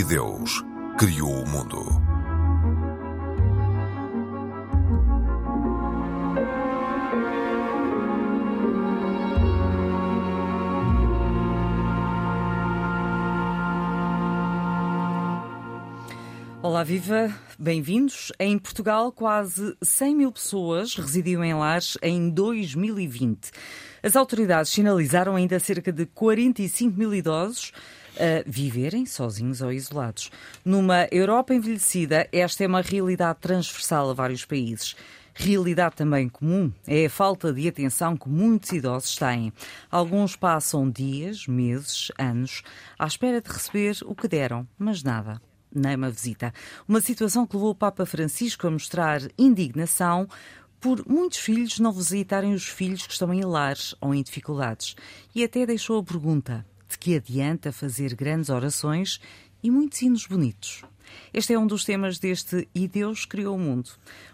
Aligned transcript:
E 0.00 0.02
Deus 0.02 0.64
criou 0.96 1.30
o 1.30 1.46
mundo. 1.46 1.84
Olá, 16.62 16.82
viva! 16.82 17.30
Bem-vindos. 17.58 18.32
Em 18.40 18.58
Portugal, 18.58 19.12
quase 19.12 19.76
100 19.82 20.16
mil 20.16 20.32
pessoas 20.32 20.94
residiam 20.94 21.44
em 21.44 21.52
lares 21.52 21.98
em 22.00 22.30
2020. 22.30 23.50
As 24.02 24.16
autoridades 24.16 24.72
sinalizaram 24.72 25.36
ainda 25.36 25.60
cerca 25.60 25.92
de 25.92 26.06
45 26.06 26.98
mil 26.98 27.14
idosos 27.14 27.70
a 28.16 28.42
viverem 28.46 29.06
sozinhos 29.06 29.60
ou 29.60 29.72
isolados. 29.72 30.30
Numa 30.64 31.06
Europa 31.10 31.54
envelhecida, 31.54 32.28
esta 32.32 32.64
é 32.64 32.66
uma 32.66 32.80
realidade 32.80 33.38
transversal 33.40 34.10
a 34.10 34.14
vários 34.14 34.44
países. 34.44 34.96
Realidade 35.34 35.96
também 35.96 36.28
comum 36.28 36.72
é 36.86 37.06
a 37.06 37.10
falta 37.10 37.52
de 37.52 37.68
atenção 37.68 38.16
que 38.16 38.28
muitos 38.28 38.72
idosos 38.72 39.16
têm. 39.16 39.52
Alguns 39.90 40.36
passam 40.36 40.90
dias, 40.90 41.46
meses, 41.46 42.10
anos 42.18 42.62
à 42.98 43.06
espera 43.06 43.40
de 43.40 43.50
receber 43.50 43.96
o 44.04 44.14
que 44.14 44.28
deram, 44.28 44.66
mas 44.78 45.02
nada 45.02 45.40
nem 45.72 45.94
uma 45.94 46.10
visita. 46.10 46.52
Uma 46.88 47.00
situação 47.00 47.46
que 47.46 47.54
levou 47.54 47.70
o 47.70 47.74
Papa 47.74 48.04
Francisco 48.04 48.66
a 48.66 48.70
mostrar 48.70 49.20
indignação 49.38 50.28
por 50.80 51.06
muitos 51.06 51.38
filhos 51.38 51.78
não 51.78 51.92
visitarem 51.92 52.54
os 52.54 52.66
filhos 52.66 53.06
que 53.06 53.12
estão 53.12 53.32
em 53.32 53.44
lares 53.44 53.94
ou 54.00 54.14
em 54.14 54.22
dificuldades. 54.22 54.96
E 55.34 55.44
até 55.44 55.66
deixou 55.66 56.00
a 56.00 56.02
pergunta: 56.02 56.66
de 56.90 56.98
que 56.98 57.14
adianta 57.14 57.70
fazer 57.70 58.16
grandes 58.16 58.50
orações 58.50 59.20
e 59.62 59.70
muitos 59.70 60.02
hinos 60.02 60.26
bonitos? 60.26 60.82
Este 61.32 61.54
é 61.54 61.58
um 61.58 61.66
dos 61.66 61.84
temas 61.84 62.18
deste 62.18 62.68
E 62.74 62.88
Deus 62.88 63.24
Criou 63.24 63.54
o 63.54 63.58
Mundo. 63.58 63.90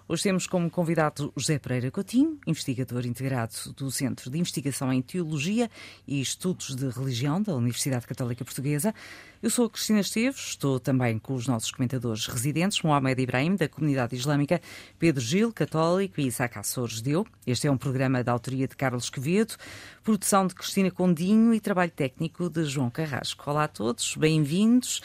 Hoje 0.08 0.22
temos 0.22 0.46
como 0.46 0.70
convidado 0.70 1.32
José 1.36 1.58
Pereira 1.58 1.90
Coutinho, 1.90 2.38
investigador 2.46 3.04
integrado 3.04 3.54
do 3.76 3.90
Centro 3.90 4.30
de 4.30 4.38
Investigação 4.38 4.92
em 4.92 5.02
Teologia 5.02 5.68
e 6.06 6.20
Estudos 6.20 6.76
de 6.76 6.88
Religião 6.90 7.42
da 7.42 7.56
Universidade 7.56 8.06
Católica 8.06 8.44
Portuguesa. 8.44 8.94
Eu 9.42 9.50
sou 9.50 9.68
Cristina 9.68 10.00
Esteves, 10.00 10.50
estou 10.50 10.78
também 10.78 11.18
com 11.18 11.34
os 11.34 11.46
nossos 11.46 11.72
comentadores 11.72 12.26
residentes, 12.26 12.80
Mohamed 12.82 13.20
Ibrahim, 13.20 13.56
da 13.56 13.68
Comunidade 13.68 14.14
Islâmica, 14.14 14.60
Pedro 14.98 15.20
Gil, 15.20 15.52
católico, 15.52 16.20
e 16.20 16.26
Isaac 16.26 16.56
Açores, 16.58 17.00
deu. 17.02 17.26
Este 17.46 17.66
é 17.66 17.70
um 17.70 17.76
programa 17.76 18.22
da 18.24 18.32
autoria 18.32 18.66
de 18.66 18.76
Carlos 18.76 19.10
Quevedo, 19.10 19.54
produção 20.02 20.46
de 20.46 20.54
Cristina 20.54 20.90
Condinho 20.90 21.52
e 21.52 21.60
trabalho 21.60 21.90
técnico 21.90 22.48
de 22.48 22.64
João 22.64 22.90
Carrasco. 22.90 23.50
Olá 23.50 23.64
a 23.64 23.68
todos, 23.68 24.16
bem-vindos. 24.16 25.02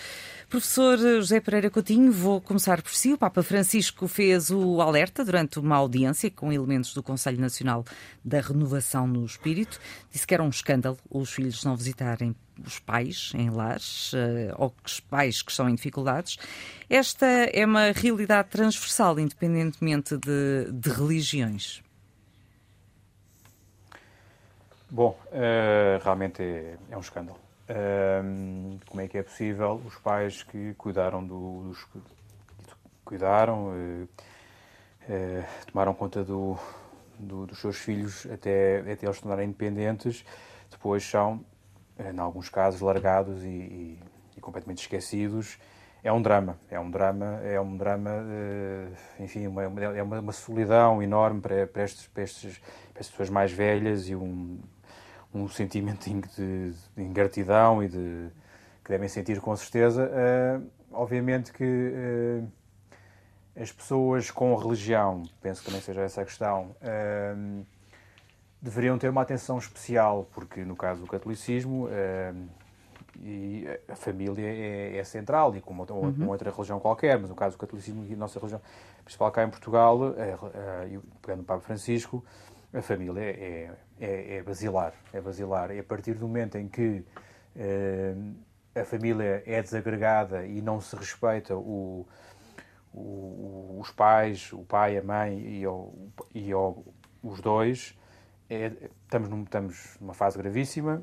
Professor 0.47 0.97
José 0.97 1.39
Pereira 1.39 1.69
Coutinho, 1.69 2.11
vou 2.11 2.39
começar 2.39 2.81
por 2.81 2.93
si. 2.93 3.13
O 3.13 3.17
Papa 3.17 3.43
Francisco 3.43 4.07
fez 4.07 4.49
o 4.49 4.81
alerta 4.91 5.23
durante 5.23 5.57
uma 5.57 5.77
audiência 5.77 6.29
com 6.29 6.51
elementos 6.51 6.93
do 6.93 7.01
Conselho 7.01 7.39
Nacional 7.39 7.85
da 8.23 8.41
Renovação 8.41 9.07
no 9.07 9.25
Espírito. 9.25 9.79
Disse 10.11 10.27
que 10.27 10.33
era 10.33 10.43
um 10.43 10.49
escândalo 10.49 10.97
os 11.09 11.31
filhos 11.31 11.63
não 11.63 11.75
visitarem 11.75 12.35
os 12.65 12.77
pais 12.77 13.31
em 13.33 13.49
lares 13.49 14.11
eh, 14.13 14.53
ou 14.57 14.73
os 14.85 14.99
pais 14.99 15.41
que 15.41 15.49
estão 15.49 15.69
em 15.69 15.75
dificuldades. 15.75 16.37
Esta 16.89 17.25
é 17.25 17.65
uma 17.65 17.91
realidade 17.91 18.49
transversal, 18.49 19.17
independentemente 19.17 20.17
de, 20.17 20.71
de 20.71 20.89
religiões. 20.89 21.81
Bom, 24.89 25.17
uh, 25.27 26.03
realmente 26.03 26.43
é, 26.43 26.75
é 26.89 26.97
um 26.97 26.99
escândalo 26.99 27.39
como 28.87 29.01
é 29.01 29.07
que 29.07 29.17
é 29.17 29.23
possível 29.23 29.81
os 29.85 29.95
pais 29.95 30.43
que 30.43 30.73
cuidaram 30.73 31.25
do, 31.25 31.69
dos 31.69 31.87
cuidaram, 33.05 33.69
uh, 33.69 34.09
uh, 35.09 35.43
tomaram 35.71 35.93
conta 35.93 36.23
do, 36.23 36.57
do, 37.17 37.45
dos 37.45 37.59
seus 37.59 37.77
filhos 37.77 38.25
até, 38.31 38.79
até 38.79 39.05
eles 39.05 39.19
tornarem 39.19 39.47
independentes, 39.47 40.25
depois 40.69 41.03
são, 41.03 41.43
em 41.99 42.19
alguns 42.19 42.49
casos, 42.49 42.81
largados 42.81 43.43
e, 43.43 43.47
e, 43.47 43.99
e, 44.37 44.41
completamente 44.41 44.79
esquecidos. 44.79 45.59
É 46.03 46.11
um 46.11 46.21
drama, 46.21 46.57
é 46.69 46.79
um 46.79 46.89
drama, 46.89 47.39
é 47.43 47.61
um 47.61 47.77
drama, 47.77 48.09
uh, 48.09 49.23
enfim, 49.23 49.45
uma, 49.47 49.63
é 49.63 50.01
uma, 50.01 50.19
uma, 50.19 50.31
solidão 50.31 51.01
enorme 51.01 51.41
para, 51.41 51.67
para, 51.67 51.83
estes, 51.83 52.07
para, 52.07 52.23
estes, 52.23 52.57
para 52.57 53.01
estas 53.01 53.09
pessoas 53.09 53.29
mais 53.29 53.51
velhas 53.51 54.09
e 54.09 54.15
um 54.15 54.59
um 55.33 55.47
sentimento 55.47 56.09
de, 56.09 56.71
de 56.95 57.03
ingratidão 57.03 57.81
e 57.81 57.87
de 57.87 58.27
que 58.83 58.91
devem 58.91 59.07
sentir 59.07 59.39
com 59.39 59.55
certeza. 59.55 60.09
Uh, 60.09 60.67
obviamente 60.91 61.53
que 61.53 61.63
uh, 61.63 62.47
as 63.55 63.71
pessoas 63.71 64.31
com 64.31 64.55
religião, 64.55 65.23
penso 65.41 65.61
que 65.61 65.67
também 65.67 65.81
seja 65.81 66.01
essa 66.01 66.21
a 66.21 66.25
questão, 66.25 66.75
uh, 66.81 67.65
deveriam 68.61 68.97
ter 68.97 69.09
uma 69.09 69.21
atenção 69.21 69.57
especial, 69.57 70.27
porque 70.33 70.63
no 70.63 70.75
caso 70.75 71.01
do 71.01 71.07
catolicismo 71.07 71.89
e 73.19 73.67
a 73.87 73.95
família 73.95 74.45
é, 74.45 74.97
é, 74.97 75.03
central, 75.03 75.55
e 75.55 75.61
como 75.61 75.81
outra, 75.81 75.95
uhum. 75.95 76.29
outra 76.29 76.51
religião 76.51 76.79
qualquer, 76.79 77.19
mas 77.19 77.29
no 77.29 77.35
caso 77.35 77.57
do 77.57 77.59
catolicismo 77.59 78.05
e 78.07 78.13
a 78.13 78.17
nossa 78.17 78.39
religião 78.39 78.61
principal 79.03 79.31
cá 79.31 79.43
em 79.43 79.49
Portugal, 79.49 79.97
pegando 81.21 81.41
o 81.41 81.43
Papa 81.43 81.61
Francisco, 81.61 82.23
a 82.73 82.81
família 82.81 83.21
é, 83.21 83.71
é, 83.99 84.37
é, 84.37 84.43
basilar. 84.43 84.93
É 85.11 85.19
basilar. 85.19 85.71
E 85.71 85.79
a 85.79 85.83
partir 85.83 86.13
do 86.13 86.27
momento 86.27 86.57
em 86.57 86.67
que 86.67 87.03
eh, 87.55 88.15
a 88.73 88.85
família 88.85 89.43
é 89.45 89.61
desagregada 89.61 90.45
e 90.45 90.61
não 90.61 90.79
se 90.79 90.95
respeita 90.95 91.55
o, 91.55 92.07
o, 92.93 93.77
os 93.79 93.91
pais, 93.91 94.51
o 94.53 94.63
pai, 94.63 94.97
a 94.97 95.03
mãe 95.03 95.39
e, 95.39 95.67
o, 95.67 95.93
e 96.33 96.53
o, 96.53 96.83
os 97.23 97.39
dois, 97.41 97.97
é, 98.49 98.71
estamos, 99.03 99.29
num, 99.29 99.43
estamos 99.43 99.97
numa 99.99 100.13
fase 100.13 100.37
gravíssima. 100.37 101.01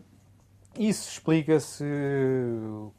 Isso 0.79 1.11
explica-se 1.11 1.85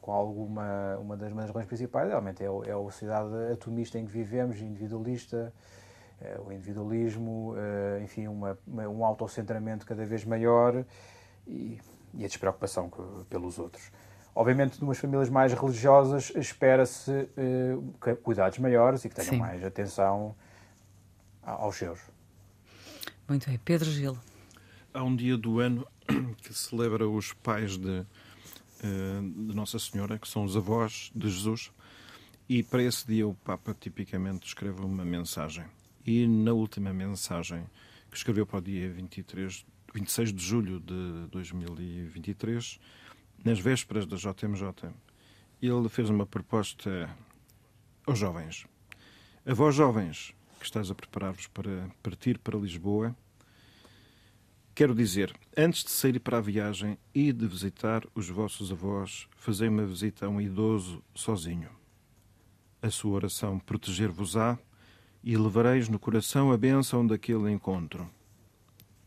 com 0.00 0.12
alguma 0.12 0.98
uma 0.98 1.16
das 1.16 1.32
razões 1.32 1.66
principais, 1.66 2.08
realmente 2.08 2.42
é, 2.42 2.46
é 2.46 2.72
a 2.72 2.82
sociedade 2.90 3.52
atomista 3.52 3.98
em 3.98 4.04
que 4.04 4.12
vivemos, 4.12 4.60
individualista, 4.60 5.52
eh, 6.20 6.38
o 6.44 6.52
individualismo, 6.52 7.54
eh, 7.56 8.02
enfim, 8.02 8.26
uma, 8.26 8.58
um 8.66 9.04
autocentramento 9.04 9.86
cada 9.86 10.04
vez 10.04 10.24
maior 10.24 10.84
e, 11.46 11.78
e 12.12 12.24
a 12.24 12.26
despreocupação 12.26 12.90
pelos 13.28 13.58
outros. 13.58 13.90
Obviamente, 14.34 14.80
numas 14.80 14.98
famílias 14.98 15.28
mais 15.28 15.52
religiosas, 15.52 16.32
espera-se 16.36 17.10
uh, 17.10 18.16
cuidados 18.22 18.58
maiores 18.58 19.04
e 19.04 19.08
que 19.08 19.14
tenham 19.14 19.30
Sim. 19.30 19.38
mais 19.38 19.64
atenção 19.64 20.34
aos 21.42 21.76
seus. 21.76 21.98
Muito 23.28 23.46
bem. 23.46 23.58
Pedro 23.64 23.90
Gil. 23.90 24.18
Há 24.94 25.02
um 25.02 25.14
dia 25.14 25.36
do 25.36 25.60
ano 25.60 25.86
que 26.42 26.54
celebra 26.54 27.08
os 27.08 27.32
pais 27.32 27.76
de, 27.76 28.04
de 28.82 29.54
Nossa 29.54 29.78
Senhora, 29.78 30.18
que 30.18 30.28
são 30.28 30.44
os 30.44 30.56
avós 30.56 31.10
de 31.14 31.28
Jesus, 31.28 31.72
e 32.48 32.62
para 32.62 32.82
esse 32.82 33.06
dia 33.06 33.26
o 33.26 33.34
Papa 33.34 33.74
tipicamente 33.78 34.46
escreve 34.46 34.82
uma 34.82 35.04
mensagem 35.04 35.64
e 36.06 36.26
na 36.26 36.52
última 36.52 36.92
mensagem 36.92 37.64
que 38.10 38.16
escreveu 38.16 38.46
para 38.46 38.58
o 38.58 38.62
dia 38.62 38.90
23, 38.90 39.64
26 39.94 40.32
de 40.32 40.42
julho 40.42 40.80
de 40.80 41.26
2023, 41.30 42.80
nas 43.44 43.58
vésperas 43.58 44.06
da 44.06 44.16
JMJ, 44.16 44.90
ele 45.62 45.88
fez 45.88 46.10
uma 46.10 46.26
proposta 46.26 47.08
aos 48.06 48.18
jovens. 48.18 48.66
A 49.46 49.54
vós, 49.54 49.74
jovens, 49.74 50.34
que 50.58 50.64
estáis 50.64 50.90
a 50.90 50.94
preparar-vos 50.94 51.46
para 51.46 51.90
partir 52.02 52.38
para 52.38 52.58
Lisboa, 52.58 53.16
quero 54.74 54.94
dizer, 54.94 55.34
antes 55.56 55.84
de 55.84 55.90
sair 55.90 56.18
para 56.20 56.38
a 56.38 56.42
viagem 56.42 56.98
e 57.14 57.32
de 57.32 57.46
visitar 57.46 58.06
os 58.14 58.28
vossos 58.28 58.70
avós, 58.70 59.26
fazei 59.36 59.68
uma 59.68 59.84
visita 59.84 60.26
a 60.26 60.28
um 60.28 60.40
idoso 60.40 61.02
sozinho. 61.14 61.70
A 62.82 62.90
sua 62.90 63.12
oração 63.12 63.58
proteger-vos-á 63.58 64.58
e 65.22 65.36
levareis 65.36 65.88
no 65.88 65.98
coração 65.98 66.50
a 66.50 66.56
bênção 66.56 67.06
daquele 67.06 67.50
encontro. 67.50 68.10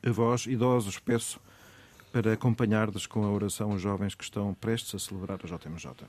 A 0.05 0.11
vós, 0.11 0.45
idosos, 0.45 0.99
peço 0.99 1.39
para 2.13 2.31
acompanhardes 2.31 3.07
com 3.07 3.25
a 3.25 3.31
oração 3.31 3.71
os 3.71 3.81
jovens 3.81 4.13
que 4.13 4.23
estão 4.23 4.53
prestes 4.53 4.93
a 4.93 4.99
celebrar 4.99 5.39
a 5.43 5.47
JMJ. 5.47 6.05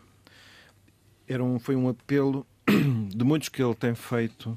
Era 1.26 1.42
um, 1.42 1.58
foi 1.58 1.74
um 1.74 1.88
apelo 1.88 2.46
de 3.08 3.24
muitos 3.24 3.48
que 3.48 3.62
ele 3.62 3.74
tem 3.74 3.94
feito 3.94 4.56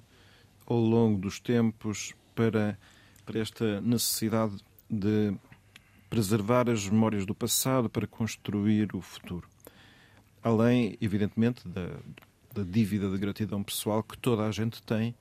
ao 0.66 0.78
longo 0.78 1.18
dos 1.18 1.40
tempos 1.40 2.14
para, 2.36 2.78
para 3.26 3.40
esta 3.40 3.80
necessidade 3.80 4.58
de 4.90 5.34
preservar 6.10 6.70
as 6.70 6.90
memórias 6.90 7.26
do 7.26 7.34
passado 7.34 7.90
para 7.90 8.06
construir 8.06 8.94
o 8.94 9.00
futuro. 9.00 9.48
Além, 10.44 10.98
evidentemente, 11.00 11.66
da, 11.66 11.88
da 12.54 12.64
dívida 12.64 13.10
de 13.10 13.18
gratidão 13.18 13.64
pessoal 13.64 14.04
que 14.04 14.18
toda 14.18 14.46
a 14.46 14.52
gente 14.52 14.84
tem 14.84 15.16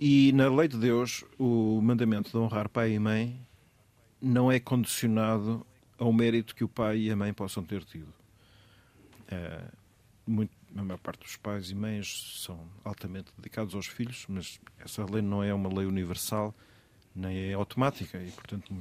e 0.00 0.32
na 0.32 0.48
lei 0.48 0.68
de 0.68 0.78
Deus, 0.78 1.24
o 1.38 1.80
mandamento 1.82 2.30
de 2.30 2.36
honrar 2.38 2.68
pai 2.68 2.92
e 2.92 2.98
mãe 2.98 3.47
não 4.20 4.50
é 4.50 4.58
condicionado 4.58 5.66
ao 5.98 6.12
mérito 6.12 6.54
que 6.54 6.64
o 6.64 6.68
pai 6.68 6.98
e 6.98 7.10
a 7.10 7.16
mãe 7.16 7.32
possam 7.32 7.62
ter 7.62 7.84
tido. 7.84 8.12
É, 9.28 9.64
muito, 10.26 10.52
a 10.76 10.82
maior 10.82 10.98
parte 10.98 11.20
dos 11.20 11.36
pais 11.36 11.70
e 11.70 11.74
mães 11.74 12.42
são 12.42 12.60
altamente 12.84 13.32
dedicados 13.36 13.74
aos 13.74 13.86
filhos, 13.86 14.24
mas 14.28 14.60
essa 14.78 15.04
lei 15.04 15.22
não 15.22 15.42
é 15.42 15.52
uma 15.52 15.68
lei 15.68 15.86
universal, 15.86 16.54
nem 17.14 17.50
é 17.50 17.54
automática 17.54 18.22
e, 18.22 18.30
portanto, 18.30 18.72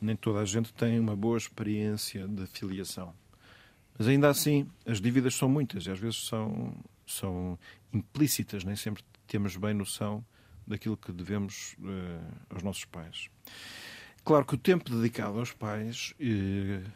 nem 0.00 0.16
toda 0.16 0.40
a 0.40 0.44
gente 0.44 0.72
tem 0.72 0.98
uma 0.98 1.16
boa 1.16 1.38
experiência 1.38 2.26
de 2.28 2.46
filiação. 2.46 3.14
Mas 3.98 4.08
ainda 4.08 4.28
assim, 4.28 4.68
as 4.84 5.00
dívidas 5.00 5.34
são 5.34 5.48
muitas 5.48 5.86
e 5.86 5.90
às 5.90 5.98
vezes 5.98 6.26
são, 6.26 6.74
são 7.06 7.58
implícitas, 7.92 8.64
nem 8.64 8.76
sempre 8.76 9.04
temos 9.26 9.56
bem 9.56 9.72
noção 9.72 10.24
daquilo 10.66 10.96
que 10.96 11.12
devemos 11.12 11.74
uh, 11.78 12.54
aos 12.54 12.62
nossos 12.62 12.84
pais. 12.84 13.28
Claro 14.24 14.46
que 14.46 14.54
o 14.54 14.58
tempo 14.58 14.90
dedicado 14.90 15.38
aos 15.38 15.52
pais 15.52 16.14
uh, 16.18 16.90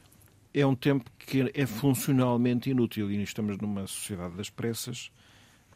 é 0.55 0.65
um 0.65 0.75
tempo 0.75 1.11
que 1.19 1.51
é 1.53 1.67
funcionalmente 1.67 2.71
inútil 2.71 3.11
e 3.11 3.23
estamos 3.23 3.59
numa 3.59 3.87
sociedade 3.87 4.35
das 4.35 4.49
pressas 4.49 5.11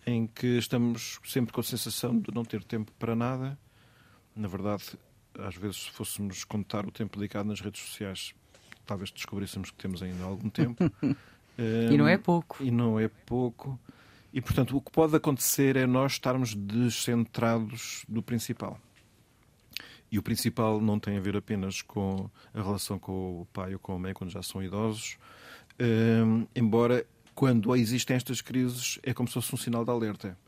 em 0.06 0.26
que 0.26 0.58
estamos 0.58 1.20
sempre 1.24 1.52
com 1.52 1.60
a 1.60 1.64
sensação 1.64 2.18
de 2.18 2.34
não 2.34 2.44
ter 2.44 2.64
tempo 2.64 2.90
para 2.98 3.14
nada. 3.14 3.58
Na 4.34 4.48
verdade, 4.48 4.98
às 5.38 5.54
vezes, 5.54 5.82
se 5.82 5.90
fôssemos 5.90 6.42
contar 6.42 6.86
o 6.86 6.90
tempo 6.90 7.18
dedicado 7.18 7.48
nas 7.48 7.60
redes 7.60 7.82
sociais, 7.82 8.34
talvez 8.86 9.10
descobríssemos 9.10 9.70
que 9.70 9.76
temos 9.76 10.02
ainda 10.02 10.24
algum 10.24 10.48
tempo. 10.48 10.82
e 11.58 11.96
não 11.96 12.08
é 12.08 12.16
pouco. 12.16 12.62
E 12.62 12.70
não 12.70 12.98
é 12.98 13.08
pouco. 13.08 13.78
E, 14.32 14.40
portanto, 14.40 14.74
o 14.74 14.80
que 14.80 14.90
pode 14.90 15.14
acontecer 15.14 15.76
é 15.76 15.86
nós 15.86 16.12
estarmos 16.12 16.54
descentrados 16.54 18.04
do 18.08 18.22
principal. 18.22 18.80
E 20.12 20.18
o 20.18 20.22
principal 20.22 20.78
não 20.78 20.98
tem 21.00 21.16
a 21.16 21.20
ver 21.20 21.34
apenas 21.34 21.80
com 21.80 22.30
a 22.52 22.62
relação 22.62 22.98
com 22.98 23.40
o 23.40 23.46
pai 23.46 23.72
ou 23.72 23.78
com 23.78 23.94
a 23.94 23.98
mãe 23.98 24.12
quando 24.12 24.28
já 24.28 24.42
são 24.42 24.62
idosos, 24.62 25.16
um, 25.80 26.46
embora 26.54 27.06
quando 27.34 27.74
existem 27.74 28.14
estas 28.14 28.42
crises 28.42 28.98
é 29.02 29.14
como 29.14 29.26
se 29.26 29.34
fosse 29.34 29.54
um 29.54 29.56
sinal 29.56 29.86
de 29.86 29.90
alerta 29.90 30.38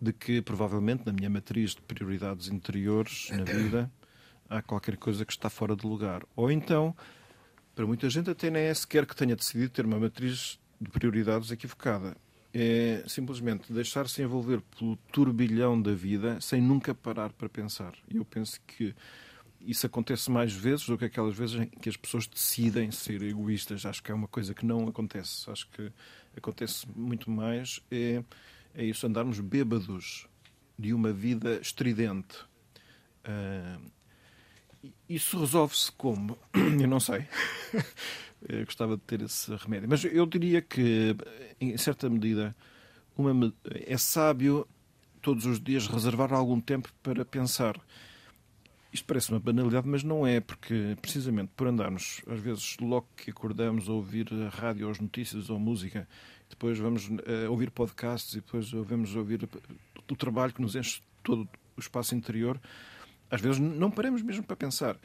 de 0.00 0.12
que 0.12 0.42
provavelmente 0.42 1.04
na 1.06 1.12
minha 1.12 1.30
matriz 1.30 1.74
de 1.74 1.80
prioridades 1.80 2.48
interiores 2.48 3.30
na 3.30 3.44
vida 3.44 3.90
há 4.48 4.60
qualquer 4.60 4.98
coisa 4.98 5.24
que 5.24 5.32
está 5.32 5.48
fora 5.48 5.74
de 5.74 5.86
lugar. 5.86 6.22
Ou 6.36 6.52
então, 6.52 6.94
para 7.74 7.86
muita 7.86 8.10
gente 8.10 8.28
até 8.28 8.50
nem 8.50 8.64
é 8.64 8.74
sequer 8.74 9.06
que 9.06 9.16
tenha 9.16 9.34
decidido 9.34 9.70
ter 9.70 9.86
uma 9.86 9.98
matriz 9.98 10.60
de 10.78 10.90
prioridades 10.90 11.50
equivocada 11.50 12.14
é 12.60 13.04
simplesmente 13.06 13.72
deixar-se 13.72 14.20
envolver 14.20 14.60
pelo 14.76 14.96
turbilhão 15.12 15.80
da 15.80 15.94
vida 15.94 16.40
sem 16.40 16.60
nunca 16.60 16.92
parar 16.92 17.32
para 17.32 17.48
pensar. 17.48 17.94
E 18.12 18.16
eu 18.16 18.24
penso 18.24 18.60
que 18.66 18.92
isso 19.60 19.86
acontece 19.86 20.28
mais 20.28 20.52
vezes 20.52 20.86
do 20.86 20.98
que 20.98 21.04
aquelas 21.04 21.36
vezes 21.36 21.60
em 21.60 21.66
que 21.66 21.88
as 21.88 21.96
pessoas 21.96 22.26
decidem 22.26 22.90
ser 22.90 23.22
egoístas. 23.22 23.86
Acho 23.86 24.02
que 24.02 24.10
é 24.10 24.14
uma 24.14 24.26
coisa 24.26 24.54
que 24.54 24.66
não 24.66 24.88
acontece. 24.88 25.48
Acho 25.48 25.68
que 25.70 25.92
acontece 26.36 26.84
muito 26.96 27.30
mais 27.30 27.80
é, 27.92 28.24
é 28.74 28.84
isso, 28.84 29.06
andarmos 29.06 29.38
bêbados 29.38 30.26
de 30.76 30.92
uma 30.92 31.12
vida 31.12 31.60
estridente. 31.60 32.38
Uh, 33.24 33.88
isso 35.08 35.38
resolve-se 35.38 35.90
como? 35.92 36.36
Eu 36.54 36.88
não 36.88 37.00
sei. 37.00 37.26
Eu 38.48 38.64
gostava 38.64 38.96
de 38.96 39.02
ter 39.02 39.22
esse 39.22 39.54
remédio. 39.56 39.88
Mas 39.88 40.04
eu 40.04 40.24
diria 40.24 40.62
que, 40.62 41.16
em 41.60 41.76
certa 41.76 42.08
medida, 42.08 42.54
uma, 43.16 43.52
é 43.84 43.98
sábio 43.98 44.64
todos 45.20 45.44
os 45.44 45.60
dias 45.60 45.88
reservar 45.88 46.32
algum 46.32 46.60
tempo 46.60 46.88
para 47.02 47.24
pensar. 47.24 47.76
Isto 48.92 49.06
parece 49.06 49.30
uma 49.30 49.40
banalidade, 49.40 49.88
mas 49.88 50.04
não 50.04 50.24
é, 50.26 50.40
porque 50.40 50.96
precisamente 51.02 51.50
por 51.56 51.66
andarmos, 51.66 52.22
às 52.28 52.40
vezes, 52.40 52.76
logo 52.80 53.08
que 53.16 53.30
acordamos 53.30 53.88
a 53.88 53.92
ouvir 53.92 54.28
a 54.32 54.48
rádio 54.48 54.86
ou 54.86 54.92
as 54.92 55.00
notícias 55.00 55.50
ou 55.50 55.58
música, 55.58 56.08
depois 56.48 56.78
vamos 56.78 57.08
uh, 57.08 57.50
ouvir 57.50 57.70
podcasts 57.70 58.32
e 58.34 58.36
depois 58.36 58.70
vamos 58.70 59.14
ouvir 59.14 59.48
o 60.10 60.16
trabalho 60.16 60.52
que 60.54 60.62
nos 60.62 60.74
enche 60.74 61.02
todo 61.22 61.46
o 61.76 61.80
espaço 61.80 62.14
interior, 62.14 62.58
às 63.30 63.40
vezes 63.40 63.58
não 63.58 63.90
paramos 63.90 64.22
mesmo 64.22 64.42
para 64.42 64.56
pensar 64.56 64.96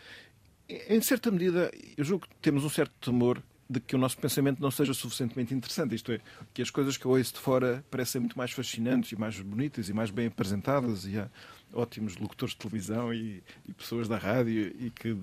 em 0.68 1.02
certa 1.02 1.30
medida, 1.30 1.72
eu 1.98 2.04
julgo 2.04 2.28
que 2.28 2.36
temos 2.42 2.64
um 2.64 2.70
certo 2.70 2.94
temor 3.00 3.42
de 3.70 3.80
que 3.80 3.96
o 3.96 3.98
nosso 3.98 4.18
pensamento 4.18 4.62
não 4.62 4.72
seja 4.72 4.94
suficientemente 4.94 5.54
interessante. 5.54 5.96
Isto 5.96 6.12
é, 6.12 6.20
que 6.54 6.62
as 6.62 6.70
coisas 6.70 6.98
que 6.98 7.06
eu 7.06 7.12
ouço 7.12 7.34
de 7.34 7.40
fora 7.40 7.84
parecem 7.90 8.22
muito 8.22 8.38
mais 8.38 8.52
fascinantes 8.52 9.12
e 9.12 9.16
mais 9.16 9.40
bonitas 9.40 9.90
e 9.90 9.94
mais 9.94 10.12
bem 10.12 10.28
apresentadas 10.28 11.06
e 11.06 11.18
há 11.18 11.30
ótimos 11.74 12.18
locutores 12.18 12.54
de 12.54 12.60
televisão 12.60 13.14
e, 13.14 13.44
e 13.68 13.74
pessoas 13.74 14.08
da 14.08 14.18
rádio 14.18 14.74
e 14.80 14.90
que 14.92 15.18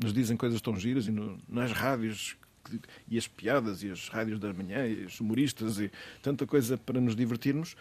nos 0.00 0.12
dizem 0.12 0.36
coisas 0.36 0.60
tão 0.60 0.78
giras 0.78 1.06
e 1.06 1.10
no, 1.10 1.38
nas 1.48 1.72
rádios 1.72 2.36
e 3.08 3.18
as 3.18 3.26
piadas 3.26 3.82
e 3.82 3.90
as 3.90 4.08
rádios 4.08 4.38
da 4.38 4.52
manhã 4.52 4.86
e 4.86 5.06
os 5.06 5.18
humoristas 5.18 5.78
e 5.80 5.90
tanta 6.22 6.46
coisa 6.46 6.76
para 6.76 7.00
nos 7.00 7.16
divertirmos 7.16 7.74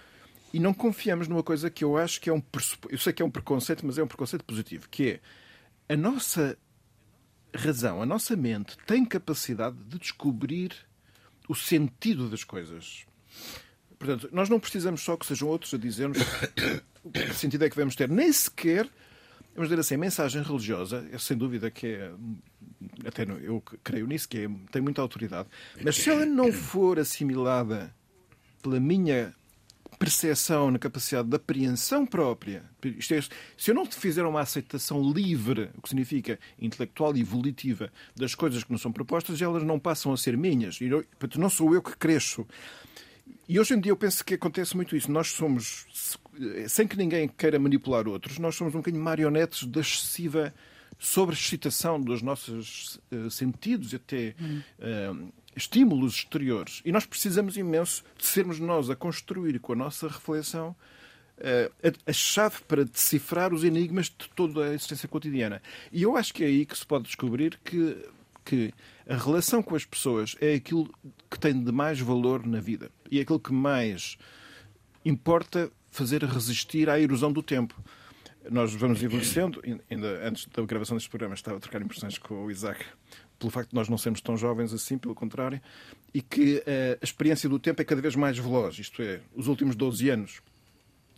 e 0.54 0.60
não 0.60 0.74
confiamos 0.74 1.28
numa 1.28 1.44
coisa 1.44 1.70
que 1.70 1.84
eu 1.84 1.98
acho 1.98 2.22
que 2.22 2.30
é 2.30 2.34
um 2.34 2.42
eu 2.90 2.98
sei 2.98 3.14
que 3.14 3.22
é 3.22 3.26
um 3.26 3.32
preconceito, 3.32 3.86
mas 3.86 3.98
é 3.98 4.04
um 4.04 4.08
preconceito 4.08 4.46
positivo, 4.46 4.88
que 4.90 5.12
é 5.88 5.94
a 5.94 5.98
nossa 5.98 6.58
razão, 7.54 8.02
a 8.02 8.06
nossa 8.06 8.36
mente 8.36 8.78
tem 8.86 9.06
capacidade 9.06 9.78
de 9.88 9.98
descobrir 9.98 10.72
o 11.48 11.56
sentido 11.56 12.30
das 12.30 12.44
coisas. 12.44 13.06
Portanto, 13.98 14.30
nós 14.32 14.50
não 14.50 14.60
precisamos 14.60 15.02
só 15.02 15.18
que 15.18 15.26
sejam 15.26 15.48
outros 15.48 15.74
a 15.74 15.78
dizer-nos 15.78 16.18
que 17.12 17.34
sentido 17.34 17.66
é 17.66 17.70
que 17.70 17.76
devemos 17.76 17.96
ter, 17.96 18.10
nem 18.10 18.32
sequer, 18.32 18.88
vamos 19.56 19.70
dizer 19.70 19.80
assim, 19.80 19.96
a 19.96 19.98
mensagem 19.98 20.44
religiosa, 20.44 21.08
é 21.12 21.18
sem 21.18 21.36
dúvida 21.36 21.72
que 21.72 21.88
é, 21.88 22.12
até 23.06 23.24
eu 23.24 23.62
creio 23.84 24.06
nisso, 24.06 24.30
que 24.30 24.40
é, 24.40 24.50
tem 24.72 24.82
muita 24.82 25.02
autoridade, 25.02 25.50
mas 25.82 25.96
se 25.96 26.10
ela 26.10 26.26
não 26.26 26.52
for 26.52 27.00
assimilada 27.00 27.94
pela 28.62 28.80
minha 28.80 29.34
percepção, 29.98 30.72
na 30.72 30.80
capacidade 30.80 31.28
de 31.28 31.36
apreensão 31.36 32.06
própria. 32.06 32.64
Isto 32.84 33.14
é, 33.14 33.22
se 33.58 33.72
eu 33.72 33.76
não 33.76 33.86
fizer 33.86 34.24
uma 34.24 34.42
aceitação 34.42 35.12
livre, 35.12 35.70
o 35.78 35.82
que 35.82 35.90
significa 35.90 36.40
intelectual 36.60 37.16
e 37.18 37.24
volitiva, 37.24 37.92
das 38.16 38.36
coisas 38.36 38.64
que 38.64 38.72
não 38.72 38.78
são 38.78 38.92
propostas, 38.92 39.42
elas 39.42 39.64
não 39.64 39.80
passam 39.80 40.14
a 40.14 40.18
ser 40.18 40.38
minhas. 40.38 40.80
E 40.82 40.90
não 41.38 41.50
sou 41.50 41.74
eu 41.74 41.82
que 41.82 41.96
cresço. 41.98 42.46
E 43.50 43.60
hoje 43.60 43.74
em 43.74 43.80
dia 43.80 43.92
eu 43.92 43.98
penso 43.98 44.24
que 44.24 44.34
acontece 44.34 44.76
muito 44.76 44.96
isso. 44.96 45.12
Nós 45.12 45.30
somos, 45.30 45.86
sem 46.68 46.88
que 46.88 46.98
ninguém 46.98 47.28
queira 47.28 47.58
manipular 47.58 48.08
outros, 48.08 48.38
nós 48.40 48.56
somos 48.56 48.76
um 48.76 48.80
bocadinho 48.80 49.04
marionetes 49.04 49.66
da 49.66 49.82
excessiva 49.82 50.54
sobre-excitação 51.00 52.02
dos 52.02 52.22
nossos 52.22 53.00
uh, 53.12 53.30
sentidos 53.30 53.94
e 53.94 53.98
até 53.98 54.36
uh, 54.80 55.32
estímulos 55.58 56.14
exteriores. 56.14 56.82
E 56.86 56.92
nós 56.92 57.06
precisamos 57.06 57.58
imenso 57.58 58.04
de 58.18 58.26
sermos 58.26 58.60
nós 58.60 58.90
a 58.90 58.96
construir 58.96 59.60
com 59.60 59.74
a 59.74 59.76
nossa 59.76 60.08
reflexão 60.08 60.76
a, 61.40 62.10
a, 62.10 62.14
chave 62.14 62.62
para 62.68 62.86
decifrar 62.86 63.54
os 63.54 63.64
enigmas 63.64 64.06
de 64.06 64.30
toda 64.36 64.66
a 64.66 64.74
existência 64.74 65.08
cotidiana. 65.08 65.62
E 65.92 66.04
eu 66.04 66.16
acho 66.16 66.34
que 66.34 66.44
é 66.44 66.48
aí 66.48 66.66
que 66.66 66.78
se 66.78 66.86
pode 66.86 67.06
descobrir 67.06 67.60
que, 67.64 67.98
que 68.46 68.74
a 69.08 69.16
relação 69.16 69.62
com 69.62 69.76
as 69.76 69.86
pessoas 69.86 70.36
é 70.40 70.54
aquilo 70.54 70.90
que 71.30 71.40
tem 71.40 71.62
de 71.62 71.72
mais 71.72 72.00
valor 72.00 72.46
na 72.46 72.60
vida 72.60 72.92
e 73.12 73.20
é 73.20 73.22
aquilo 73.22 73.40
que 73.40 73.54
mais 73.54 74.18
importa 75.04 75.72
fazer 75.90 76.24
resistir 76.24 76.90
à 76.90 77.00
erosão 77.00 77.32
do 77.32 77.42
tempo 77.42 77.76
nós 78.50 78.74
vamos 78.74 79.04
envelhecendo. 79.04 79.62
Ainda 79.90 80.26
antes 80.28 80.46
da 80.46 80.64
gravação 80.64 80.96
deste 80.96 81.10
programa 81.10 81.36
estava 81.36 81.58
a 81.58 81.60
trocar 81.60 81.82
impressões 81.82 82.18
com 82.18 82.46
o 82.46 82.52
Isaac 82.52 82.86
pelo 83.38 83.52
facto 83.52 83.70
de 83.70 83.76
nós 83.76 83.90
não 83.90 83.98
sermos 83.98 84.22
tão 84.22 84.38
jovens 84.38 84.74
assim, 84.74 84.98
pelo 84.98 85.16
contrário, 85.16 85.62
e 86.14 86.22
que 86.22 86.58
uh, 86.58 86.98
a 87.02 87.04
experiência 87.04 87.50
do 87.50 87.60
tempo 87.60 87.82
é 87.82 87.86
cada 87.86 88.02
vez 88.02 88.16
mais 88.16 88.38
veloz. 88.38 88.80
Isto 88.80 89.02
é, 89.02 89.22
os 89.36 89.48
últimos 89.48 89.76
12 89.76 90.10
anos 90.10 90.42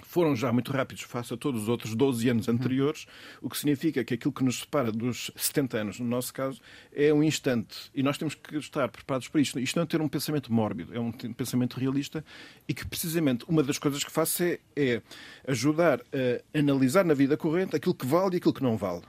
foram 0.10 0.36
já 0.36 0.52
muito 0.52 0.72
rápidos 0.72 1.04
face 1.04 1.32
a 1.34 1.38
todos 1.38 1.64
os 1.64 1.70
outros 1.70 1.94
12 1.94 2.30
anos 2.30 2.50
anteriores, 2.50 3.06
o 3.44 3.48
que 3.48 3.56
significa 3.56 4.04
que 4.04 4.16
aquilo 4.16 4.34
que 4.34 4.44
nos 4.44 4.62
separa 4.62 4.92
dos 4.92 5.30
70 5.36 5.78
anos, 5.78 6.00
no 6.00 6.06
nosso 6.08 6.34
caso, 6.34 6.60
é 6.92 7.14
um 7.14 7.24
instante. 7.24 7.92
E 7.94 8.02
nós 8.02 8.18
temos 8.18 8.34
que 8.34 8.58
estar 8.58 8.90
preparados 8.90 9.28
para 9.28 9.40
isto. 9.40 9.60
Isto 9.60 9.76
não 9.76 9.84
é 9.84 9.86
ter 9.86 10.02
um 10.02 10.10
pensamento 10.10 10.52
mórbido, 10.52 10.96
é 10.96 11.00
um 11.00 11.12
pensamento 11.12 11.80
realista 11.80 12.26
e 12.68 12.74
que, 12.74 12.88
precisamente, 12.88 13.46
uma 13.48 13.62
das 13.62 13.78
coisas 13.78 14.04
que 14.04 14.12
faço 14.12 14.42
é, 14.42 14.60
é 14.76 15.02
ajudar 15.48 16.02
a 16.02 16.58
analisar 16.58 17.06
na 17.06 17.14
vida 17.14 17.38
corrente 17.38 17.76
aquilo 17.76 17.94
que 17.94 18.06
vale 18.06 18.34
e 18.34 18.38
aquilo 18.38 18.54
que 18.54 18.64
não 18.64 18.76
vale. 18.76 19.04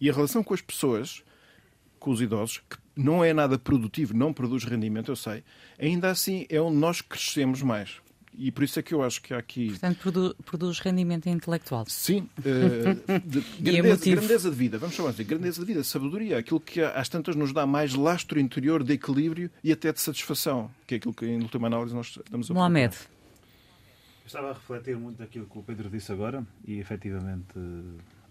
E 0.00 0.08
a 0.08 0.12
relação 0.12 0.44
com 0.44 0.54
as 0.54 0.60
pessoas 0.60 1.24
com 2.06 2.12
os 2.12 2.20
idosos, 2.20 2.62
que 2.70 2.76
não 2.94 3.24
é 3.24 3.34
nada 3.34 3.58
produtivo, 3.58 4.14
não 4.14 4.32
produz 4.32 4.62
rendimento, 4.62 5.10
eu 5.10 5.16
sei, 5.16 5.42
ainda 5.76 6.08
assim 6.08 6.46
é 6.48 6.60
onde 6.60 6.76
nós 6.76 7.00
crescemos 7.00 7.62
mais. 7.62 7.96
E 8.38 8.52
por 8.52 8.62
isso 8.62 8.78
é 8.78 8.82
que 8.82 8.94
eu 8.94 9.02
acho 9.02 9.20
que 9.20 9.34
há 9.34 9.38
aqui. 9.38 9.70
Portanto, 9.70 9.98
produ 9.98 10.36
produz 10.44 10.78
rendimento 10.78 11.26
intelectual. 11.28 11.84
Sim. 11.88 12.28
Uh, 12.38 13.18
de 13.26 13.40
grandeza, 13.58 14.10
grandeza, 14.10 14.50
de 14.50 14.56
vida, 14.56 14.78
vamos 14.78 14.94
chamar 14.94 15.08
assim, 15.08 15.24
grandeza 15.24 15.58
de 15.58 15.66
vida, 15.66 15.82
sabedoria, 15.82 16.38
aquilo 16.38 16.60
que 16.60 16.80
às 16.80 17.08
tantas 17.08 17.34
nos 17.34 17.52
dá 17.52 17.66
mais 17.66 17.92
lastro 17.94 18.38
interior 18.38 18.84
de 18.84 18.92
equilíbrio 18.92 19.50
e 19.64 19.72
até 19.72 19.92
de 19.92 20.00
satisfação, 20.00 20.70
que 20.86 20.94
é 20.94 20.98
aquilo 20.98 21.12
que, 21.12 21.26
em 21.26 21.42
última 21.42 21.66
análise, 21.66 21.92
nós 21.92 22.06
estamos 22.06 22.48
a 22.48 22.54
Mohamed. 22.54 22.94
Eu 22.94 24.26
estava 24.26 24.50
a 24.50 24.52
refletir 24.52 24.96
muito 24.96 25.18
daquilo 25.18 25.46
que 25.46 25.58
o 25.58 25.62
Pedro 25.62 25.90
disse 25.90 26.12
agora 26.12 26.46
e, 26.64 26.78
efetivamente, 26.78 27.58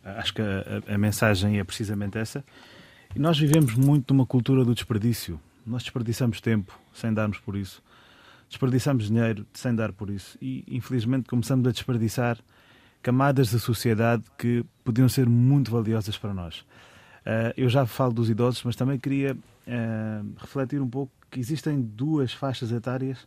acho 0.01 0.33
que 0.33 0.41
a, 0.41 0.81
a, 0.87 0.95
a 0.95 0.97
mensagem 0.97 1.59
é 1.59 1.63
precisamente 1.65 2.17
essa. 2.17 2.41
E 3.15 3.19
nós 3.19 3.39
vivemos 3.39 3.75
muito 3.75 4.13
numa 4.13 4.25
cultura 4.25 4.65
do 4.65 4.75
desperdício. 4.75 5.39
Nós 5.65 5.83
desperdiçamos 5.83 6.41
tempo 6.41 6.77
sem 6.93 7.13
darmos 7.13 7.39
por 7.39 7.55
isso. 7.55 7.81
desperdiçamos 8.49 9.07
dinheiro 9.07 9.45
sem 9.53 9.73
dar 9.73 9.93
por 9.93 10.09
isso. 10.09 10.37
E, 10.41 10.65
infelizmente, 10.67 11.29
começamos 11.29 11.65
a 11.65 11.71
desperdiçar 11.71 12.37
camadas 13.01 13.53
da 13.53 13.57
sociedade 13.57 14.23
que 14.37 14.65
podiam 14.83 15.07
ser 15.07 15.29
muito 15.29 15.71
valiosas 15.71 16.17
para 16.17 16.33
nós. 16.33 16.59
Uh, 17.25 17.55
eu 17.55 17.69
já 17.69 17.85
falo 17.85 18.11
dos 18.11 18.29
idosos, 18.29 18.61
mas 18.63 18.75
também 18.75 18.99
queria 18.99 19.33
uh, 19.33 20.33
refletir 20.37 20.81
um 20.81 20.89
pouco 20.89 21.11
que 21.31 21.39
existem 21.39 21.81
duas 21.81 22.33
faixas 22.33 22.69
etárias 22.69 23.25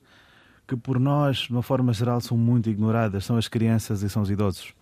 que 0.66 0.76
por 0.76 1.00
nós, 1.00 1.38
de 1.38 1.50
uma 1.50 1.62
forma 1.62 1.94
geral, 1.94 2.20
são 2.20 2.36
muito 2.36 2.68
ignoradas. 2.68 3.24
São 3.24 3.38
as 3.38 3.48
crianças 3.48 4.02
e 4.02 4.10
são 4.10 4.20
os 4.20 4.30
idosos. 4.30 4.74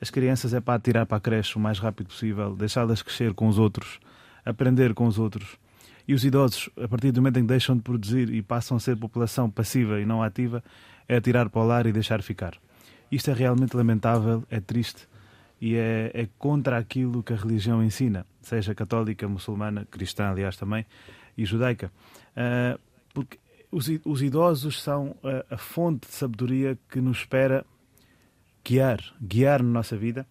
As 0.00 0.10
crianças 0.10 0.54
é 0.54 0.60
para 0.60 0.78
tirar 0.78 1.06
para 1.06 1.16
a 1.16 1.20
creche 1.20 1.56
o 1.56 1.60
mais 1.60 1.80
rápido 1.80 2.06
possível, 2.06 2.54
deixá-las 2.54 3.02
crescer 3.02 3.34
com 3.34 3.48
os 3.48 3.58
outros, 3.58 3.98
aprender 4.44 4.94
com 4.94 5.06
os 5.06 5.18
outros. 5.18 5.58
E 6.06 6.12
os 6.12 6.24
idosos, 6.24 6.68
a 6.82 6.86
partir 6.86 7.12
do 7.12 7.20
momento 7.20 7.38
em 7.38 7.42
que 7.42 7.48
deixam 7.48 7.76
de 7.76 7.82
produzir 7.82 8.28
e 8.32 8.42
passam 8.42 8.76
a 8.76 8.80
ser 8.80 8.96
população 8.96 9.48
passiva 9.50 10.00
e 10.00 10.04
não 10.04 10.22
ativa, 10.22 10.62
é 11.08 11.20
tirar 11.20 11.48
para 11.48 11.60
o 11.62 11.66
lar 11.66 11.86
e 11.86 11.92
deixar 11.92 12.22
ficar. 12.22 12.54
Isto 13.10 13.30
é 13.30 13.34
realmente 13.34 13.76
lamentável, 13.76 14.44
é 14.50 14.60
triste 14.60 15.08
e 15.60 15.76
é, 15.76 16.10
é 16.12 16.28
contra 16.38 16.76
aquilo 16.76 17.22
que 17.22 17.32
a 17.32 17.36
religião 17.36 17.82
ensina, 17.82 18.26
seja 18.42 18.74
católica, 18.74 19.26
muçulmana, 19.26 19.86
cristã, 19.90 20.28
aliás, 20.28 20.56
também, 20.56 20.84
e 21.38 21.44
judaica. 21.44 21.90
Uh, 22.36 22.78
porque 23.14 23.38
os, 23.70 23.88
os 24.04 24.22
idosos 24.22 24.82
são 24.82 25.16
a, 25.22 25.54
a, 25.54 25.58
fonte 25.58 26.06
de 26.06 26.14
sabedoria 26.14 26.78
que 26.90 27.00
nos 27.00 27.18
espera 27.18 27.64
guiar, 28.64 29.00
guiar 29.20 29.62
na 29.62 29.70
nossa 29.70 29.96
vida 29.96 30.26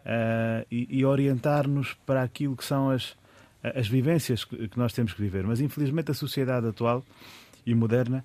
uh, 0.00 0.66
e, 0.70 0.98
e 0.98 1.04
orientar-nos 1.04 1.94
para 2.06 2.22
aquilo 2.22 2.56
que 2.56 2.64
são 2.64 2.90
as, 2.90 3.16
as 3.62 3.88
vivências 3.88 4.44
que, 4.44 4.70
nós 4.76 4.92
temos 4.92 5.12
que 5.12 5.20
viver. 5.20 5.44
Mas 5.44 5.60
infelizmente 5.60 6.10
a 6.10 6.14
sociedade 6.14 6.66
atual 6.66 7.04
e 7.66 7.74
moderna 7.74 8.24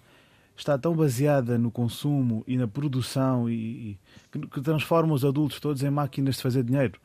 está 0.55 0.77
tão 0.77 0.95
baseada 0.95 1.57
no 1.57 1.69
consumo 1.69 2.43
e 2.47 2.57
na 2.57 2.67
produção 2.67 3.49
e, 3.49 3.53
e 3.53 3.99
que, 4.31 4.47
que, 4.47 4.61
transforma 4.61 5.13
os 5.13 5.25
adultos 5.25 5.59
todos 5.59 5.83
em 5.83 5.89
máquinas 5.89 6.37
de 6.37 6.41
fazer 6.41 6.63
dinheiro. 6.63 6.99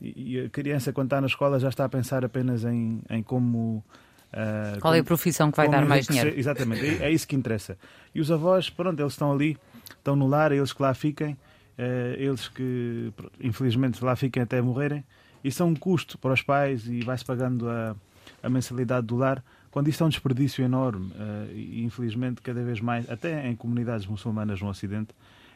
E, 0.00 0.34
e, 0.34 0.40
a 0.40 0.48
criança, 0.50 0.92
quando 0.92 1.06
está 1.06 1.20
na 1.20 1.26
escola, 1.26 1.58
já 1.58 1.68
está 1.68 1.84
a 1.84 1.88
pensar 1.88 2.24
apenas 2.24 2.64
em, 2.64 3.00
em 3.08 3.22
como 3.22 3.84
Uh, 4.30 4.78
Qual 4.78 4.80
como, 4.80 4.94
é 4.94 4.98
a 5.00 5.04
profissão 5.04 5.50
que 5.50 5.56
vai 5.56 5.68
dar 5.68 5.84
mais 5.84 6.06
dinheiro? 6.06 6.32
Exatamente, 6.38 6.86
é, 6.86 7.06
é, 7.06 7.10
isso 7.10 7.26
que 7.26 7.34
interessa. 7.34 7.76
E 8.14 8.20
os 8.20 8.30
avós, 8.30 8.70
pronto, 8.70 9.00
eles 9.00 9.12
estão 9.12 9.32
ali, 9.32 9.58
estão 9.90 10.14
no 10.14 10.28
lar, 10.28 10.52
eles 10.52 10.72
que 10.72 10.80
lá 10.80 10.94
fiquem, 10.94 11.32
uh, 11.32 12.14
eles 12.16 12.48
que 12.48 13.12
infelizmente 13.40 14.02
lá 14.04 14.14
fiquem 14.14 14.42
até 14.42 14.62
morrerem, 14.62 15.04
isso 15.42 15.62
é 15.62 15.66
um 15.66 15.74
custo 15.74 16.18
para 16.18 16.32
os 16.32 16.42
pais 16.42 16.86
e 16.86 17.00
vai-se 17.00 17.24
pagando 17.24 17.68
a, 17.68 17.96
a 18.42 18.48
mensalidade 18.48 19.06
do 19.06 19.16
lar, 19.16 19.42
quando 19.70 19.88
isso 19.88 20.02
é 20.02 20.06
um 20.06 20.08
desperdício 20.08 20.64
enorme. 20.64 21.12
Uh, 21.12 21.52
e 21.54 21.84
infelizmente, 21.84 22.42
cada 22.42 22.62
vez 22.62 22.80
mais, 22.80 23.08
até 23.10 23.48
em 23.48 23.54
comunidades 23.54 24.06
muçulmanas 24.06 24.60
no 24.60 24.68
Ocidente, 24.68 25.14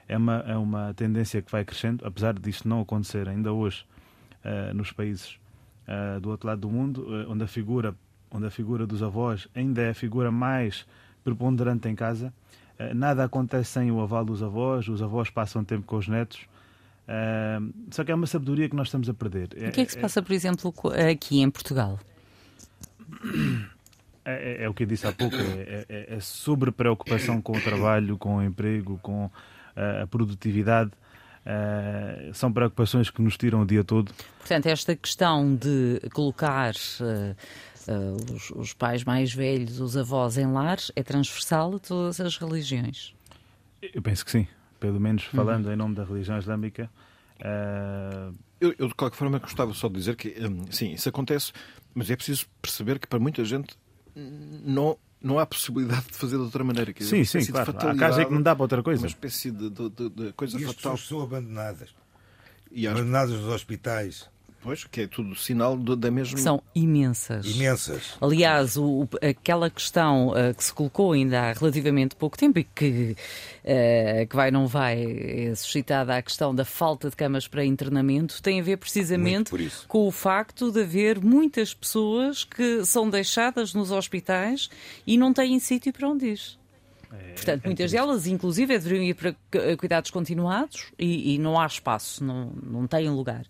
é 0.08 0.16
uma, 0.16 0.44
é 0.46 0.56
uma 0.56 0.94
tendência 0.94 1.40
que 1.40 1.50
vai 1.50 1.64
crescendo, 1.64 2.06
apesar 2.06 2.34
disto 2.34 2.68
não 2.68 2.80
acontecer 2.80 3.28
ainda 3.28 3.52
hoje 3.52 3.86
nos 4.74 4.92
países 4.92 5.38
do 6.20 6.28
outro 6.28 6.46
lado 6.46 6.60
do 6.60 6.68
mundo, 6.68 7.06
onde 7.26 7.42
a 7.42 7.46
figura 7.46 7.96
onde 8.30 8.46
a 8.46 8.50
figura 8.50 8.86
dos 8.86 9.02
avós 9.02 9.48
ainda 9.54 9.80
é 9.80 9.90
a 9.90 9.94
figura 9.94 10.30
mais 10.30 10.84
preponderante 11.22 11.88
em 11.88 11.94
casa. 11.94 12.34
Nada 12.94 13.24
acontece 13.24 13.70
sem 13.70 13.90
o 13.90 14.00
aval 14.00 14.24
dos 14.24 14.42
avós, 14.42 14.88
os 14.88 15.00
avós 15.00 15.30
passam 15.30 15.64
tempo 15.64 15.86
com 15.86 15.96
os 15.96 16.06
netos. 16.06 16.40
Uh, 17.06 17.72
só 17.90 18.02
que 18.02 18.10
é 18.10 18.14
uma 18.14 18.26
sabedoria 18.26 18.68
que 18.68 18.76
nós 18.76 18.88
estamos 18.88 19.08
a 19.08 19.14
perder. 19.14 19.48
O 19.68 19.72
que 19.72 19.80
é 19.80 19.84
que 19.84 19.92
se 19.92 19.98
passa, 19.98 20.22
por 20.22 20.32
exemplo, 20.32 20.72
aqui 21.10 21.40
em 21.40 21.50
Portugal? 21.50 21.98
É, 24.26 24.62
é, 24.62 24.64
é 24.64 24.68
o 24.70 24.72
que 24.72 24.84
eu 24.84 24.86
disse 24.86 25.06
há 25.06 25.12
pouco, 25.12 25.36
é, 25.36 25.84
é, 25.86 26.14
é 26.14 26.18
sobre 26.18 26.70
preocupação 26.72 27.42
com 27.42 27.54
o 27.54 27.60
trabalho, 27.60 28.16
com 28.16 28.36
o 28.36 28.42
emprego, 28.42 28.98
com 29.02 29.30
a 29.76 30.06
produtividade. 30.06 30.92
Uh, 31.44 32.32
são 32.32 32.50
preocupações 32.50 33.10
que 33.10 33.20
nos 33.20 33.36
tiram 33.36 33.60
o 33.60 33.66
dia 33.66 33.84
todo. 33.84 34.10
Portanto, 34.38 34.66
esta 34.66 34.96
questão 34.96 35.54
de 35.54 36.00
colocar 36.14 36.72
uh, 36.72 37.92
uh, 37.92 38.34
os, 38.34 38.50
os, 38.52 38.72
pais 38.72 39.04
mais 39.04 39.34
velhos, 39.34 39.78
os 39.78 39.94
avós 39.94 40.38
em 40.38 40.50
lares, 40.50 40.90
é 40.96 41.02
transversal 41.02 41.74
a 41.74 41.78
todas 41.78 42.18
as 42.18 42.38
religiões? 42.38 43.14
Eu 43.82 44.00
penso 44.00 44.24
que 44.24 44.30
sim. 44.30 44.46
Pelo 44.84 45.00
menos 45.00 45.24
falando 45.24 45.66
uhum. 45.66 45.72
em 45.72 45.76
nome 45.76 45.94
da 45.94 46.04
religião 46.04 46.38
islâmica. 46.38 46.90
Uh... 47.40 48.36
Eu, 48.60 48.74
eu, 48.78 48.88
de 48.88 48.94
qualquer 48.94 49.16
forma, 49.16 49.38
gostava 49.38 49.72
só 49.72 49.88
de 49.88 49.94
dizer 49.94 50.14
que, 50.14 50.28
um, 50.44 50.70
sim, 50.70 50.92
isso 50.92 51.08
acontece, 51.08 51.52
mas 51.94 52.10
é 52.10 52.16
preciso 52.16 52.46
perceber 52.60 52.98
que 52.98 53.06
para 53.06 53.18
muita 53.18 53.42
gente 53.46 53.76
não, 54.14 54.98
não 55.22 55.38
há 55.38 55.46
possibilidade 55.46 56.06
de 56.06 56.14
fazer 56.14 56.36
de 56.36 56.42
outra 56.42 56.62
maneira. 56.62 56.92
Quer 56.92 57.04
sim, 57.04 57.24
sim, 57.24 57.46
claro. 57.46 57.74
Há 57.76 57.96
casos 57.96 58.20
é 58.20 58.24
que 58.26 58.32
não 58.32 58.42
dá 58.42 58.54
para 58.54 58.62
outra 58.62 58.82
coisa. 58.82 59.00
Uma 59.00 59.08
espécie 59.08 59.50
de, 59.50 59.70
de, 59.70 59.88
de, 59.88 60.10
de 60.10 60.32
coisa 60.34 60.56
e 60.58 60.60
fatal. 60.60 60.70
as 60.70 60.76
pessoas 60.76 61.00
são 61.00 61.22
abandonadas. 61.22 61.94
E 62.70 62.86
abandonadas 62.86 63.30
nos 63.30 63.48
hospitais. 63.48 64.28
Pois, 64.64 64.82
que 64.82 65.02
é 65.02 65.06
tudo 65.06 65.34
sinal 65.34 65.76
da 65.76 66.10
mesma. 66.10 66.38
São 66.38 66.62
imensas. 66.74 67.44
Imensas. 67.44 68.16
Aliás, 68.18 68.78
o, 68.78 69.06
aquela 69.20 69.68
questão 69.68 70.28
uh, 70.28 70.54
que 70.56 70.64
se 70.64 70.72
colocou 70.72 71.12
ainda 71.12 71.38
há 71.38 71.52
relativamente 71.52 72.16
pouco 72.16 72.38
tempo 72.38 72.58
e 72.58 72.64
que, 72.64 73.14
uh, 73.62 74.26
que 74.26 74.34
vai 74.34 74.50
não 74.50 74.66
vai, 74.66 75.02
é 75.50 75.54
suscitada 75.54 76.16
a 76.16 76.22
questão 76.22 76.54
da 76.54 76.64
falta 76.64 77.10
de 77.10 77.16
camas 77.16 77.46
para 77.46 77.62
internamento, 77.62 78.40
tem 78.40 78.58
a 78.58 78.62
ver 78.62 78.78
precisamente 78.78 79.50
com 79.86 80.08
o 80.08 80.10
facto 80.10 80.72
de 80.72 80.80
haver 80.80 81.22
muitas 81.22 81.74
pessoas 81.74 82.42
que 82.42 82.86
são 82.86 83.10
deixadas 83.10 83.74
nos 83.74 83.90
hospitais 83.90 84.70
e 85.06 85.18
não 85.18 85.34
têm 85.34 85.58
sítio 85.58 85.92
para 85.92 86.08
onde 86.08 86.28
ir. 86.28 86.63
É, 87.20 87.32
Portanto, 87.32 87.64
é 87.64 87.68
muitas 87.68 87.90
delas, 87.90 88.26
inclusive, 88.26 88.78
deveriam 88.78 89.04
ir 89.04 89.14
para 89.14 89.34
cuidados 89.76 90.10
continuados 90.10 90.92
e, 90.98 91.34
e, 91.34 91.38
não 91.38 91.58
há 91.60 91.66
espaço, 91.66 92.24
não, 92.24 92.52
não 92.62 92.86
têm 92.86 93.08
lugar. 93.10 93.44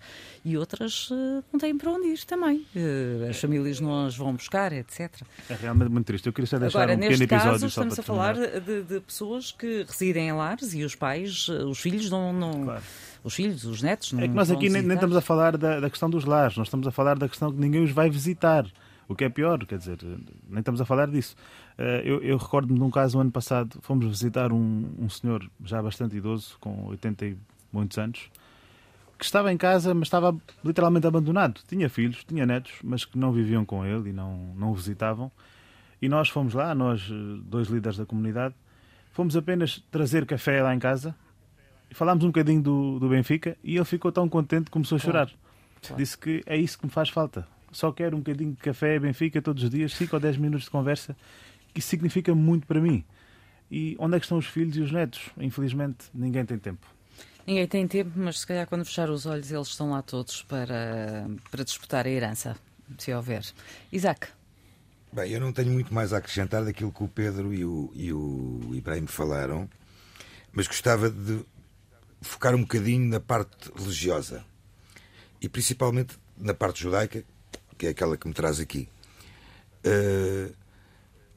E 0.44 0.56
outras 0.56 1.10
uh, 1.10 1.44
não 1.52 1.58
têm 1.58 1.76
para 1.76 1.90
onde 1.90 2.08
ir 2.08 2.24
também. 2.24 2.66
Uh, 2.74 3.30
as 3.30 3.40
famílias 3.40 3.80
não 3.80 4.06
as 4.06 4.16
vão 4.16 4.34
buscar, 4.34 4.72
etc. 4.72 5.10
É 5.48 5.54
realmente 5.54 5.90
muito 5.90 6.06
triste. 6.06 6.26
Eu 6.26 6.32
queria 6.32 6.46
só 6.46 6.58
deixar 6.58 6.78
Agora, 6.78 6.96
um 6.96 7.00
pequeno 7.00 7.22
episódio 7.22 7.50
caso, 7.52 7.66
estamos 7.66 7.98
a 7.98 8.02
falar 8.02 8.34
de, 8.34 8.82
de, 8.82 9.00
pessoas 9.00 9.52
que 9.52 9.84
residem 9.88 10.28
em 10.28 10.32
lares 10.32 10.74
e 10.74 10.82
os 10.82 10.94
pais, 10.94 11.46
eh, 11.48 11.64
os 11.64 11.78
filhos 11.78 12.10
não... 12.10 12.32
não... 12.32 12.64
Claro 12.64 12.82
os 13.24 13.34
filhos, 13.34 13.64
os 13.64 13.80
netos. 13.80 14.12
Não 14.12 14.22
é 14.22 14.28
que 14.28 14.34
nós 14.34 14.50
aqui 14.50 14.68
nem, 14.68 14.82
nem, 14.82 14.94
estamos 14.94 15.16
a 15.16 15.20
falar 15.22 15.56
da, 15.56 15.80
da, 15.80 15.88
questão 15.88 16.10
dos 16.10 16.26
lares, 16.26 16.58
nós 16.58 16.66
estamos 16.66 16.86
a 16.86 16.90
falar 16.90 17.18
da 17.18 17.26
questão 17.26 17.50
que 17.50 17.58
ninguém 17.58 17.82
os 17.82 17.90
vai 17.90 18.10
visitar. 18.10 18.66
O 19.08 19.14
que 19.14 19.24
é 19.24 19.28
pior, 19.28 19.64
quer 19.66 19.78
dizer, 19.78 19.98
nem 20.48 20.60
estamos 20.60 20.80
a 20.80 20.84
falar 20.84 21.08
disso. 21.08 21.36
Eh, 21.76 22.02
eu, 22.04 22.22
eu 22.22 22.36
recordo-me 22.38 22.78
de 22.78 22.84
um 22.84 22.90
caso, 22.90 23.16
no 23.16 23.22
ano 23.22 23.30
passado, 23.30 23.78
fomos 23.82 24.06
visitar 24.06 24.52
um, 24.52 24.94
um 24.98 25.08
senhor 25.08 25.48
já 25.62 25.82
bastante 25.82 26.16
idoso, 26.16 26.56
com 26.58 26.86
80 26.86 27.26
e 27.26 27.36
muitos 27.72 27.98
anos, 27.98 28.30
que 29.18 29.24
estava 29.24 29.52
em 29.52 29.56
casa, 29.56 29.92
mas 29.94 30.06
estava 30.06 30.34
literalmente 30.64 31.06
abandonado. 31.06 31.60
Tinha 31.68 31.88
filhos, 31.88 32.24
tinha 32.24 32.46
netos, 32.46 32.72
mas 32.82 33.04
que 33.04 33.18
não 33.18 33.32
viviam 33.32 33.64
com 33.64 33.84
ele 33.84 34.10
e 34.10 34.12
não, 34.12 34.54
não 34.56 34.70
o 34.70 34.74
visitavam. 34.74 35.30
E 36.00 36.08
nós 36.08 36.28
fomos 36.28 36.54
lá, 36.54 36.74
nós, 36.74 37.08
eh, 37.10 37.40
dois 37.44 37.68
líderes 37.68 37.98
da 37.98 38.06
comunidade, 38.06 38.54
fomos 39.12 39.36
apenas 39.36 39.82
trazer 39.90 40.24
café 40.24 40.62
lá 40.62 40.74
em 40.74 40.78
casa 40.78 41.14
e 41.90 41.94
falámos 41.94 42.24
um 42.24 42.28
bocadinho 42.28 42.62
do, 42.62 42.98
do 42.98 43.08
Benfica 43.10 43.56
e 43.62 43.76
ele 43.76 43.84
ficou 43.84 44.10
tão 44.10 44.28
contente 44.28 44.64
que 44.64 44.70
começou 44.70 44.96
a 44.96 44.98
chorar. 44.98 45.30
Claro. 45.82 45.96
Disse 45.98 46.16
que 46.16 46.42
é 46.46 46.56
isso 46.56 46.78
que 46.78 46.86
me 46.86 46.90
faz 46.90 47.10
falta 47.10 47.46
só 47.76 47.92
quero 47.92 48.16
um 48.16 48.20
bocadinho 48.20 48.52
de 48.52 48.58
café 48.58 48.98
Benfica 48.98 49.42
todos 49.42 49.62
os 49.62 49.70
dias, 49.70 49.92
5 49.94 50.14
ou 50.14 50.20
10 50.20 50.36
minutos 50.36 50.64
de 50.64 50.70
conversa, 50.70 51.16
que 51.72 51.80
isso 51.80 51.88
significa 51.88 52.34
muito 52.34 52.66
para 52.66 52.80
mim. 52.80 53.04
E 53.70 53.96
onde 53.98 54.16
é 54.16 54.20
que 54.20 54.24
estão 54.24 54.38
os 54.38 54.46
filhos 54.46 54.76
e 54.76 54.80
os 54.80 54.92
netos? 54.92 55.30
Infelizmente, 55.36 56.06
ninguém 56.14 56.44
tem 56.44 56.58
tempo. 56.58 56.86
Ninguém 57.46 57.66
tem 57.66 57.86
tempo, 57.86 58.12
mas 58.14 58.40
se 58.40 58.46
calhar 58.46 58.66
quando 58.66 58.84
fechar 58.84 59.10
os 59.10 59.26
olhos 59.26 59.50
eles 59.50 59.68
estão 59.68 59.90
lá 59.90 60.00
todos 60.00 60.42
para, 60.42 61.26
para 61.50 61.64
disputar 61.64 62.06
a 62.06 62.08
herança, 62.08 62.56
se 62.98 63.12
houver. 63.12 63.44
Isaac. 63.92 64.28
Bem, 65.12 65.30
eu 65.30 65.40
não 65.40 65.52
tenho 65.52 65.70
muito 65.70 65.92
mais 65.92 66.12
a 66.12 66.18
acrescentar 66.18 66.64
daquilo 66.64 66.90
que 66.90 67.02
o 67.02 67.08
Pedro 67.08 67.52
e 67.52 67.64
o, 67.64 67.90
e 67.94 68.12
o 68.12 68.70
Ibrahim 68.72 69.06
falaram, 69.06 69.68
mas 70.52 70.66
gostava 70.66 71.10
de 71.10 71.44
focar 72.22 72.54
um 72.54 72.62
bocadinho 72.62 73.08
na 73.08 73.20
parte 73.20 73.70
religiosa 73.76 74.44
e 75.40 75.48
principalmente 75.48 76.16
na 76.36 76.54
parte 76.54 76.82
judaica, 76.82 77.22
que 77.84 77.88
é 77.88 77.90
aquela 77.90 78.16
que 78.16 78.26
me 78.26 78.32
traz 78.32 78.60
aqui. 78.60 78.88
Uh, 79.84 80.54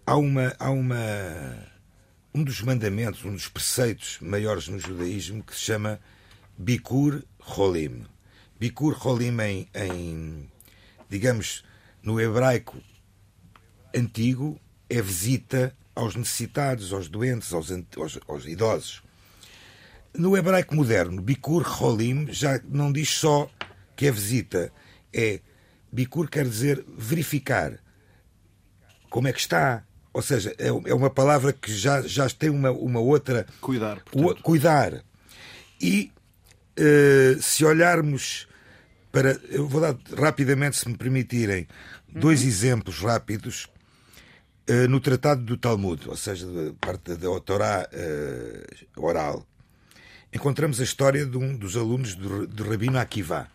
há 0.06 0.16
uma, 0.16 0.56
há 0.58 0.72
uma, 0.72 0.96
um 2.34 2.42
dos 2.42 2.62
mandamentos, 2.62 3.26
um 3.26 3.34
dos 3.34 3.50
preceitos 3.50 4.18
maiores 4.22 4.70
no 4.70 4.80
judaísmo 4.80 5.44
que 5.44 5.54
se 5.54 5.62
chama 5.62 6.00
Bikur 6.58 7.22
Holim. 7.40 8.06
Bikur 8.58 8.98
Holim 9.06 9.38
em, 9.42 9.68
em 9.76 10.50
digamos, 11.10 11.66
no 12.02 12.20
hebraico 12.22 12.78
antigo 13.94 14.58
é 14.90 15.02
visita 15.02 15.76
aos 15.94 16.16
necessitados, 16.16 16.94
aos 16.94 17.10
doentes, 17.10 17.52
aos, 17.52 17.70
aos, 17.72 18.20
aos 18.26 18.46
idosos. 18.46 19.04
No 20.14 20.38
hebraico 20.38 20.74
moderno, 20.74 21.22
Bikur 21.22 21.66
Holim 21.82 22.32
já 22.32 22.62
não 22.70 22.90
diz 22.94 23.10
só 23.10 23.52
que 23.98 24.08
é 24.08 24.12
visita, 24.12 24.72
é 25.12 25.42
Bikur 25.98 26.30
quer 26.30 26.46
dizer 26.46 26.86
verificar 26.96 27.80
como 29.10 29.28
é 29.28 29.34
que 29.34 29.40
está, 29.40 29.84
ou 30.14 30.22
seja, 30.22 30.54
é, 30.60 30.68
é 30.68 30.94
uma 30.94 31.10
palavra 31.10 31.52
que 31.52 31.74
já, 31.74 32.04
já 32.04 32.30
tem 32.30 32.52
uma, 32.52 32.70
uma 32.70 33.00
outra. 33.00 33.48
Cuidar. 33.60 34.04
O, 34.14 34.36
cuidar. 34.36 35.04
E 35.82 36.12
uh, 36.78 37.42
se 37.42 37.66
olharmos 37.66 38.48
para. 39.12 39.40
Eu 39.50 39.68
vou 39.68 39.82
dar 39.82 39.98
rapidamente, 40.16 40.78
se 40.78 40.88
me 40.88 40.96
permitirem, 40.96 41.68
dois 42.08 42.44
uhum. 42.44 42.48
exemplos 42.48 43.00
rápidos. 43.00 43.68
Uh, 44.70 44.88
no 44.90 45.00
Tratado 45.00 45.42
do 45.44 45.56
Talmud, 45.56 46.10
ou 46.10 46.18
seja, 46.18 46.46
da 46.46 46.74
parte 46.74 47.16
da 47.16 47.40
Torá 47.40 47.88
uh, 47.88 49.02
oral, 49.02 49.48
encontramos 50.32 50.82
a 50.82 50.84
história 50.84 51.26
de 51.26 51.38
um 51.38 51.56
dos 51.56 51.78
alunos 51.78 52.16
do, 52.16 52.46
do 52.46 52.70
Rabino 52.70 53.00
Akiva. 53.00 53.48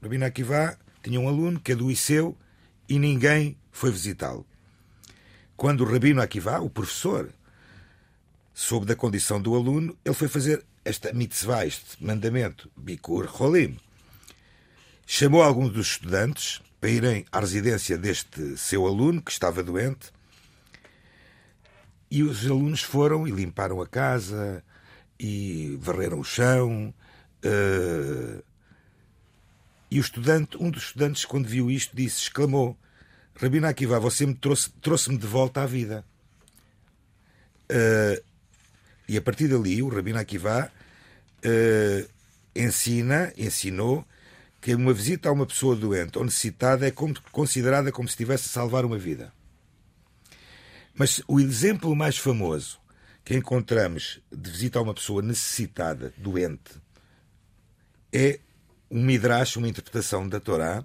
O 0.00 0.04
Rabino 0.04 0.24
Akiva 0.24 0.78
tinha 1.06 1.20
um 1.20 1.28
aluno 1.28 1.60
que 1.60 1.70
adoeceu 1.70 2.36
e 2.88 2.98
ninguém 2.98 3.56
foi 3.70 3.92
visitá-lo. 3.92 4.44
Quando 5.56 5.82
o 5.82 5.84
Rabino 5.84 6.20
Akiva, 6.20 6.60
o 6.60 6.68
professor, 6.68 7.30
soube 8.52 8.86
da 8.86 8.96
condição 8.96 9.40
do 9.40 9.54
aluno, 9.54 9.96
ele 10.04 10.14
foi 10.16 10.26
fazer 10.26 10.64
esta 10.84 11.12
mitzvah, 11.12 11.64
este 11.64 12.04
mandamento, 12.04 12.68
Bikur 12.76 13.30
Holim. 13.40 13.78
Chamou 15.06 15.44
alguns 15.44 15.72
dos 15.72 15.92
estudantes 15.92 16.60
para 16.80 16.90
irem 16.90 17.24
à 17.30 17.38
residência 17.38 17.96
deste 17.96 18.58
seu 18.58 18.84
aluno, 18.84 19.22
que 19.22 19.30
estava 19.30 19.62
doente, 19.62 20.10
e 22.10 22.24
os 22.24 22.44
alunos 22.44 22.82
foram 22.82 23.28
e 23.28 23.30
limparam 23.30 23.80
a 23.80 23.86
casa 23.86 24.60
e 25.20 25.78
varreram 25.80 26.18
o 26.18 26.24
chão. 26.24 26.92
Uh, 27.44 28.42
e 29.90 29.98
o 29.98 30.00
estudante, 30.00 30.56
um 30.58 30.70
dos 30.70 30.84
estudantes, 30.84 31.24
quando 31.24 31.46
viu 31.46 31.70
isto, 31.70 31.94
disse, 31.94 32.22
exclamou: 32.22 32.76
Rabino 33.34 33.66
Akiva, 33.66 34.00
você 34.00 34.26
me 34.26 34.34
trouxe, 34.34 34.70
trouxe-me 34.80 35.16
de 35.16 35.26
volta 35.26 35.62
à 35.62 35.66
vida. 35.66 36.04
Uh, 37.70 38.22
e 39.08 39.16
a 39.16 39.22
partir 39.22 39.48
dali, 39.48 39.82
o 39.82 39.88
Rabino 39.88 40.18
Akiva 40.18 40.70
uh, 41.44 42.10
ensina, 42.54 43.32
ensinou 43.36 44.04
que 44.60 44.74
uma 44.74 44.92
visita 44.92 45.28
a 45.28 45.32
uma 45.32 45.46
pessoa 45.46 45.76
doente 45.76 46.18
ou 46.18 46.24
necessitada 46.24 46.88
é 46.88 46.90
como, 46.90 47.14
considerada 47.30 47.92
como 47.92 48.08
se 48.08 48.14
estivesse 48.14 48.48
a 48.48 48.52
salvar 48.52 48.84
uma 48.84 48.98
vida. 48.98 49.32
Mas 50.94 51.22
o 51.28 51.38
exemplo 51.38 51.94
mais 51.94 52.16
famoso 52.16 52.80
que 53.24 53.36
encontramos 53.36 54.20
de 54.32 54.50
visita 54.50 54.78
a 54.78 54.82
uma 54.82 54.94
pessoa 54.94 55.20
necessitada, 55.20 56.12
doente, 56.16 56.80
é 58.12 58.40
um 58.90 59.02
midrash, 59.02 59.56
uma 59.56 59.68
interpretação 59.68 60.28
da 60.28 60.40
Torá, 60.40 60.84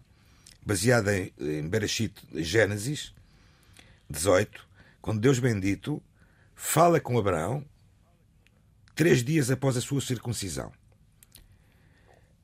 baseada 0.65 1.17
em, 1.17 1.34
em 1.39 1.67
Bereshit, 1.67 2.13
Gênesis 2.34 3.13
18, 4.10 4.67
quando 5.01 5.20
Deus 5.20 5.39
bendito 5.39 6.01
fala 6.55 7.00
com 7.00 7.17
Abraão 7.17 7.65
três 8.96 9.24
dias 9.24 9.50
após 9.50 9.77
a 9.77 9.81
sua 9.81 10.01
circuncisão. 10.01 10.72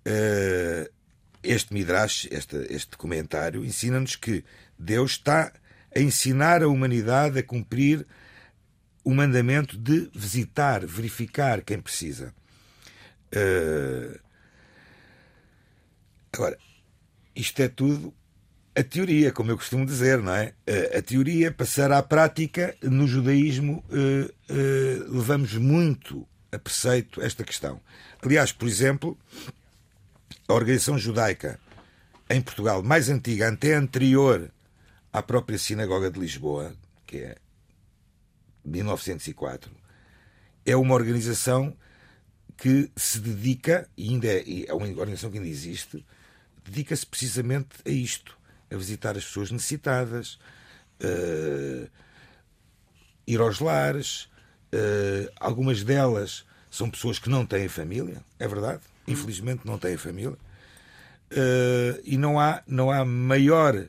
Uh, 0.08 0.90
este 1.44 1.74
Midrash, 1.74 2.28
este, 2.32 2.56
este 2.70 2.98
comentário, 2.98 3.64
ensina-nos 3.64 4.16
que 4.16 4.44
Deus 4.78 5.12
está 5.12 5.52
a 5.96 6.00
ensinar 6.00 6.64
a 6.64 6.68
humanidade 6.68 7.40
a 7.40 7.44
cumprir 7.44 8.06
o 9.04 9.14
mandamento 9.14 9.78
de 9.78 10.10
visitar, 10.14 10.86
verificar 10.86 11.62
quem 11.62 11.80
precisa. 11.80 12.34
Uh, 13.34 14.20
agora, 16.34 16.58
isto 17.36 17.62
é 17.62 17.68
tudo 17.68 18.14
a 18.78 18.84
teoria, 18.84 19.32
como 19.32 19.50
eu 19.50 19.58
costumo 19.58 19.84
dizer, 19.88 20.20
não 20.22 20.34
é? 20.34 20.54
A 20.96 21.02
teoria 21.02 21.52
passar 21.52 21.92
à 21.92 22.04
prática 22.04 22.76
no 22.84 23.08
judaísmo 23.08 23.84
uh, 23.90 24.54
uh, 24.54 25.18
levamos 25.18 25.56
muito 25.56 26.28
a 26.52 26.60
preceito 26.60 27.20
esta 27.20 27.44
questão. 27.44 27.82
Aliás, 28.22 28.52
por 28.52 28.68
exemplo, 28.68 29.18
a 30.48 30.54
organização 30.54 30.96
judaica 30.96 31.60
em 32.30 32.40
Portugal 32.40 32.84
mais 32.84 33.10
antiga, 33.10 33.50
até 33.50 33.74
anterior 33.74 34.52
à 35.12 35.24
própria 35.24 35.58
sinagoga 35.58 36.12
de 36.12 36.20
Lisboa, 36.20 36.76
que 37.08 37.18
é 37.18 37.36
1904, 38.64 39.72
é 40.66 40.76
uma 40.76 40.94
organização 40.94 41.76
que 42.58 42.92
se 42.96 43.20
dedica, 43.20 43.88
e 43.96 44.10
ainda 44.10 44.28
é, 44.28 44.66
é 44.68 44.74
uma 44.74 44.88
organização 44.88 45.30
que 45.30 45.38
ainda 45.38 45.50
existe, 45.50 46.04
dedica-se 46.66 47.06
precisamente 47.06 47.70
a 47.86 47.90
isto, 47.90 48.38
a 48.70 48.76
visitar 48.76 49.16
as 49.16 49.24
pessoas 49.24 49.52
necessitadas, 49.52 50.40
uh, 51.02 51.90
ir 53.26 53.40
aos 53.40 53.60
lares. 53.60 54.24
Uh, 54.74 55.32
algumas 55.40 55.84
delas 55.84 56.46
são 56.70 56.90
pessoas 56.90 57.20
que 57.20 57.30
não 57.30 57.46
têm 57.46 57.68
família, 57.68 58.22
é 58.40 58.48
verdade, 58.48 58.82
infelizmente 59.08 59.66
não 59.66 59.78
têm 59.78 59.96
família. 59.96 60.38
Uh, 61.32 62.02
e 62.04 62.18
não 62.18 62.40
há, 62.40 62.64
não 62.66 62.90
há 62.90 63.06
maior 63.06 63.88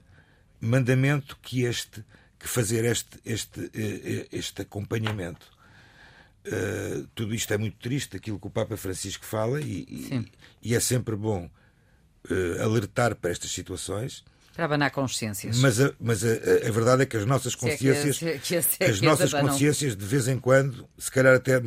mandamento 0.60 1.38
que 1.40 1.62
este, 1.64 2.04
que 2.38 2.46
fazer 2.46 2.84
este, 2.84 3.18
este, 3.24 3.70
este 4.30 4.62
acompanhamento. 4.62 5.57
Uh, 6.48 7.06
tudo 7.14 7.34
isto 7.34 7.52
é 7.52 7.58
muito 7.58 7.76
triste, 7.78 8.16
aquilo 8.16 8.38
que 8.38 8.46
o 8.46 8.50
Papa 8.50 8.76
Francisco 8.76 9.24
fala, 9.24 9.60
e, 9.60 9.86
e, 9.88 10.32
e 10.62 10.74
é 10.74 10.80
sempre 10.80 11.14
bom 11.14 11.50
uh, 12.30 12.62
alertar 12.62 13.14
para 13.14 13.30
estas 13.30 13.50
situações. 13.50 14.24
Para 14.54 14.64
abanar 14.64 14.90
consciências. 14.90 15.58
Mas, 15.58 15.80
a, 15.80 15.92
mas 16.00 16.24
a, 16.24 16.28
a, 16.66 16.70
verdade 16.72 17.02
é 17.02 17.06
que 17.06 17.16
as 17.16 17.24
nossas 17.24 17.54
consciências, 17.54 18.16
é 18.22 18.38
que, 18.38 18.56
é 18.56 18.62
que, 18.62 18.84
é 18.84 18.86
as 18.86 19.00
nossas 19.00 19.32
consciências, 19.32 19.96
de 19.96 20.04
vez 20.04 20.26
em 20.26 20.38
quando, 20.38 20.88
se 20.98 21.10
calhar 21.10 21.34
até 21.34 21.60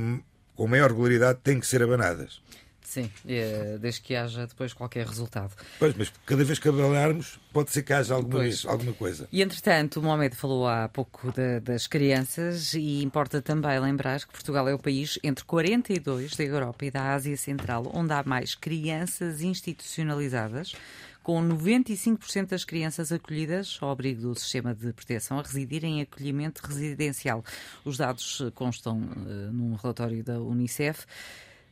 com 0.55 0.67
maior 0.67 0.89
regularidade, 0.89 1.39
têm 1.43 1.59
que 1.59 1.67
ser 1.67 1.81
abanadas. 1.81 2.41
Sim, 2.83 3.09
é, 3.27 3.77
desde 3.79 4.01
que 4.01 4.15
haja 4.15 4.45
depois 4.45 4.73
qualquer 4.73 5.05
resultado. 5.05 5.53
Pois, 5.79 5.93
mas 5.95 6.11
cada 6.25 6.43
vez 6.43 6.59
que 6.59 6.67
avalarmos, 6.67 7.39
pode 7.53 7.71
ser 7.71 7.83
que 7.83 7.93
haja 7.93 8.13
alguma, 8.13 8.39
vez, 8.39 8.65
alguma 8.65 8.93
coisa. 8.93 9.27
E 9.31 9.41
entretanto, 9.41 9.99
o 9.99 10.03
Mohamed 10.03 10.35
falou 10.35 10.67
há 10.67 10.89
pouco 10.89 11.31
de, 11.31 11.59
das 11.59 11.87
crianças 11.87 12.73
e 12.73 13.01
importa 13.01 13.41
também 13.41 13.79
lembrar 13.79 14.19
que 14.21 14.27
Portugal 14.27 14.67
é 14.67 14.73
o 14.73 14.79
país 14.79 15.17
entre 15.23 15.45
42 15.45 16.35
da 16.35 16.43
Europa 16.43 16.85
e 16.85 16.91
da 16.91 17.13
Ásia 17.13 17.37
Central 17.37 17.89
onde 17.93 18.11
há 18.13 18.23
mais 18.23 18.55
crianças 18.55 19.41
institucionalizadas 19.41 20.73
com 21.23 21.41
95% 21.41 22.47
das 22.47 22.65
crianças 22.65 23.11
acolhidas 23.11 23.77
ao 23.79 23.91
abrigo 23.91 24.21
do 24.21 24.35
sistema 24.35 24.73
de 24.73 24.91
proteção 24.91 25.39
a 25.39 25.43
residir 25.43 25.85
em 25.85 26.01
acolhimento 26.01 26.65
residencial. 26.65 27.43
Os 27.85 27.97
dados 27.97 28.41
constam 28.55 28.97
uh, 28.97 29.51
num 29.51 29.75
relatório 29.75 30.23
da 30.23 30.39
Unicef. 30.39 31.05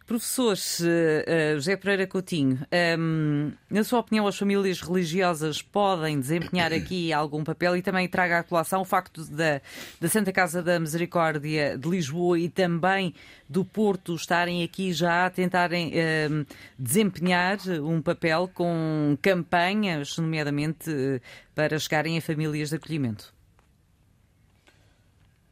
Professor 0.09 0.53
uh, 0.53 1.53
José 1.53 1.77
Pereira 1.77 2.07
Coutinho, 2.07 2.55
um, 2.55 2.65
ehm, 2.71 3.53
na 3.69 3.83
sua 3.83 3.99
opinião, 3.99 4.25
as 4.25 4.35
famílias 4.35 4.81
religiosas 4.81 5.61
podem 5.61 6.19
desempenhar 6.19 6.73
aqui 6.73 7.13
algum 7.13 7.43
papel 7.43 7.77
e 7.77 7.83
também 7.83 8.07
traga 8.07 8.39
à 8.39 8.43
colação 8.43 8.81
o 8.81 8.85
facto 8.85 9.23
da, 9.25 9.61
da 10.01 10.09
Santa 10.09 10.31
Casa 10.31 10.63
da 10.63 10.79
Misericórdia 10.79 11.77
de 11.77 11.87
Lisboa 11.87 12.39
e 12.39 12.49
também 12.49 13.13
do 13.47 13.63
Porto 13.63 14.15
estarem 14.15 14.63
aqui 14.63 14.91
já 14.93 15.27
a 15.27 15.29
tentarem 15.29 15.89
um, 15.89 15.91
ehm, 15.93 16.45
desempenhar 16.79 17.59
um 17.79 18.01
papel 18.01 18.49
com 18.51 19.15
campanhas, 19.21 20.17
nomeadamente 20.17 21.21
para 21.53 21.77
chegarem 21.77 22.17
a 22.17 22.21
famílias 22.21 22.69
de 22.69 22.77
acolhimento? 22.77 23.31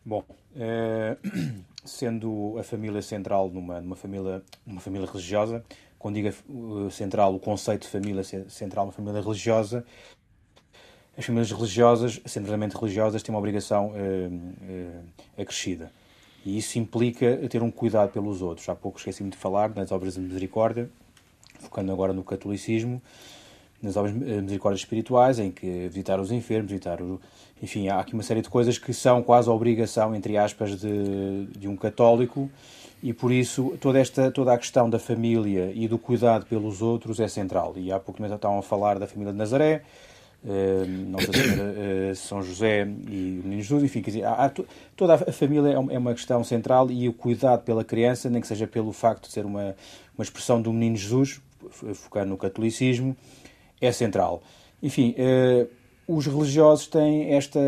Bom, 0.04 0.26
é 0.56 1.16
sendo 1.88 2.56
a 2.60 2.64
família 2.64 3.02
central 3.02 3.50
numa, 3.50 3.82
numa 3.82 3.96
família, 3.96 4.44
uma 4.66 4.82
família 4.82 5.08
religiosa, 5.08 5.64
quando 5.98 6.16
digo 6.16 6.32
central, 6.92 7.34
o 7.34 7.40
conceito 7.40 7.84
de 7.84 7.88
família 7.88 8.24
central, 8.24 8.86
uma 8.86 8.92
família 8.92 9.22
religiosa, 9.22 9.84
as 11.18 11.26
famílias 11.26 11.52
religiosas, 11.52 12.22
centralmente 12.26 12.76
religiosas, 12.78 13.24
têm 13.24 13.34
uma 13.34 13.40
obrigação 13.40 13.88
uh, 13.88 13.92
uh, 13.92 15.42
acrescida. 15.42 15.92
E 16.46 16.60
isso 16.60 16.78
implica 16.78 17.36
ter 17.50 17.64
um 17.64 17.72
cuidado 17.72 18.12
pelos 18.12 18.42
outros. 18.44 18.70
Há 18.70 18.76
pouco 18.76 19.00
esqueci-me 19.00 19.32
de 19.32 19.38
falar 19.38 19.74
nas 19.76 19.92
obras 19.92 20.14
de 20.14 20.20
misericórdia, 20.20 20.90
focando 21.60 21.92
agora 21.92 22.14
no 22.14 22.24
catolicismo, 22.24 23.02
nas 23.82 23.98
obras 23.98 24.14
de 24.14 24.20
misericórdia 24.20 24.80
espirituais, 24.80 25.40
em 25.40 25.52
que 25.52 25.88
visitar 25.88 26.20
os 26.20 26.32
enfermos, 26.32 26.70
visitar 26.70 27.02
o, 27.02 27.20
enfim, 27.62 27.88
há 27.88 28.00
aqui 28.00 28.14
uma 28.14 28.24
série 28.24 28.42
de 28.42 28.50
coisas 28.50 28.78
que 28.78 28.94
são 28.94 29.24
quase 29.24 29.50
a 29.50 29.54
obrigação, 29.54 30.16
entre 30.16 30.38
aspas, 30.38 30.80
de, 30.80 31.46
de 31.58 31.68
um 31.68 31.76
católico 31.76 32.50
e 33.02 33.14
por 33.14 33.32
isso 33.32 33.78
toda 33.80 34.00
esta 34.00 34.32
toda 34.32 34.54
a 34.54 34.58
questão 34.58 34.90
da 34.90 34.98
família 34.98 35.72
e 35.74 35.88
do 35.88 35.98
cuidado 35.98 36.46
pelos 36.46 36.82
outros 36.82 37.20
é 37.20 37.28
central. 37.28 37.74
E 37.76 37.92
há 37.92 38.00
pouco 38.00 38.22
mesmo 38.22 38.36
estavam 38.36 38.60
a 38.60 38.64
falar 38.64 39.00
da 39.00 39.08
família 39.08 39.32
de 39.32 39.38
Nazaré, 39.38 39.84
uh, 40.44 40.88
Nossa 41.10 41.32
Senhora 41.32 41.76
uh, 42.12 42.16
São 42.18 42.42
José 42.42 42.88
e 43.08 43.40
o 43.40 43.44
Menino 43.44 43.62
Jesus, 43.62 43.84
enfim, 43.84 44.02
quer 44.02 44.12
dizer, 44.12 44.24
há, 44.24 44.46
há, 44.46 44.52
toda 44.96 45.14
a 45.14 45.32
família 45.32 45.70
é, 45.70 45.74
é 45.74 45.98
uma 45.98 46.14
questão 46.14 46.44
central 46.44 46.90
e 46.92 47.08
o 47.08 47.14
cuidado 47.14 47.64
pela 47.64 47.84
criança, 47.84 48.30
nem 48.30 48.42
que 48.42 48.48
seja 48.48 48.68
pelo 48.68 48.92
facto 48.92 49.28
de 49.28 49.32
ser 49.32 49.46
uma, 49.46 49.76
uma 50.18 50.24
expressão 50.24 50.62
do 50.62 50.72
Menino 50.74 50.96
Jesus, 50.96 51.40
focando 51.94 52.30
no 52.30 52.38
catolicismo, 52.38 53.16
é 53.80 53.92
central. 53.92 54.42
Enfim, 54.82 55.16
uh, 55.18 55.68
os 56.08 56.26
religiosos 56.26 56.88
têm 56.88 57.34
esta, 57.34 57.60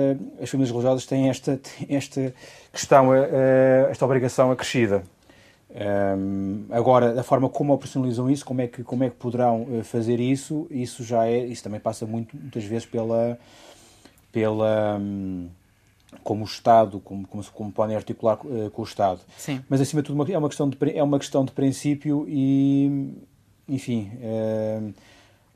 as 0.41 0.49
famílias 0.49 0.71
religiosas 0.71 1.06
têm 1.06 1.30
esta, 1.30 1.60
esta 1.89 2.34
questão, 2.71 3.10
esta 3.89 4.06
obrigação 4.06 4.49
acrescida. 4.52 5.04
Um, 5.71 6.65
agora, 6.71 7.19
a 7.19 7.23
forma 7.23 7.47
como 7.47 7.73
operacionalizam 7.73 8.30
isso, 8.30 8.43
como 8.43 8.62
é 8.62 8.67
que, 8.67 8.84
como 8.84 9.04
é 9.04 9.10
que 9.10 9.15
poderão 9.17 9.67
fazer 9.84 10.19
isso, 10.19 10.65
isso 10.71 11.04
já 11.04 11.28
é, 11.28 11.45
isso 11.45 11.63
também 11.63 11.80
passa 11.80 12.08
muito, 12.08 12.36
muitas 12.36 12.63
vezes 12.63 12.88
pela, 12.88 13.38
pela, 14.32 14.97
um, 14.99 15.47
como 16.23 16.43
o 16.43 16.47
Estado, 16.47 16.99
como, 17.02 17.28
como, 17.28 17.43
como 17.52 17.71
podem 17.71 17.95
articular 17.95 18.38
com 18.38 18.82
o 18.82 18.86
Estado. 18.86 19.19
Sim. 19.38 19.62
Mas, 19.69 19.80
acima 19.80 20.02
de 20.02 20.08
tudo, 20.08 20.32
é 20.32 20.38
uma 20.38 20.49
questão 20.49 20.67
de, 20.67 20.78
é 20.95 21.04
uma 21.04 21.19
questão 21.19 21.45
de 21.45 21.52
princípio 21.52 22.25
e, 22.28 23.13
enfim, 23.67 24.12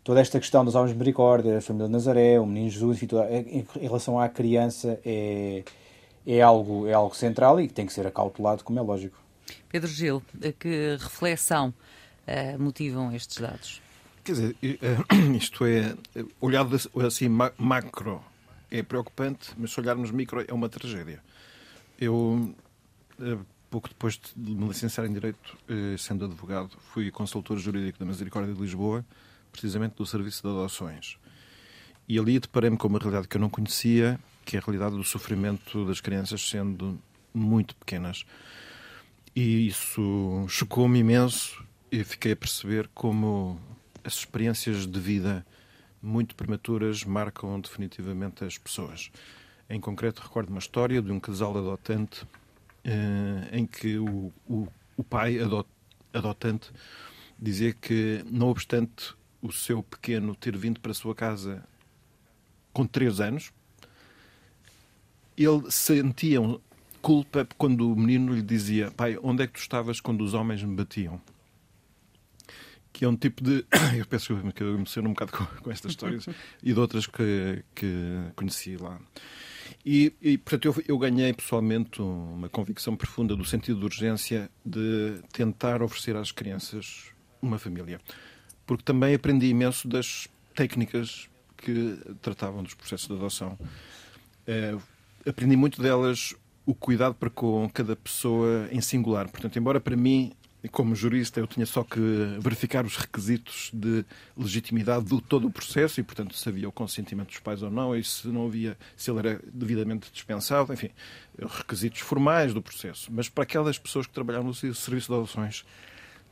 toda 0.03 0.19
esta 0.19 0.39
questão 0.39 0.65
das 0.65 0.75
almas 0.75 0.91
de 0.91 0.97
misericórdia, 0.97 1.57
a 1.57 1.61
família 1.61 1.87
de 1.87 1.93
Nazaré, 1.93 2.39
o 2.39 2.45
menino 2.45 2.69
Jesus, 2.69 2.97
enfim, 2.97 3.07
toda, 3.07 3.31
em, 3.31 3.65
em 3.75 3.87
relação 3.87 4.19
à 4.19 4.27
criança, 4.27 4.99
é, 5.05 5.63
é, 6.25 6.41
algo, 6.41 6.87
é 6.87 6.93
algo 6.93 7.15
central 7.15 7.59
e 7.59 7.67
que 7.67 7.73
tem 7.73 7.85
que 7.85 7.93
ser 7.93 8.05
acautelado, 8.05 8.63
como 8.63 8.79
é 8.79 8.81
lógico. 8.81 9.17
Pedro 9.69 9.89
Gil, 9.89 10.23
que 10.59 10.97
reflexão 10.99 11.73
uh, 12.27 12.61
motivam 12.61 13.13
estes 13.13 13.39
dados? 13.39 13.81
Quer 14.23 14.31
dizer, 14.33 14.55
isto 15.35 15.65
é, 15.65 15.95
olhado 16.39 16.75
assim 17.05 17.27
macro, 17.57 18.23
é 18.71 18.81
preocupante, 18.81 19.51
mas 19.57 19.71
se 19.71 19.79
olharmos 19.79 20.11
micro 20.11 20.43
é 20.47 20.53
uma 20.53 20.67
tragédia. 20.67 21.21
Eu, 21.99 22.55
eh, 23.21 23.37
pouco 23.69 23.87
depois 23.87 24.19
de 24.35 24.51
me 24.51 24.67
licenciar 24.67 25.05
em 25.05 25.13
Direito, 25.13 25.57
eh, 25.69 25.95
sendo 25.97 26.25
advogado, 26.25 26.71
fui 26.91 27.11
consultor 27.11 27.59
jurídico 27.59 27.99
da 27.99 28.05
Misericórdia 28.05 28.53
de 28.53 28.59
Lisboa, 28.59 29.05
precisamente 29.53 29.93
do 29.95 30.05
Serviço 30.05 30.41
de 30.41 30.49
Adoções. 30.49 31.17
E 32.09 32.19
ali 32.19 32.39
deparei-me 32.39 32.75
com 32.75 32.87
uma 32.87 32.99
realidade 32.99 33.27
que 33.29 33.37
eu 33.37 33.41
não 33.41 33.49
conhecia, 33.49 34.19
que 34.43 34.57
é 34.57 34.59
a 34.59 34.61
realidade 34.61 34.97
do 34.97 35.03
sofrimento 35.03 35.85
das 35.85 36.01
crianças 36.01 36.41
sendo 36.49 36.99
muito 37.33 37.75
pequenas. 37.75 38.25
E 39.35 39.67
isso 39.67 40.45
chocou-me 40.49 40.99
imenso 40.99 41.63
e 41.91 42.03
fiquei 42.03 42.33
a 42.33 42.35
perceber 42.35 42.89
como 42.93 43.59
as 44.03 44.15
experiências 44.15 44.85
de 44.85 44.99
vida 44.99 45.45
muito 46.01 46.35
prematuras 46.35 47.05
marcam 47.05 47.59
definitivamente 47.61 48.43
as 48.43 48.57
pessoas. 48.57 49.09
Em 49.69 49.79
concreto, 49.79 50.21
recordo 50.21 50.49
uma 50.49 50.59
história 50.59 51.01
de 51.01 51.11
um 51.11 51.19
casal 51.19 51.57
adotante 51.57 52.27
eh, 52.83 53.49
em 53.53 53.65
que 53.65 53.97
o, 53.97 54.33
o, 54.45 54.67
o 54.97 55.03
pai 55.03 55.39
adot, 55.39 55.67
adotante 56.11 56.69
dizia 57.39 57.73
que, 57.73 58.23
não 58.29 58.49
obstante 58.49 59.15
o 59.43 59.51
seu 59.51 59.83
pequeno 59.83 60.33
ter 60.33 60.57
vindo 60.57 60.79
para 60.79 60.91
a 60.91 60.95
sua 60.95 61.13
casa 61.13 61.63
com 62.71 62.87
três 62.87 63.19
anos, 63.19 63.51
ele 65.37 65.69
sentia 65.69 66.39
culpa 67.01 67.47
quando 67.57 67.91
o 67.91 67.95
menino 67.95 68.33
lhe 68.33 68.41
dizia: 68.41 68.89
Pai, 68.91 69.19
onde 69.21 69.43
é 69.43 69.47
que 69.47 69.53
tu 69.53 69.59
estavas 69.59 69.99
quando 69.99 70.23
os 70.23 70.33
homens 70.33 70.63
me 70.63 70.75
batiam? 70.75 71.21
que 72.93 73.03
é 73.03 73.09
um 73.09 73.15
tipo 73.15 73.43
de. 73.43 73.65
Eu 73.97 74.05
peço 74.05 74.39
que 74.53 74.63
eu 74.63 74.75
emociono 74.75 75.09
um 75.09 75.13
bocado 75.13 75.31
com, 75.31 75.45
com 75.45 75.71
estas 75.71 75.91
histórias 75.91 76.27
e 76.61 76.71
de 76.71 76.79
outras 76.79 77.07
que, 77.07 77.63
que 77.73 78.21
conheci 78.35 78.77
lá. 78.77 78.99
E, 79.83 80.13
e 80.21 80.37
portanto, 80.37 80.65
eu, 80.65 80.83
eu, 80.87 80.97
ganhei 80.97 81.33
pessoalmente 81.33 82.01
uma 82.01 82.47
convicção 82.47 82.95
profunda 82.95 83.35
do 83.35 83.43
sentido 83.43 83.79
de 83.79 83.85
urgência 83.85 84.49
de 84.63 85.19
tentar 85.31 85.81
oferecer 85.81 86.15
às 86.15 86.31
crianças 86.31 87.11
uma 87.41 87.57
família. 87.57 87.99
Porque 88.65 88.83
também 88.83 89.13
aprendi 89.13 89.47
imenso 89.47 89.87
das 89.87 90.27
técnicas 90.55 91.29
que 91.57 91.97
tratavam 92.21 92.63
dos 92.63 92.73
processos 92.73 93.07
de 93.07 93.13
adoção. 93.13 93.57
Uh, 94.47 94.81
aprendi 95.27 95.55
muito 95.55 95.81
delas 95.81 96.35
o 96.65 96.73
cuidado 96.73 97.15
para 97.15 97.29
com 97.29 97.69
cada 97.73 97.95
pessoa 97.95 98.67
em 98.71 98.81
singular. 98.81 99.29
Portanto, 99.29 99.57
embora 99.57 99.79
para 99.79 99.95
mim 99.95 100.33
como 100.71 100.95
jurista 100.95 101.39
eu 101.39 101.47
tinha 101.47 101.65
só 101.65 101.83
que 101.83 101.99
verificar 102.39 102.85
os 102.85 102.95
requisitos 102.95 103.69
de 103.73 104.05
legitimidade 104.37 105.05
do 105.05 105.19
todo 105.19 105.47
o 105.47 105.51
processo 105.51 105.99
e, 105.99 106.03
portanto, 106.03 106.35
se 106.35 106.47
havia 106.47 106.69
o 106.69 106.71
consentimento 106.71 107.27
dos 107.27 107.39
pais 107.39 107.61
ou 107.61 107.69
não, 107.69 107.95
e 107.95 108.03
se 108.03 108.27
não 108.27 108.45
havia, 108.47 108.77
se 108.95 109.11
ele 109.11 109.19
era 109.19 109.41
devidamente 109.51 110.09
dispensado, 110.11 110.71
enfim, 110.71 110.89
requisitos 111.37 111.99
formais 111.99 112.53
do 112.53 112.61
processo. 112.61 113.11
Mas 113.11 113.27
para 113.27 113.43
aquelas 113.43 113.77
pessoas 113.77 114.07
que 114.07 114.13
trabalhavam 114.13 114.47
no 114.47 114.53
serviço 114.53 115.11
de 115.11 115.13
adoções, 115.13 115.65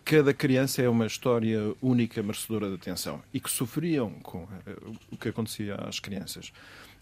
cada 0.04 0.34
criança 0.34 0.82
é 0.82 0.90
uma 0.90 1.06
história 1.06 1.76
única, 1.82 2.22
merecedora 2.22 2.68
de 2.70 2.76
atenção 2.76 3.22
e 3.34 3.40
que 3.40 3.50
sofriam 3.50 4.12
com 4.22 4.48
eh, 4.66 4.76
o 5.12 5.18
que 5.18 5.30
acontecia 5.30 5.76
às 5.76 6.00
crianças. 6.00 6.52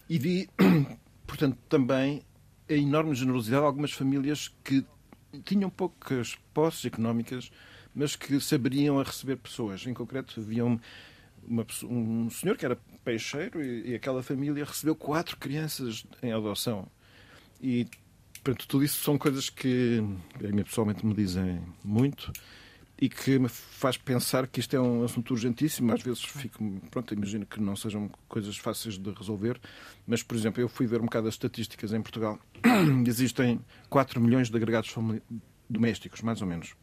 E 0.08 0.18
vi, 0.18 0.48
portanto, 1.26 1.58
também 1.68 2.22
a 2.68 2.74
enorme 2.74 3.14
generosidade 3.14 3.62
de 3.62 3.66
algumas 3.66 3.92
famílias 3.92 4.48
que 4.62 4.84
tinham 5.44 5.70
poucas 5.70 6.36
posses 6.52 6.84
económicas, 6.84 7.50
mas 7.94 8.16
que 8.16 8.40
saberiam 8.40 8.98
a 8.98 9.02
receber 9.02 9.36
pessoas. 9.36 9.86
Em 9.86 9.94
concreto, 9.94 10.40
havia 10.40 10.64
um, 10.64 10.78
uma, 11.46 11.66
um 11.84 12.30
senhor 12.30 12.56
que 12.56 12.64
era 12.64 12.78
peixeiro 13.04 13.62
e, 13.62 13.90
e, 13.90 13.94
aquela 13.94 14.22
família 14.22 14.64
recebeu 14.64 14.94
quatro 14.94 15.36
crianças 15.36 16.04
em 16.22 16.32
adoção. 16.32 16.86
E, 17.60 17.86
portanto, 18.34 18.68
tudo 18.68 18.84
isso 18.84 19.02
são 19.02 19.18
coisas 19.18 19.48
que 19.50 20.02
a 20.42 20.48
mim 20.48 20.62
pessoalmente 20.62 21.04
me 21.04 21.14
dizem 21.14 21.60
muito 21.84 22.32
e 23.00 23.08
que 23.08 23.38
me 23.38 23.48
faz 23.48 23.96
pensar 23.96 24.46
que 24.46 24.60
isto 24.60 24.76
é 24.76 24.80
um 24.80 25.02
assunto 25.02 25.30
urgentíssimo. 25.30 25.92
Às 25.92 26.02
vezes 26.02 26.22
fico, 26.22 26.62
pronto, 26.90 27.14
imagino 27.14 27.46
que 27.46 27.58
não 27.58 27.74
sejam 27.74 28.10
coisas 28.28 28.58
fáceis 28.58 28.98
de 28.98 29.10
resolver, 29.10 29.58
mas, 30.06 30.22
por 30.22 30.36
exemplo, 30.36 30.60
eu 30.60 30.68
fui 30.68 30.86
ver 30.86 31.00
um 31.00 31.04
bocado 31.04 31.26
as 31.26 31.34
estatísticas 31.34 31.94
em 31.94 32.02
Portugal. 32.02 32.38
Existem 33.06 33.58
4 33.88 34.20
milhões 34.20 34.50
de 34.50 34.56
agregados 34.56 34.94
domésticos, 35.68 36.20
mais 36.20 36.42
ou 36.42 36.46
menos, 36.46 36.74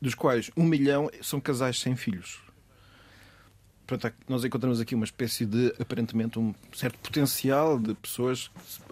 dos 0.00 0.14
quais 0.14 0.50
um 0.56 0.64
milhão 0.64 1.10
são 1.20 1.40
casais 1.40 1.80
sem 1.80 1.96
filhos. 1.96 2.40
Portanto, 3.88 4.14
nós 4.28 4.44
encontramos 4.44 4.80
aqui 4.80 4.94
uma 4.94 5.06
espécie 5.06 5.46
de, 5.46 5.72
aparentemente, 5.80 6.38
um 6.38 6.54
certo 6.74 6.98
potencial 6.98 7.78
de 7.78 7.94
pessoas 7.94 8.50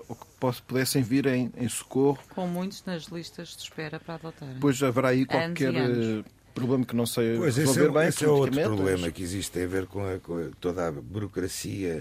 que 0.09 0.63
pudessem 0.63 1.03
vir 1.03 1.27
em, 1.27 1.53
em 1.55 1.69
socorro. 1.69 2.19
Com 2.35 2.47
muitos 2.47 2.83
nas 2.87 3.05
listas 3.05 3.51
de 3.51 3.63
espera 3.63 4.01
para 4.01 4.15
adotar. 4.15 4.49
Pois 4.59 4.83
haverá 4.83 5.09
aí 5.09 5.27
qualquer 5.27 5.75
eh, 5.75 6.25
problema 6.55 6.87
que 6.87 6.97
não 6.97 7.05
sei 7.05 7.37
pois 7.37 7.55
resolver 7.59 7.81
esse 7.81 7.91
é, 7.91 7.93
bem. 7.93 8.09
Esse 8.09 8.25
é 8.25 8.29
outro 8.29 8.63
problema 8.63 9.11
que 9.11 9.23
existe, 9.23 9.53
tem 9.53 9.65
a 9.65 9.69
ver 9.69 9.87
com, 9.87 10.01
a, 10.03 10.19
com 10.19 10.51
toda 10.59 10.89
a 10.89 10.93
burocracia 10.93 12.01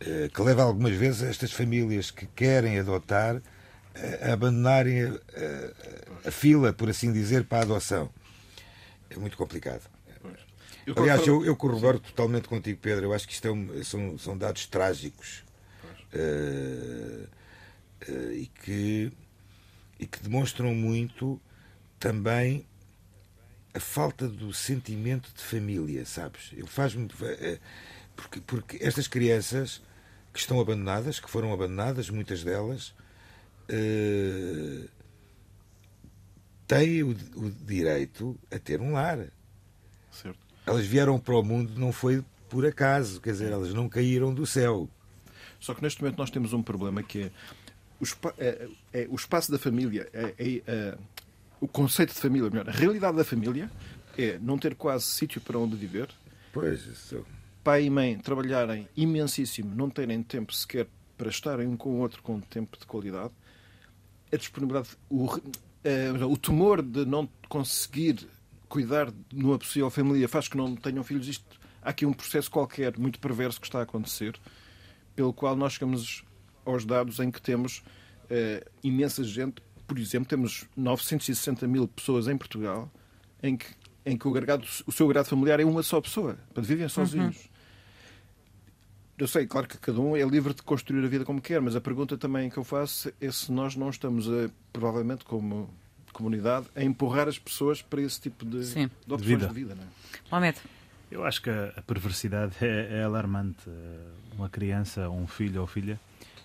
eh, 0.00 0.30
que 0.32 0.40
leva 0.40 0.62
algumas 0.62 0.94
vezes 0.94 1.22
estas 1.22 1.52
famílias 1.52 2.10
que 2.10 2.24
querem 2.24 2.78
adotar 2.78 3.42
eh, 3.94 4.30
a 4.30 4.32
abandonarem 4.32 5.02
a, 5.02 5.08
a, 5.08 6.28
a 6.28 6.30
fila, 6.30 6.72
por 6.72 6.88
assim 6.88 7.12
dizer, 7.12 7.44
para 7.44 7.58
a 7.58 7.62
adoção. 7.64 8.08
É 9.10 9.18
muito 9.18 9.36
complicado. 9.36 9.82
Eu 10.86 10.94
Aliás, 10.98 11.26
eu, 11.26 11.44
eu 11.44 11.56
corroboro 11.56 11.98
totalmente 11.98 12.46
contigo, 12.46 12.78
Pedro. 12.80 13.06
Eu 13.06 13.12
acho 13.14 13.26
que 13.26 13.32
isto 13.32 13.48
é 13.48 13.50
um, 13.50 13.82
são, 13.82 14.18
são 14.18 14.36
dados 14.36 14.66
trágicos 14.66 15.42
uh, 16.12 17.28
uh, 18.08 18.32
e, 18.32 18.46
que, 18.62 19.12
e 19.98 20.06
que 20.06 20.22
demonstram 20.22 20.74
muito 20.74 21.40
também 21.98 22.66
a 23.72 23.80
falta 23.80 24.28
do 24.28 24.52
sentimento 24.52 25.32
de 25.34 25.42
família, 25.42 26.04
sabes? 26.04 26.50
Eu 26.54 26.66
faz-me. 26.66 27.06
Uh, 27.06 27.58
porque, 28.14 28.40
porque 28.40 28.78
estas 28.80 29.08
crianças 29.08 29.82
que 30.32 30.38
estão 30.38 30.60
abandonadas, 30.60 31.18
que 31.18 31.30
foram 31.30 31.52
abandonadas, 31.52 32.10
muitas 32.10 32.44
delas, 32.44 32.94
têm 36.66 37.02
o, 37.02 37.10
o 37.36 37.50
direito 37.50 38.38
a 38.50 38.58
ter 38.58 38.80
um 38.80 38.92
lar. 38.92 39.26
Certo 40.12 40.43
elas 40.66 40.86
vieram 40.86 41.18
para 41.18 41.36
o 41.36 41.42
mundo 41.42 41.78
não 41.78 41.92
foi 41.92 42.24
por 42.48 42.64
acaso, 42.66 43.20
quer 43.20 43.32
dizer, 43.32 43.52
elas 43.52 43.74
não 43.74 43.88
caíram 43.88 44.32
do 44.32 44.46
céu. 44.46 44.88
Só 45.58 45.74
que 45.74 45.82
neste 45.82 46.02
momento 46.02 46.18
nós 46.18 46.30
temos 46.30 46.52
um 46.52 46.62
problema 46.62 47.02
que 47.02 47.22
é 47.22 47.30
o, 48.00 48.04
é, 48.38 48.68
é, 48.92 49.06
o 49.10 49.14
espaço 49.14 49.50
da 49.50 49.58
família, 49.58 50.08
é, 50.12 50.34
é, 50.38 50.62
é, 50.66 50.98
o 51.60 51.66
conceito 51.66 52.12
de 52.12 52.20
família, 52.20 52.50
melhor, 52.50 52.68
a 52.68 52.72
realidade 52.72 53.16
da 53.16 53.24
família 53.24 53.70
é 54.16 54.38
não 54.38 54.58
ter 54.58 54.74
quase 54.74 55.06
sítio 55.06 55.40
para 55.40 55.58
onde 55.58 55.74
viver. 55.76 56.08
Pois, 56.52 56.86
isso. 56.86 57.24
Pai 57.62 57.84
e 57.84 57.90
mãe 57.90 58.18
trabalharem 58.18 58.88
imensíssimo, 58.96 59.74
não 59.74 59.88
terem 59.88 60.22
tempo 60.22 60.52
sequer 60.52 60.86
para 61.16 61.30
estarem 61.30 61.66
um 61.66 61.76
com 61.76 61.90
o 61.90 61.98
outro 61.98 62.22
com 62.22 62.40
tempo 62.40 62.78
de 62.78 62.84
qualidade. 62.86 63.32
A 64.32 64.36
disponibilidade, 64.36 64.90
o, 65.08 65.26
é, 65.82 66.10
o 66.24 66.36
temor 66.36 66.82
de 66.82 67.04
não 67.06 67.28
conseguir 67.48 68.28
cuidar 68.74 69.12
de 69.12 69.44
uma 69.44 69.56
possível 69.56 69.88
família 69.88 70.28
faz 70.28 70.48
que 70.48 70.56
não 70.56 70.74
tenham 70.74 71.04
filhos, 71.04 71.28
isto, 71.28 71.60
há 71.80 71.90
aqui 71.90 72.04
um 72.04 72.12
processo 72.12 72.50
qualquer 72.50 72.98
muito 72.98 73.20
perverso 73.20 73.60
que 73.60 73.68
está 73.68 73.78
a 73.78 73.82
acontecer, 73.82 74.36
pelo 75.14 75.32
qual 75.32 75.54
nós 75.54 75.74
chegamos 75.74 76.24
aos 76.64 76.84
dados 76.84 77.20
em 77.20 77.30
que 77.30 77.40
temos 77.40 77.84
uh, 78.24 78.68
imensa 78.82 79.22
gente, 79.22 79.62
por 79.86 79.96
exemplo, 79.96 80.28
temos 80.28 80.66
960 80.76 81.68
mil 81.68 81.86
pessoas 81.86 82.26
em 82.26 82.36
Portugal 82.36 82.90
em 83.40 83.56
que, 83.56 83.66
em 84.04 84.18
que 84.18 84.26
o, 84.26 84.30
agregado, 84.32 84.66
o 84.84 84.90
seu 84.90 85.06
grado 85.06 85.26
familiar 85.26 85.60
é 85.60 85.64
uma 85.64 85.84
só 85.84 86.00
pessoa, 86.00 86.36
para 86.52 86.64
vivem 86.64 86.88
sozinhos. 86.88 87.36
Uhum. 87.36 87.54
Eu 89.18 89.28
sei, 89.28 89.46
claro 89.46 89.68
que 89.68 89.78
cada 89.78 90.00
um 90.00 90.16
é 90.16 90.24
livre 90.24 90.52
de 90.52 90.64
construir 90.64 91.04
a 91.04 91.08
vida 91.08 91.24
como 91.24 91.40
quer, 91.40 91.60
mas 91.60 91.76
a 91.76 91.80
pergunta 91.80 92.18
também 92.18 92.50
que 92.50 92.56
eu 92.56 92.64
faço 92.64 93.12
é 93.20 93.30
se 93.30 93.52
nós 93.52 93.76
não 93.76 93.88
estamos, 93.88 94.28
a, 94.28 94.50
provavelmente, 94.72 95.24
como 95.24 95.70
comunidade, 96.14 96.66
a 96.74 96.82
empurrar 96.82 97.28
as 97.28 97.38
pessoas 97.38 97.82
para 97.82 98.00
esse 98.00 98.18
tipo 98.20 98.44
de, 98.44 98.64
Sim. 98.64 98.90
de 99.06 99.12
opções 99.12 99.28
vida. 99.28 99.48
de 99.48 99.52
vida. 99.52 99.74
Não 99.74 99.82
é? 99.82 99.86
Mohamed, 100.30 100.58
Eu 101.10 101.24
acho 101.24 101.42
que 101.42 101.50
a 101.50 101.82
perversidade 101.86 102.54
é, 102.62 103.00
é 103.00 103.02
alarmante. 103.04 103.68
Uma 104.36 104.48
criança, 104.48 105.08
um 105.10 105.26
filho 105.26 105.60
ou 105.60 105.66
filha, 105.66 106.00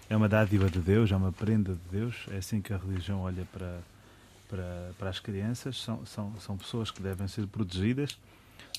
é 0.10 0.16
uma 0.16 0.30
dádiva 0.30 0.70
de 0.70 0.80
Deus, 0.80 1.12
é 1.12 1.16
uma 1.16 1.32
prenda 1.32 1.74
de 1.74 2.00
Deus. 2.00 2.26
É 2.32 2.38
assim 2.38 2.62
que 2.62 2.74
a 2.74 2.78
religião 2.78 3.22
olha 3.22 3.48
para, 3.52 3.80
para, 4.50 4.92
para 4.98 5.10
as 5.10 5.20
crianças. 5.20 5.82
São, 5.82 6.06
são, 6.06 6.34
são 6.40 6.58
pessoas 6.58 6.92
que 6.92 7.02
devem 7.02 7.28
ser 7.28 7.48
protegidas. 7.48 8.20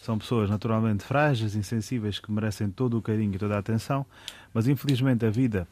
São 0.03 0.19
pessoas 0.19 0.49
naturalmente 0.49 1.03
frágeis, 1.05 1.55
insensíveis, 1.55 2.19
que 2.19 2.31
merecem 2.31 2.71
todo 2.71 2.97
o 2.97 3.03
carinho 3.03 3.35
e 3.35 3.39
toda 3.39 3.57
a 3.57 3.59
atenção. 3.59 4.07
Mas 4.55 4.69
infelizmente 4.69 5.27
a 5.27 5.31
vida 5.31 5.67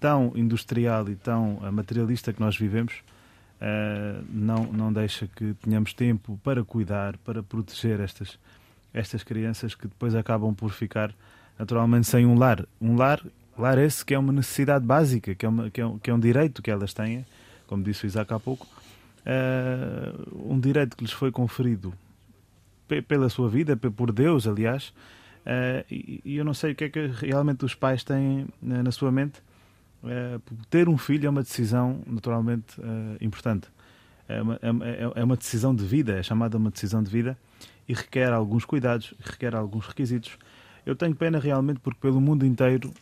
tão 0.00 0.32
industrial 0.34 1.08
e 1.08 1.16
tão 1.16 1.60
eh, 1.62 1.70
materialista 1.70 2.32
que 2.32 2.40
nós 2.40 2.56
vivemos 2.56 3.02
eh, 3.66 4.20
não, 4.28 4.64
não 4.72 4.92
deixa 4.92 5.26
que 5.26 5.54
tenhamos 5.54 5.94
tempo 5.94 6.38
para 6.44 6.62
cuidar, 6.62 7.16
para 7.24 7.42
proteger 7.42 7.98
estas, 7.98 8.38
estas 8.92 9.22
crianças 9.22 9.74
que 9.74 9.88
depois 9.88 10.14
acabam 10.14 10.52
por 10.54 10.70
ficar 10.70 11.14
naturalmente 11.58 12.06
sem 12.06 12.26
um 12.26 12.36
lar. 12.36 12.66
Um 12.78 12.94
lar, 12.94 13.24
lar 13.56 13.78
esse 13.78 14.04
que 14.04 14.12
é 14.12 14.18
uma 14.18 14.32
necessidade 14.34 14.84
básica, 14.84 15.34
que 15.34 15.46
é, 15.46 15.48
uma, 15.48 15.70
que 15.70 15.80
é, 15.80 15.86
um, 15.86 15.98
que 15.98 16.10
é 16.10 16.14
um 16.14 16.20
direito 16.20 16.60
que 16.60 16.70
elas 16.70 16.92
têm, 16.92 17.24
como 17.66 17.82
disse 17.82 18.04
o 18.04 18.06
Isaac 18.06 18.34
há 18.34 18.38
pouco, 18.38 18.66
eh, 19.24 20.12
um 20.34 20.60
direito 20.60 20.94
que 20.94 21.04
lhes 21.04 21.12
foi 21.12 21.30
conferido 21.30 21.94
pe- 22.86 23.00
pela 23.00 23.30
sua 23.30 23.48
vida, 23.48 23.74
por 23.76 24.12
Deus, 24.12 24.46
aliás, 24.46 24.92
eh, 25.46 25.86
e 25.90 26.20
e 26.22 26.36
eu 26.36 26.44
não 26.44 26.52
sei 26.52 26.72
o 26.72 26.74
que 26.74 26.84
é 26.84 26.88
que 26.90 27.06
realmente 27.06 27.64
os 27.64 27.74
pais 27.74 28.04
têm 28.04 28.46
na 28.60 28.92
sua 28.92 29.10
mente. 29.10 29.40
Eh, 30.06 30.38
ter 30.70 30.88
um 30.88 30.96
filho 30.98 31.26
é 31.26 31.30
uma 31.30 31.42
decisão 31.42 32.00
naturalmente 32.06 32.80
eh, 32.80 33.16
importante. 33.24 33.68
É 34.28 34.40
uma, 34.40 34.58
é, 34.62 34.70
uma- 34.70 34.86
é 35.16 35.24
uma 35.24 35.36
decisão 35.36 35.74
de 35.74 35.84
vida, 35.84 36.18
é 36.18 36.22
chamada 36.22 36.56
uma 36.56 36.70
decisão 36.70 37.02
de 37.02 37.10
vida 37.10 37.36
e 37.88 37.92
requer 37.94 38.32
alguns 38.32 38.64
cuidados, 38.64 39.12
requer 39.20 39.54
alguns 39.54 39.86
requisitos. 39.86 40.38
Eu 40.86 40.96
tenho 40.96 41.14
pena 41.14 41.38
realmente 41.38 41.80
porque 41.80 42.00
pelo 42.00 42.20
mundo 42.20 42.44
inteiro 42.46 42.92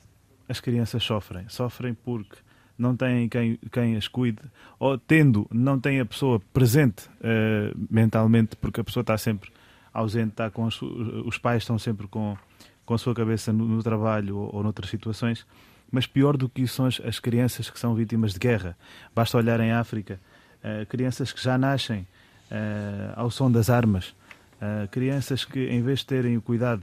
as 0.49 0.59
crianças 0.61 1.03
sofrem. 1.05 1.49
Sofrem 1.49 1.95
porque 1.95 2.37
não 2.77 2.97
têm 2.97 3.29
quem, 3.29 3.57
quem 3.71 3.97
as 3.97 4.09
cuide, 4.09 4.41
ou 4.79 4.99
tendo, 4.99 5.47
não 5.53 5.79
têm 5.79 6.01
a 6.01 6.05
pessoa 6.07 6.41
presente 6.53 7.09
eh, 7.23 7.73
mentalmente, 7.91 8.57
porque 8.57 8.81
a 8.81 8.85
pessoa 8.85 9.03
está 9.03 9.17
sempre 9.17 9.51
ausente, 9.95 10.31
está 10.31 10.51
com 10.51 10.69
su- 10.71 11.23
os 11.27 11.39
pais 11.39 11.63
estão 11.63 11.79
sempre 11.79 12.09
com, 12.09 12.37
com 12.85 12.95
a 12.95 12.99
sua 12.99 13.15
cabeça 13.15 13.53
no, 13.53 13.67
no 13.69 13.83
trabalho 13.83 14.37
ou, 14.39 14.57
ou 14.57 14.63
noutras 14.65 14.91
situações. 14.91 15.47
Mas 15.93 16.07
pior 16.07 16.37
do 16.37 16.49
que 16.49 16.63
isso 16.63 16.77
são 16.77 16.87
as, 16.87 17.01
as 17.05 17.21
crianças 17.21 17.71
que 17.71 17.79
são 17.79 17.95
vítimas 17.95 18.33
de 18.33 18.41
guerra. 18.41 18.77
Basta 19.15 19.37
olhar 19.37 19.61
em 19.61 19.71
África, 19.71 20.19
eh, 20.65 20.87
crianças 20.87 21.33
que 21.33 21.45
já 21.45 21.57
nascem 21.57 22.07
eh, 22.55 23.13
ao 23.17 23.31
som 23.31 23.51
das 23.51 23.71
armas, 23.71 24.15
eh, 24.61 24.87
crianças 24.91 25.43
que, 25.43 25.69
em 25.69 25.81
vez 25.81 26.01
de 26.01 26.07
terem 26.07 26.37
o 26.37 26.43
cuidado 26.43 26.83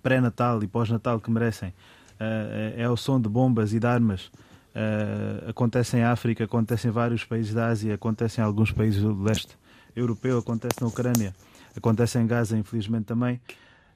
pré-natal 0.00 0.62
e 0.62 0.68
pós-natal 0.68 1.20
que 1.20 1.28
merecem, 1.32 1.74
eh, 2.20 2.74
é 2.76 2.84
ao 2.84 2.96
som 2.96 3.20
de 3.20 3.28
bombas 3.28 3.72
e 3.72 3.80
de 3.80 3.86
armas. 3.86 4.30
Acontece 5.46 5.98
em 5.98 6.02
África, 6.02 6.44
acontece 6.44 6.88
em 6.88 6.90
vários 6.90 7.24
países 7.24 7.52
da 7.52 7.66
Ásia, 7.66 7.94
acontece 7.94 8.40
em 8.40 8.44
alguns 8.44 8.72
países 8.72 9.02
do 9.02 9.22
leste 9.22 9.54
europeu, 9.94 10.38
acontece 10.38 10.80
na 10.80 10.86
Ucrânia, 10.86 11.34
acontece 11.76 12.18
em 12.18 12.26
Gaza, 12.26 12.56
infelizmente 12.56 13.04
também. 13.04 13.38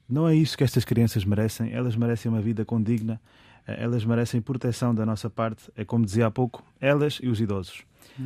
Não 0.07 0.27
é 0.27 0.35
isso 0.35 0.55
que 0.55 0.63
estas 0.63 0.85
crianças 0.85 1.25
merecem. 1.25 1.73
Elas 1.73 1.95
merecem 1.95 2.31
uma 2.31 2.41
vida 2.41 2.63
condigna, 2.63 3.19
elas 3.67 4.05
merecem 4.05 4.41
proteção 4.41 4.95
da 4.95 5.05
nossa 5.05 5.29
parte. 5.29 5.63
É 5.75 5.83
como 5.83 6.05
dizia 6.05 6.27
há 6.27 6.31
pouco, 6.31 6.63
elas 6.79 7.19
e 7.21 7.27
os 7.27 7.39
idosos. 7.41 7.83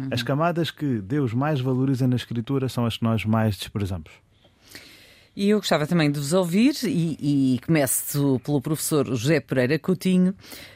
As 0.09 0.23
camadas 0.23 0.71
que 0.71 0.99
Deus 1.01 1.33
mais 1.33 1.59
valoriza 1.59 2.07
na 2.07 2.15
Escritura 2.15 2.69
são 2.69 2.85
as 2.85 2.97
que 2.97 3.03
nós 3.03 3.25
mais 3.25 3.57
desprezamos. 3.57 4.11
E 5.35 5.49
eu 5.49 5.59
gostava 5.59 5.87
também 5.87 6.11
de 6.11 6.19
vos 6.19 6.33
ouvir, 6.33 6.75
e, 6.83 7.55
e 7.55 7.59
começo 7.65 8.39
pelo 8.43 8.61
professor 8.61 9.05
José 9.07 9.39
Pereira 9.39 9.79
Coutinho, 9.79 10.35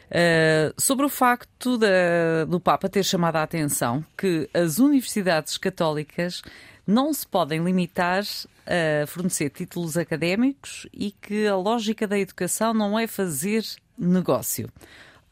eh, 0.09 0.73
sobre 0.77 1.05
o 1.05 1.09
facto 1.09 1.77
da- 1.77 2.45
do 2.47 2.57
Papa 2.59 2.87
ter 2.87 3.03
chamado 3.03 3.35
a 3.35 3.43
atenção 3.43 4.03
que 4.17 4.49
as 4.53 4.79
universidades 4.79 5.57
católicas 5.57 6.41
não 6.87 7.13
se 7.13 7.27
podem 7.27 7.63
limitar 7.63 8.23
a 8.65 9.05
fornecer 9.07 9.49
títulos 9.49 9.97
académicos 9.97 10.87
e 10.93 11.11
que 11.11 11.45
a 11.47 11.55
lógica 11.57 12.07
da 12.07 12.17
educação 12.17 12.73
não 12.73 12.97
é 12.97 13.07
fazer 13.07 13.63
negócio. 13.97 14.69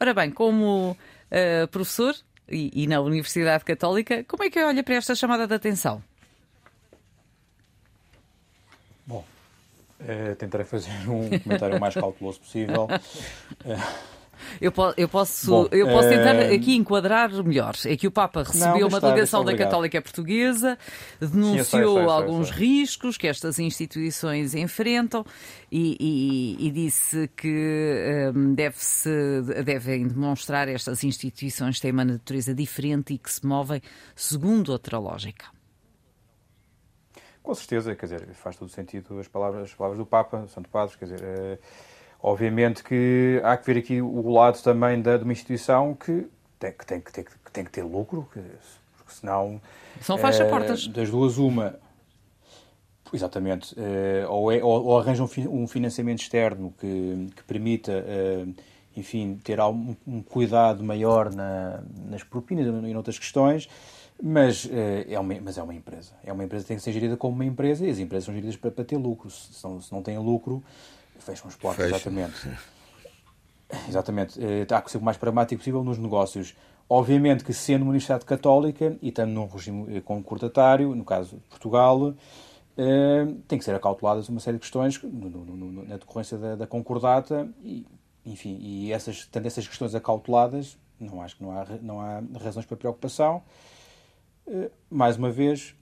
Ora 0.00 0.12
bem, 0.14 0.30
como 0.30 0.96
eh, 1.30 1.66
professor 1.66 2.14
e, 2.48 2.82
e 2.82 2.86
na 2.86 3.00
Universidade 3.00 3.64
Católica, 3.64 4.24
como 4.24 4.44
é 4.44 4.50
que 4.50 4.62
olha 4.62 4.82
para 4.82 4.94
esta 4.94 5.14
chamada 5.14 5.46
de 5.46 5.54
atenção? 5.54 6.02
Bom, 9.06 9.24
eh, 10.00 10.34
tentarei 10.34 10.66
fazer 10.66 10.90
um 11.08 11.38
comentário 11.38 11.76
o 11.76 11.80
mais 11.80 11.94
cauteloso 11.94 12.40
possível. 12.40 12.88
Eu, 14.60 14.70
po- 14.72 14.94
eu 14.96 15.08
posso, 15.08 15.50
Bom, 15.50 15.68
eu 15.72 15.86
posso 15.88 16.08
tentar 16.08 16.34
eh, 16.34 16.54
aqui 16.54 16.74
enquadrar 16.76 17.30
melhor. 17.44 17.74
É 17.86 17.96
que 17.96 18.06
o 18.06 18.10
Papa 18.10 18.42
recebeu 18.42 18.80
Não, 18.80 18.88
uma 18.88 18.98
está, 18.98 19.08
delegação 19.08 19.44
da. 19.44 19.54
Católica 19.56 20.00
Portuguesa, 20.02 20.78
eu 21.20 21.28
sei, 21.28 21.40
denunciou 21.40 21.96
sei, 21.96 22.04
sei, 22.04 22.12
alguns 22.14 22.48
sei. 22.48 22.56
riscos 22.58 23.16
que 23.16 23.26
estas 23.26 23.58
instituições 23.58 24.54
enfrentam 24.54 25.24
e, 25.70 25.96
e- 26.58 26.66
e 26.68 26.70
disse 26.70 27.28
que 27.36 28.32
hum, 28.34 28.54
deve-se, 28.54 29.10
devem 29.64 30.06
demonstrar 30.06 30.68
estas 30.68 31.02
instituições 31.04 31.80
têm 31.80 31.92
uma 31.92 32.04
natureza 32.04 32.54
diferente 32.54 33.14
e 33.14 33.18
que 33.18 33.30
se 33.32 33.46
movem 33.46 33.80
segundo 34.14 34.70
outra 34.70 34.98
lógica. 34.98 35.46
Com 37.42 37.54
certeza, 37.54 37.94
quer 37.94 38.06
dizer, 38.06 38.34
faz 38.34 38.56
todo 38.56 38.70
sentido 38.70 39.18
as 39.18 39.28
palavras, 39.28 39.64
as 39.64 39.74
palavras 39.74 39.98
do 39.98 40.06
Papa, 40.06 40.46
Santo 40.48 40.68
Padre, 40.70 40.96
quer 40.96 41.04
dizer, 41.04 41.22
eh, 41.22 41.58
obviamente 42.26 42.82
que 42.82 43.38
há 43.44 43.54
que 43.54 43.66
ver 43.66 43.78
aqui 43.78 44.00
o 44.00 44.30
lado 44.30 44.60
também 44.62 45.02
da, 45.02 45.18
de 45.18 45.24
uma 45.24 45.32
instituição 45.32 45.94
que 45.94 46.26
tem 46.58 46.72
que, 46.72 46.86
tem 46.86 47.00
que, 47.00 47.12
tem 47.12 47.24
que, 47.24 47.32
tem 47.52 47.64
que 47.64 47.70
ter 47.70 47.82
lucro, 47.82 48.26
que- 48.32 48.40
porque 48.96 49.12
senão... 49.12 49.60
São 50.00 50.16
faixa-portas. 50.16 50.86
eh, 50.88 50.92
das 50.92 51.10
duas, 51.10 51.36
uma... 51.36 51.78
Exatamente. 53.12 53.74
eh, 53.78 54.24
ou, 54.28 54.50
é, 54.50 54.64
ou, 54.64 54.84
ou 54.86 54.98
arranja 54.98 55.22
um, 55.22 55.62
um 55.62 55.66
financiamento 55.68 56.20
externo 56.20 56.72
que, 56.80 57.28
que 57.36 57.42
permita, 57.44 57.92
eh, 57.92 58.46
enfim, 58.96 59.38
ter 59.44 59.60
algum, 59.60 59.94
um 60.06 60.22
cuidado 60.22 60.82
maior 60.82 61.32
na, 61.32 61.82
nas 62.08 62.22
propinas 62.24 62.66
e 62.66 62.92
noutras 62.92 63.18
questões, 63.18 63.68
mas, 64.22 64.68
é 65.08 65.18
uma, 65.18 65.34
mas 65.42 65.58
é 65.58 65.62
uma 65.62 65.74
empresa. 65.74 66.12
É 66.24 66.32
uma 66.32 66.44
empresa 66.44 66.64
que 66.64 66.68
tem 66.68 66.76
que 66.76 66.82
ser 66.82 66.92
gerida 66.92 67.16
como 67.16 67.34
uma 67.34 67.44
empresa 67.44 67.84
e 67.84 67.90
as 67.90 67.98
empresas 67.98 68.24
são 68.24 68.32
geridas 68.34 68.56
para, 68.56 68.70
para 68.70 68.84
ter 68.84 68.96
lucro. 68.96 69.28
Se 69.28 69.62
não, 69.64 69.80
se 69.80 69.92
não 69.92 70.02
têm 70.02 70.16
lucro, 70.18 70.62
fecham 71.18 71.48
as 71.48 71.56
portas, 71.56 71.84
Fecham. 71.90 72.12
exatamente. 72.12 72.48
Exatamente. 73.88 74.38
Eh, 74.44 74.66
Há 74.70 74.82
que 74.82 74.90
ser 74.90 74.98
o 74.98 75.02
mais 75.02 75.16
pragmático 75.16 75.58
possível 75.58 75.82
nos 75.82 75.98
negócios. 75.98 76.54
Obviamente 76.88 77.42
que, 77.42 77.52
sendo 77.52 77.82
uma 77.82 77.90
universidade 77.90 78.24
católica 78.24 78.96
e 79.00 79.08
estando 79.08 79.30
num 79.32 79.46
regime 79.46 79.96
eh, 79.96 80.00
concordatário, 80.00 80.94
no 80.94 81.04
caso 81.04 81.36
de 81.36 81.42
Portugal, 81.48 82.14
eh, 82.76 83.26
tem 83.48 83.58
que 83.58 83.64
ser 83.64 83.74
acauteladas 83.74 84.28
uma 84.28 84.38
série 84.38 84.58
de 84.58 84.60
questões 84.60 85.02
no- 85.02 85.28
no- 85.30 85.44
no- 85.44 85.84
na 85.88 85.96
decorrência 85.96 86.36
da, 86.38 86.54
da 86.56 86.66
concordata 86.66 87.48
e, 87.64 87.86
enfim, 88.24 88.58
e 88.60 88.92
essas, 88.92 89.26
tendo 89.26 89.46
essas 89.46 89.66
questões 89.66 89.94
acauteladas, 89.94 90.76
não 91.00 91.20
acho 91.22 91.36
que 91.36 91.42
não 91.42 91.50
há, 91.58 91.66
não 91.80 92.00
há 92.00 92.22
razões 92.40 92.66
para 92.66 92.76
preocupação. 92.76 93.42
Mais 94.90 95.16
uma 95.16 95.30
vez, 95.30 95.74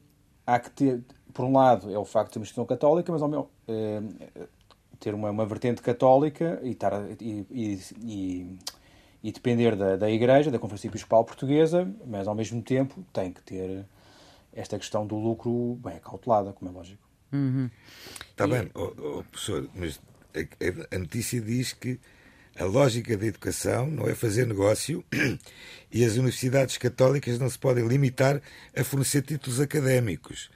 há 0.46 0.58
que 0.58 0.70
ter, 0.70 1.02
por 1.34 1.44
um 1.44 1.52
lado, 1.52 1.92
é 1.92 1.98
o 1.98 2.04
facto 2.04 2.28
de 2.28 2.32
ter 2.34 2.38
uma 2.38 2.44
instituição 2.44 2.64
católica, 2.64 3.10
mas 3.12 3.20
ao 3.22 3.28
meu, 3.28 3.50
ter 5.02 5.14
uma, 5.14 5.30
uma 5.30 5.44
vertente 5.44 5.82
católica 5.82 6.60
e, 6.62 6.70
estar, 6.70 6.92
e, 7.20 7.44
e, 7.50 7.80
e, 8.00 8.58
e 9.24 9.32
depender 9.32 9.74
da, 9.74 9.96
da 9.96 10.08
Igreja, 10.10 10.50
da 10.50 10.58
Conferência 10.58 10.86
Episcopal 10.88 11.24
Portuguesa, 11.24 11.92
mas 12.06 12.28
ao 12.28 12.34
mesmo 12.34 12.62
tempo 12.62 13.04
tem 13.12 13.32
que 13.32 13.42
ter 13.42 13.84
esta 14.52 14.78
questão 14.78 15.06
do 15.06 15.16
lucro 15.16 15.78
bem 15.82 15.96
acautelada, 15.96 16.52
como 16.52 16.70
é 16.70 16.74
lógico. 16.74 17.02
Está 18.30 18.46
bem, 18.46 18.70
ó, 18.74 18.92
ó, 18.98 19.22
professor, 19.24 19.68
mas 19.74 19.98
a, 20.34 20.94
a 20.94 20.98
notícia 20.98 21.40
diz 21.40 21.72
que 21.72 21.98
a 22.58 22.64
lógica 22.64 23.16
da 23.16 23.26
educação 23.26 23.86
não 23.86 24.06
é 24.08 24.14
fazer 24.14 24.46
negócio 24.46 25.02
e 25.90 26.04
as 26.04 26.12
universidades 26.16 26.76
católicas 26.76 27.38
não 27.38 27.48
se 27.48 27.58
podem 27.58 27.88
limitar 27.88 28.40
a 28.76 28.84
fornecer 28.84 29.22
títulos 29.22 29.58
académicos. 29.58 30.50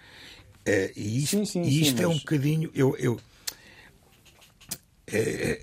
Eh, 0.66 0.92
e 0.94 1.22
isto, 1.22 1.38
Sim, 1.38 1.44
sim, 1.46 1.62
e 1.62 1.70
sim, 1.70 1.80
isto 1.80 2.02
é 2.02 2.06
um 2.06 2.10
mas- 2.10 2.18
bocadinho. 2.20 2.70
Eu, 2.74 2.94
eu, 2.98 3.18
é, 5.06 5.18
é, 5.18 5.60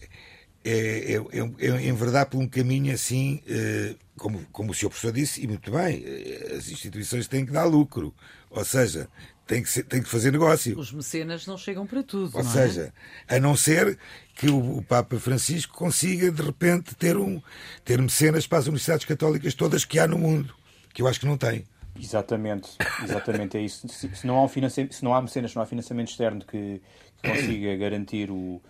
é, 0.65 1.15
é, 1.15 1.67
é 1.67 1.87
enverdar 1.87 2.25
por 2.27 2.39
um 2.39 2.47
caminho 2.47 2.93
assim, 2.93 3.41
eh, 3.47 3.95
como, 4.17 4.45
como 4.51 4.71
o 4.71 4.73
senhor 4.73 4.89
professor 4.89 5.11
disse, 5.11 5.43
e 5.43 5.47
muito 5.47 5.69
bem, 5.71 6.03
eh, 6.05 6.55
as 6.57 6.69
instituições 6.69 7.27
têm 7.27 7.45
que 7.45 7.51
dar 7.51 7.65
lucro. 7.65 8.13
Ou 8.49 8.63
seja, 8.63 9.09
tem 9.45 9.61
que, 9.61 9.69
ser, 9.69 9.83
tem 9.83 10.01
que 10.01 10.07
fazer 10.07 10.31
negócio. 10.31 10.79
Os 10.79 10.93
mecenas 10.93 11.45
não 11.45 11.57
chegam 11.57 11.85
para 11.85 12.01
tudo. 12.01 12.37
Ou 12.37 12.43
não 12.43 12.49
é? 12.49 12.53
seja, 12.53 12.93
a 13.27 13.39
não 13.39 13.57
ser 13.57 13.99
que 14.35 14.49
o, 14.49 14.77
o 14.77 14.81
Papa 14.81 15.19
Francisco 15.19 15.75
consiga, 15.75 16.31
de 16.31 16.41
repente, 16.41 16.95
ter, 16.95 17.17
um, 17.17 17.41
ter 17.83 18.01
mecenas 18.01 18.47
para 18.47 18.59
as 18.59 18.67
universidades 18.67 19.05
católicas 19.05 19.53
todas 19.53 19.83
que 19.83 19.99
há 19.99 20.07
no 20.07 20.17
mundo, 20.17 20.55
que 20.93 21.01
eu 21.01 21.07
acho 21.07 21.19
que 21.19 21.25
não 21.25 21.37
tem. 21.37 21.65
Exatamente, 21.99 22.71
exatamente 23.03 23.57
é 23.57 23.61
isso. 23.61 23.87
Se, 23.87 24.15
se 24.15 24.25
não 24.25 24.37
há 24.37 24.43
um 24.43 24.47
se 24.47 25.03
não 25.03 25.13
há 25.13 25.21
mecenas, 25.21 25.51
se 25.51 25.55
não 25.55 25.63
há 25.63 25.65
financiamento 25.65 26.09
externo 26.09 26.43
que, 26.45 26.81
que 27.21 27.29
consiga 27.29 27.75
garantir 27.77 28.31
o, 28.31 28.61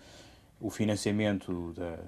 o 0.64 0.70
financiamento 0.70 1.74
da, 1.74 1.98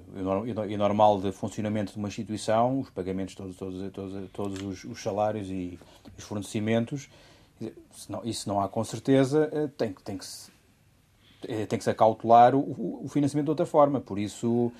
e 0.66 0.76
normal 0.78 1.20
de 1.20 1.30
funcionamento 1.30 1.92
de 1.92 1.98
uma 1.98 2.08
instituição, 2.08 2.80
os 2.80 2.88
pagamentos, 2.88 3.34
todos, 3.34 3.54
todos, 3.54 3.92
todos, 3.92 4.30
todos 4.30 4.62
os, 4.62 4.84
os 4.84 5.02
salários 5.02 5.50
e 5.50 5.78
os 6.16 6.24
fornecimentos, 6.24 7.10
se 7.92 8.10
não, 8.10 8.24
isso 8.24 8.48
não 8.48 8.58
há 8.58 8.66
com 8.66 8.82
certeza, 8.82 9.50
eh, 9.52 9.68
tem, 9.76 9.92
tem, 9.92 10.16
que, 10.16 10.24
se, 10.24 10.50
eh, 11.46 11.66
tem 11.66 11.78
que 11.78 11.84
se 11.84 11.90
acautelar 11.90 12.54
o, 12.54 13.04
o 13.04 13.08
financiamento 13.10 13.44
de 13.44 13.50
outra 13.50 13.66
forma. 13.66 14.00
Por 14.00 14.18
isso, 14.18 14.72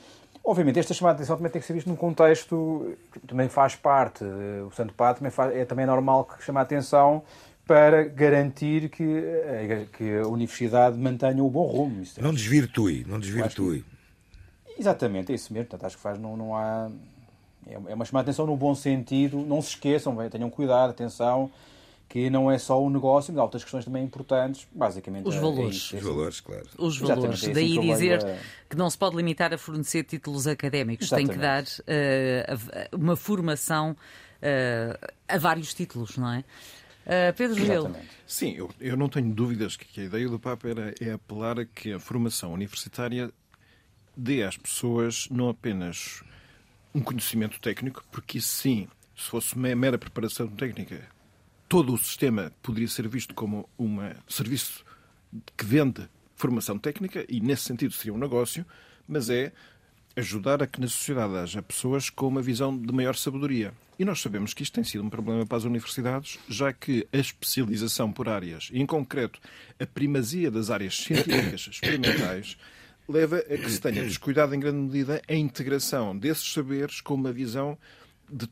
Obviamente, 0.48 0.78
esta 0.78 0.94
chamada 0.94 1.16
de 1.16 1.22
atenção 1.22 1.36
também 1.36 1.50
tem 1.50 1.60
que 1.60 1.66
ser 1.66 1.72
visto 1.72 1.88
num 1.88 1.96
contexto 1.96 2.96
que 3.10 3.18
também 3.26 3.48
faz 3.48 3.74
parte. 3.74 4.22
O 4.64 4.70
Santo 4.70 4.94
Padre 4.94 5.18
também 5.18 5.30
faz, 5.32 5.52
é 5.52 5.64
também 5.64 5.84
normal 5.84 6.24
que 6.24 6.40
chame 6.40 6.58
a 6.58 6.62
atenção 6.62 7.24
para 7.66 8.04
garantir 8.04 8.88
que, 8.88 9.02
eh, 9.02 9.86
que 9.92 10.18
a 10.18 10.28
universidade 10.28 10.96
mantenha 10.96 11.42
o 11.42 11.50
bom 11.50 11.66
rumo. 11.66 12.02
É 12.16 12.22
não 12.22 12.32
desvirtue, 12.32 13.04
não 13.08 13.18
desvirtue. 13.18 13.84
Que, 14.64 14.80
exatamente, 14.80 15.32
é 15.32 15.34
isso 15.34 15.52
mesmo. 15.52 15.68
Portanto, 15.68 15.86
acho 15.86 15.96
que 15.96 16.02
faz, 16.02 16.18
não, 16.18 16.36
não 16.36 16.54
há. 16.54 16.88
É, 17.66 17.74
é 17.74 17.94
uma 17.94 18.04
chamada 18.04 18.24
de 18.24 18.30
atenção 18.30 18.46
no 18.46 18.56
bom 18.56 18.74
sentido. 18.74 19.38
Não 19.38 19.60
se 19.60 19.70
esqueçam, 19.70 20.16
tenham 20.30 20.48
cuidado, 20.48 20.90
atenção 20.90 21.50
que 22.08 22.30
não 22.30 22.50
é 22.50 22.56
só 22.56 22.80
o 22.80 22.88
negócio, 22.88 23.32
mas 23.32 23.40
há 23.40 23.42
outras 23.42 23.64
questões 23.64 23.84
também 23.84 24.04
importantes, 24.04 24.66
basicamente. 24.72 25.28
Os 25.28 25.34
é, 25.34 25.40
valores. 25.40 25.90
É 25.92 25.96
Os 25.96 26.02
valores, 26.02 26.40
claro. 26.40 26.66
Os 26.78 26.98
valores. 26.98 27.44
É 27.44 27.52
Daí 27.52 27.78
dizer 27.78 28.24
a... 28.24 28.38
que 28.70 28.76
não 28.76 28.88
se 28.88 28.96
pode 28.96 29.16
limitar 29.16 29.52
a 29.52 29.58
fornecer 29.58 30.04
títulos 30.04 30.46
académicos, 30.46 31.08
Exatamente. 31.08 31.28
tem 31.30 31.36
que 31.36 31.42
dar 31.42 31.64
uh, 32.92 32.96
uma 32.96 33.16
formação 33.16 33.90
uh, 33.90 35.12
a 35.28 35.38
vários 35.38 35.74
títulos, 35.74 36.16
não 36.16 36.32
é? 36.32 36.44
Uh, 37.06 37.32
Pedro 37.36 37.64
Gil. 37.64 37.94
Sim, 38.26 38.54
eu, 38.56 38.68
eu 38.80 38.96
não 38.96 39.08
tenho 39.08 39.32
dúvidas 39.32 39.76
que 39.76 40.00
a 40.00 40.04
ideia 40.04 40.28
do 40.28 40.40
Papa 40.40 40.68
era, 40.68 40.94
é 41.00 41.12
apelar 41.12 41.60
a 41.60 41.64
que 41.64 41.92
a 41.92 42.00
formação 42.00 42.52
universitária 42.52 43.32
dê 44.16 44.42
às 44.42 44.56
pessoas 44.56 45.28
não 45.30 45.48
apenas 45.48 46.24
um 46.92 47.00
conhecimento 47.00 47.60
técnico, 47.60 48.04
porque 48.10 48.38
isso 48.38 48.48
sim, 48.48 48.88
se 49.16 49.28
fosse 49.28 49.56
mera 49.56 49.96
preparação 49.96 50.48
técnica, 50.48 51.08
todo 51.68 51.94
o 51.94 51.98
sistema 51.98 52.50
poderia 52.60 52.88
ser 52.88 53.06
visto 53.06 53.34
como 53.34 53.68
um 53.78 53.98
serviço 54.26 54.84
que 55.56 55.64
vende 55.64 56.08
formação 56.34 56.78
técnica 56.78 57.24
e, 57.28 57.40
nesse 57.40 57.62
sentido, 57.62 57.92
seria 57.92 58.14
um 58.14 58.18
negócio, 58.18 58.66
mas 59.06 59.30
é 59.30 59.52
ajudar 60.16 60.62
a 60.62 60.66
que 60.66 60.80
na 60.80 60.88
sociedade 60.88 61.36
haja 61.36 61.62
pessoas 61.62 62.10
com 62.10 62.26
uma 62.26 62.42
visão 62.42 62.76
de 62.76 62.92
maior 62.92 63.14
sabedoria. 63.14 63.72
E 63.98 64.04
nós 64.04 64.20
sabemos 64.20 64.52
que 64.52 64.62
isto 64.62 64.74
tem 64.74 64.84
sido 64.84 65.04
um 65.04 65.10
problema 65.10 65.46
para 65.46 65.56
as 65.56 65.64
universidades, 65.64 66.38
já 66.48 66.72
que 66.72 67.06
a 67.12 67.16
especialização 67.16 68.12
por 68.12 68.28
áreas, 68.28 68.68
e 68.72 68.80
em 68.80 68.86
concreto 68.86 69.40
a 69.80 69.86
primazia 69.86 70.50
das 70.50 70.70
áreas 70.70 70.96
científicas 70.96 71.68
experimentais, 71.72 72.58
leva 73.08 73.38
a 73.38 73.56
que 73.56 73.70
se 73.70 73.80
tenha 73.80 74.02
descuidado 74.02 74.54
em 74.54 74.60
grande 74.60 74.78
medida 74.78 75.22
a 75.26 75.34
integração 75.34 76.16
desses 76.16 76.52
saberes 76.52 77.00
com 77.00 77.14
uma 77.14 77.32
visão 77.32 77.78
de 78.30 78.48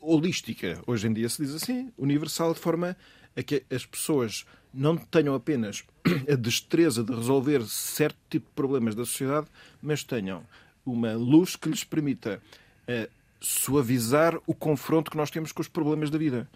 holística, 0.00 0.80
hoje 0.86 1.08
em 1.08 1.12
dia 1.12 1.28
se 1.28 1.42
diz 1.42 1.54
assim, 1.54 1.90
universal, 1.96 2.52
de 2.52 2.60
forma 2.60 2.96
a 3.34 3.42
que 3.42 3.64
as 3.70 3.86
pessoas 3.86 4.44
não 4.72 4.96
tenham 4.96 5.34
apenas 5.34 5.84
a 6.30 6.34
destreza 6.34 7.02
de 7.02 7.14
resolver 7.14 7.64
certo 7.64 8.18
tipo 8.28 8.46
de 8.46 8.54
problemas 8.54 8.94
da 8.94 9.04
sociedade, 9.04 9.46
mas 9.80 10.04
tenham 10.04 10.44
uma 10.84 11.14
luz 11.14 11.56
que 11.56 11.68
lhes 11.68 11.82
permita 11.82 12.40
uh, 12.88 13.10
suavizar 13.40 14.38
o 14.46 14.54
confronto 14.54 15.10
que 15.10 15.16
nós 15.16 15.30
temos 15.30 15.52
com 15.52 15.62
os 15.62 15.68
problemas 15.68 16.10
da 16.10 16.18
vida. 16.18 16.48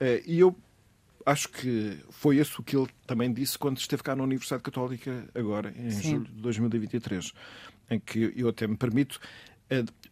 Uh, 0.00 0.22
e 0.26 0.40
eu 0.40 0.56
acho 1.26 1.48
que 1.48 1.98
foi 2.10 2.36
isso 2.38 2.62
que 2.62 2.76
ele 2.76 2.88
também 3.06 3.32
disse 3.32 3.58
quando 3.58 3.78
esteve 3.78 4.02
cá 4.02 4.14
na 4.14 4.22
Universidade 4.22 4.62
Católica, 4.62 5.26
agora, 5.34 5.74
em 5.76 5.90
Sim. 5.90 6.10
julho 6.10 6.24
de 6.26 6.42
2023, 6.42 7.32
em 7.90 7.98
que 7.98 8.32
eu 8.36 8.48
até 8.48 8.66
me 8.66 8.76
permito 8.76 9.20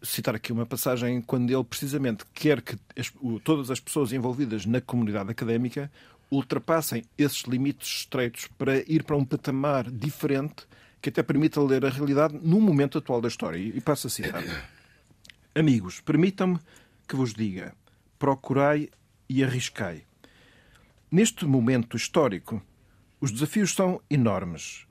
citar 0.02 0.34
aqui 0.34 0.52
uma 0.52 0.66
passagem 0.66 1.20
quando 1.20 1.50
ele 1.50 1.64
precisamente 1.64 2.24
quer 2.34 2.60
que 2.62 2.76
as, 2.98 3.12
todas 3.44 3.70
as 3.70 3.78
pessoas 3.78 4.12
envolvidas 4.12 4.66
na 4.66 4.80
comunidade 4.80 5.30
académica 5.30 5.90
ultrapassem 6.30 7.04
esses 7.16 7.42
limites 7.42 8.00
estreitos 8.00 8.48
para 8.58 8.78
ir 8.90 9.04
para 9.04 9.16
um 9.16 9.24
patamar 9.24 9.90
diferente 9.90 10.66
que 11.00 11.10
até 11.10 11.22
permita 11.22 11.60
ler 11.60 11.84
a 11.84 11.90
realidade 11.90 12.38
no 12.42 12.60
momento 12.60 12.96
atual 12.96 13.20
da 13.20 13.28
história. 13.28 13.58
E 13.58 13.80
passo 13.80 14.06
a 14.06 14.10
citar. 14.10 14.42
Amigos, 15.54 16.00
permitam-me 16.00 16.58
que 17.06 17.16
vos 17.16 17.34
diga: 17.34 17.74
procurai 18.18 18.88
e 19.28 19.42
arriscai. 19.44 20.04
Neste 21.10 21.44
momento 21.44 21.96
histórico, 21.96 22.62
os 23.20 23.30
desafios 23.30 23.74
são 23.74 24.00
enormes. 24.08 24.86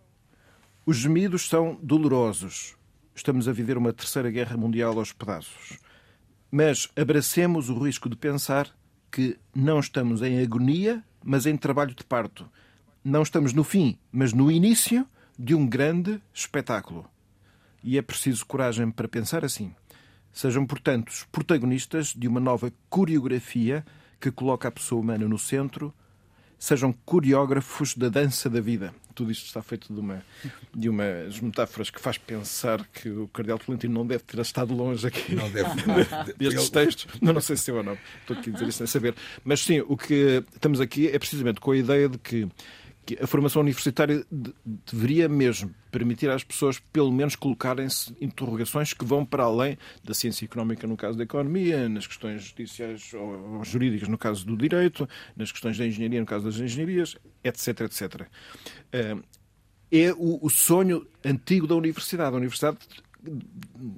Os 0.85 0.97
gemidos 0.97 1.47
são 1.47 1.79
dolorosos 1.81 2.75
estamos 3.15 3.47
a 3.47 3.51
viver 3.51 3.77
uma 3.77 3.93
terceira 3.93 4.29
guerra 4.31 4.57
mundial 4.57 4.97
aos 4.97 5.11
pedaços. 5.11 5.77
Mas 6.49 6.89
abracemos 6.95 7.69
o 7.69 7.77
risco 7.77 8.09
de 8.09 8.15
pensar 8.15 8.69
que 9.11 9.37
não 9.53 9.79
estamos 9.79 10.21
em 10.21 10.41
agonia, 10.41 11.03
mas 11.23 11.45
em 11.45 11.55
trabalho 11.55 11.93
de 11.93 12.03
parto. 12.03 12.49
Não 13.03 13.21
estamos 13.21 13.53
no 13.53 13.63
fim, 13.63 13.97
mas 14.11 14.33
no 14.33 14.51
início 14.51 15.07
de 15.37 15.55
um 15.55 15.67
grande 15.67 16.21
espetáculo. 16.33 17.09
E 17.83 17.97
é 17.97 18.01
preciso 18.01 18.45
coragem 18.45 18.91
para 18.91 19.07
pensar 19.07 19.43
assim. 19.43 19.73
Sejam, 20.33 20.65
portanto, 20.65 21.09
os 21.09 21.23
protagonistas 21.31 22.13
de 22.15 22.27
uma 22.27 22.39
nova 22.39 22.71
coreografia 22.89 23.85
que 24.19 24.31
coloca 24.31 24.67
a 24.67 24.71
pessoa 24.71 25.01
humana 25.01 25.27
no 25.27 25.37
centro 25.37 25.93
sejam 26.61 26.93
coreógrafos 26.93 27.95
da 27.95 28.07
dança 28.07 28.47
da 28.47 28.61
vida. 28.61 28.93
Tudo 29.15 29.31
isto 29.31 29.47
está 29.47 29.63
feito 29.63 29.91
de, 29.91 29.99
uma, 29.99 30.23
de 30.73 30.89
umas 30.89 31.39
metáforas 31.39 31.89
que 31.89 31.99
faz 31.99 32.19
pensar 32.19 32.85
que 32.93 33.09
o 33.09 33.27
Cardeal 33.29 33.57
Tolentino 33.57 33.95
não 33.95 34.05
deve 34.05 34.23
ter 34.23 34.39
estado 34.39 34.71
longe 34.71 35.05
aqui 35.05 35.33
não 35.33 35.49
deve, 35.49 35.69
destes 36.37 36.69
textos. 36.69 37.07
Não, 37.19 37.33
não 37.33 37.41
sei 37.41 37.57
se 37.57 37.71
é 37.71 37.73
ou 37.73 37.81
não. 37.81 37.97
Estou 38.21 38.37
aqui 38.37 38.51
a 38.51 38.53
dizer 38.53 38.67
isso 38.67 38.77
sem 38.77 38.85
saber. 38.85 39.15
Mas 39.43 39.61
sim, 39.61 39.81
o 39.87 39.97
que 39.97 40.43
estamos 40.53 40.79
aqui 40.79 41.07
é 41.07 41.17
precisamente 41.17 41.59
com 41.59 41.71
a 41.71 41.77
ideia 41.77 42.07
de 42.07 42.19
que 42.19 42.47
que 43.05 43.17
a 43.21 43.27
formação 43.27 43.61
universitária 43.61 44.25
de, 44.31 44.53
deveria 44.91 45.27
mesmo 45.27 45.73
permitir 45.91 46.29
às 46.29 46.43
pessoas, 46.43 46.79
pelo 46.79 47.11
menos, 47.11 47.35
colocarem-se 47.35 48.15
interrogações 48.21 48.93
que 48.93 49.03
vão 49.03 49.25
para 49.25 49.43
além 49.43 49.77
da 50.03 50.13
ciência 50.13 50.45
económica, 50.45 50.87
no 50.87 50.95
caso 50.95 51.17
da 51.17 51.23
economia, 51.23 51.89
nas 51.89 52.07
questões 52.07 52.43
judiciais 52.43 53.13
ou 53.13 53.63
jurídicas, 53.63 54.07
no 54.07 54.17
caso 54.17 54.45
do 54.45 54.55
direito, 54.55 55.07
nas 55.35 55.51
questões 55.51 55.77
da 55.77 55.85
engenharia, 55.85 56.19
no 56.19 56.25
caso 56.25 56.45
das 56.45 56.57
engenharias, 56.57 57.17
etc. 57.43 57.81
etc. 57.81 58.27
Eh, 58.91 59.17
é 59.91 60.13
o 60.17 60.49
sonho 60.49 61.05
antigo 61.25 61.67
da 61.67 61.75
universidade. 61.75 62.33
A 62.33 62.37
universidade 62.37 62.77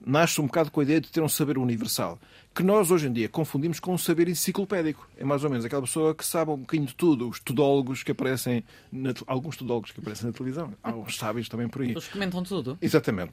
nasce 0.05 0.39
um 0.41 0.45
bocado 0.45 0.71
com 0.71 0.79
a 0.79 0.83
ideia 0.83 1.01
de 1.01 1.09
ter 1.09 1.21
um 1.21 1.29
saber 1.29 1.57
universal 1.57 2.19
que 2.53 2.61
nós 2.61 2.91
hoje 2.91 3.07
em 3.07 3.13
dia 3.13 3.27
confundimos 3.27 3.79
com 3.79 3.93
um 3.93 3.97
saber 3.97 4.29
enciclopédico. 4.29 5.07
É 5.17 5.23
mais 5.23 5.43
ou 5.43 5.49
menos 5.49 5.65
aquela 5.65 5.81
pessoa 5.81 6.13
que 6.13 6.23
sabe 6.23 6.51
um 6.51 6.57
bocadinho 6.57 6.87
de 6.87 6.93
tudo, 6.93 7.27
os 7.27 7.39
tudólogos 7.39 8.03
que 8.03 8.11
aparecem, 8.11 8.63
na, 8.91 9.13
alguns 9.25 9.57
tudólogos 9.57 9.91
que 9.91 9.99
aparecem 9.99 10.27
na 10.27 10.33
televisão, 10.33 10.73
há 10.83 10.91
uns 10.91 11.17
sábios 11.17 11.49
também 11.49 11.67
por 11.67 11.81
aí. 11.81 11.95
Os 11.95 12.07
comentam 12.07 12.43
tudo. 12.43 12.77
Exatamente. 12.81 13.31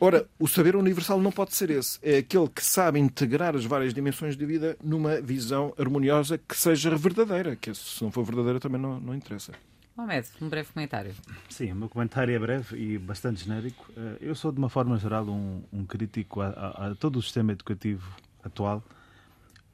Ora, 0.00 0.26
o 0.38 0.48
saber 0.48 0.74
universal 0.74 1.20
não 1.20 1.30
pode 1.30 1.54
ser 1.54 1.70
esse. 1.70 1.98
É 2.02 2.18
aquele 2.18 2.48
que 2.48 2.64
sabe 2.64 2.98
integrar 2.98 3.54
as 3.54 3.64
várias 3.64 3.92
dimensões 3.92 4.36
da 4.36 4.46
vida 4.46 4.76
numa 4.82 5.20
visão 5.20 5.74
harmoniosa 5.78 6.38
que 6.38 6.56
seja 6.56 6.96
verdadeira, 6.96 7.56
que 7.56 7.74
se 7.74 8.02
não 8.02 8.10
for 8.10 8.24
verdadeira 8.24 8.58
também 8.58 8.80
não, 8.80 8.98
não 8.98 9.14
interessa. 9.14 9.52
Mohamed, 9.96 10.28
um 10.42 10.48
breve 10.48 10.68
comentário. 10.72 11.14
Sim, 11.48 11.72
o 11.72 11.74
meu 11.74 11.88
comentário 11.88 12.34
é 12.34 12.38
breve 12.38 12.76
e 12.76 12.98
bastante 12.98 13.42
genérico. 13.42 13.90
Eh, 13.96 14.18
eu 14.20 14.34
sou, 14.34 14.52
de 14.52 14.58
uma 14.58 14.68
forma 14.68 14.98
geral, 14.98 15.24
um, 15.26 15.62
um 15.72 15.86
crítico 15.86 16.42
a, 16.42 16.48
a, 16.48 16.86
a 16.88 16.94
todo 16.94 17.16
o 17.16 17.22
sistema 17.22 17.52
educativo 17.52 18.06
atual, 18.44 18.84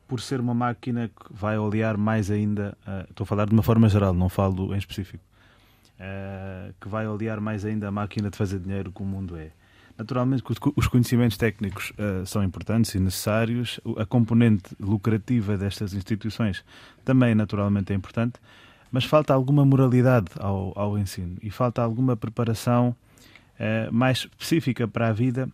por 0.07 0.21
ser 0.21 0.39
uma 0.39 0.55
máquina 0.55 1.09
que 1.09 1.33
vai 1.33 1.59
olear 1.59 1.97
mais 1.97 2.31
ainda, 2.31 2.77
uh, 2.87 3.11
estou 3.11 3.25
a 3.25 3.27
falar 3.27 3.47
de 3.47 3.53
uma 3.53 3.63
forma 3.63 3.89
geral, 3.89 4.15
não 4.15 4.29
falo 4.29 4.75
em 4.75 4.79
específico, 4.79 5.25
uh, 5.99 6.73
que 6.81 6.87
vai 6.87 7.07
olear 7.07 7.41
mais 7.41 7.65
ainda 7.65 7.89
a 7.89 7.91
máquina 7.91 8.31
de 8.31 8.37
fazer 8.37 8.61
dinheiro 8.61 8.93
que 8.93 9.03
o 9.03 9.07
mundo 9.07 9.37
é. 9.37 9.51
Naturalmente, 9.99 10.45
os 10.77 10.87
conhecimentos 10.87 11.37
técnicos 11.37 11.91
uh, 11.93 12.25
são 12.27 12.45
importantes 12.45 12.95
e 12.95 13.01
necessários, 13.01 13.81
a 13.97 14.07
componente 14.07 14.77
lucrativa 14.79 15.57
destas 15.57 15.95
instituições 15.95 16.65
também, 17.05 17.35
naturalmente, 17.35 17.93
é 17.93 17.97
importante, 17.97 18.35
mas 18.93 19.05
falta 19.05 19.35
alguma 19.35 19.65
moralidade 19.65 20.29
ao, 20.39 20.73
ao 20.77 20.99
ensino 20.99 21.37
e 21.43 21.51
falta 21.51 21.83
alguma 21.83 22.17
preparação 22.17 22.95
mais 23.93 24.19
específica 24.19 24.89
para 24.89 25.09
a 25.09 25.13
vida 25.13 25.49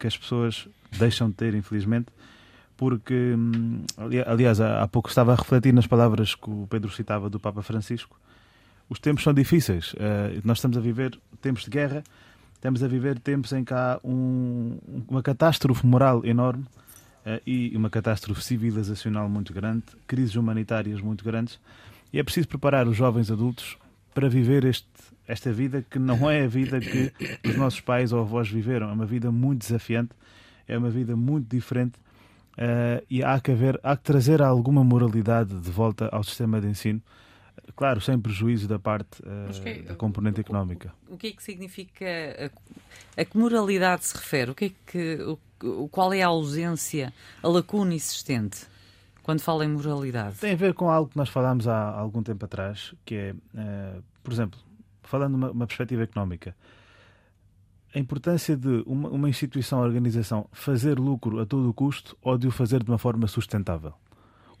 que 0.00 0.06
as 0.06 0.18
pessoas 0.18 0.66
deixam 0.90 1.28
de 1.28 1.34
ter, 1.34 1.54
infelizmente, 1.54 2.08
porque, 2.76 3.34
hum, 3.36 3.84
aliás, 4.26 4.60
há 4.60 4.88
pouco 4.88 5.08
estava 5.08 5.32
a 5.32 5.36
refletir 5.36 5.72
nas 5.72 5.86
palavras 5.86 6.34
que 6.34 6.50
o 6.50 6.66
Pedro 6.68 6.90
citava 6.90 7.30
do 7.30 7.38
Papa 7.38 7.62
Francisco 7.62 8.18
os 8.88 8.98
tempos 8.98 9.24
são 9.24 9.34
difíceis. 9.34 9.92
Uh, 9.94 10.40
nós 10.44 10.58
estamos 10.58 10.76
a 10.76 10.80
viver 10.80 11.18
tempos 11.40 11.64
de 11.64 11.70
guerra, 11.70 12.04
estamos 12.54 12.82
a 12.82 12.88
viver 12.88 13.18
tempos 13.18 13.52
em 13.52 13.64
que 13.64 13.74
há 13.74 13.98
um, 14.04 14.78
uma 15.08 15.22
catástrofe 15.22 15.84
moral 15.86 16.24
enorme 16.24 16.62
uh, 16.62 17.40
e 17.46 17.76
uma 17.76 17.90
catástrofe 17.90 18.42
civilizacional 18.42 19.28
muito 19.28 19.52
grande, 19.52 19.82
crises 20.06 20.36
humanitárias 20.36 21.00
muito 21.00 21.24
grandes, 21.24 21.58
e 22.16 22.18
é 22.18 22.22
preciso 22.22 22.48
preparar 22.48 22.88
os 22.88 22.96
jovens 22.96 23.30
adultos 23.30 23.76
para 24.14 24.26
viver 24.26 24.64
este, 24.64 24.88
esta 25.28 25.52
vida 25.52 25.84
que 25.90 25.98
não 25.98 26.30
é 26.30 26.44
a 26.44 26.46
vida 26.46 26.80
que 26.80 27.12
os 27.46 27.56
nossos 27.56 27.82
pais 27.82 28.10
ou 28.10 28.20
avós 28.20 28.48
viveram. 28.48 28.88
É 28.88 28.92
uma 28.94 29.04
vida 29.04 29.30
muito 29.30 29.58
desafiante, 29.58 30.12
é 30.66 30.78
uma 30.78 30.88
vida 30.88 31.14
muito 31.14 31.54
diferente 31.54 31.98
uh, 32.56 33.04
e 33.10 33.22
há 33.22 33.38
que, 33.38 33.50
haver, 33.50 33.78
há 33.82 33.94
que 33.94 34.02
trazer 34.02 34.40
alguma 34.40 34.82
moralidade 34.82 35.60
de 35.60 35.70
volta 35.70 36.08
ao 36.10 36.24
sistema 36.24 36.58
de 36.58 36.68
ensino. 36.68 37.02
Claro, 37.74 38.00
sem 38.00 38.18
prejuízo 38.18 38.66
da 38.66 38.78
parte 38.78 39.20
uh, 39.20 39.62
que, 39.62 39.82
da 39.82 39.94
componente 39.94 40.40
económica. 40.40 40.94
O 41.10 41.18
que 41.18 41.26
é 41.26 41.32
que 41.32 41.42
significa 41.42 42.06
a, 43.16 43.20
a 43.20 43.24
que 43.26 43.36
moralidade 43.36 44.06
se 44.06 44.16
refere? 44.16 44.52
O 44.52 44.54
que 44.54 44.64
é 44.64 44.70
que, 44.86 45.36
o, 45.62 45.86
qual 45.88 46.14
é 46.14 46.22
a 46.22 46.28
ausência, 46.28 47.12
a 47.42 47.48
lacuna 47.48 47.94
existente? 47.94 48.74
Quando 49.26 49.40
fala 49.40 49.64
em 49.64 49.68
moralidade? 49.68 50.36
Tem 50.36 50.52
a 50.52 50.56
ver 50.56 50.72
com 50.72 50.88
algo 50.88 51.10
que 51.10 51.16
nós 51.16 51.28
falámos 51.28 51.66
há 51.66 51.90
algum 51.90 52.22
tempo 52.22 52.44
atrás, 52.44 52.94
que 53.04 53.16
é, 53.16 53.32
uh, 53.32 54.00
por 54.22 54.32
exemplo, 54.32 54.56
falando 55.02 55.36
de 55.36 55.44
uma, 55.52 55.66
perspectiva 55.66 56.04
económica, 56.04 56.54
a 57.92 57.98
importância 57.98 58.56
de 58.56 58.84
uma, 58.86 59.08
uma 59.08 59.28
instituição, 59.28 59.80
organização, 59.80 60.48
fazer 60.52 60.96
lucro 60.96 61.40
a 61.40 61.44
todo 61.44 61.68
o 61.68 61.74
custo 61.74 62.16
ou 62.22 62.38
de 62.38 62.46
o 62.46 62.52
fazer 62.52 62.84
de 62.84 62.88
uma 62.88 62.98
forma 62.98 63.26
sustentável. 63.26 63.94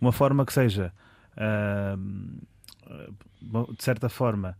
Uma 0.00 0.10
forma 0.10 0.44
que 0.44 0.52
seja, 0.52 0.92
uh, 1.36 1.96
de 3.72 3.84
certa 3.84 4.08
forma, 4.08 4.58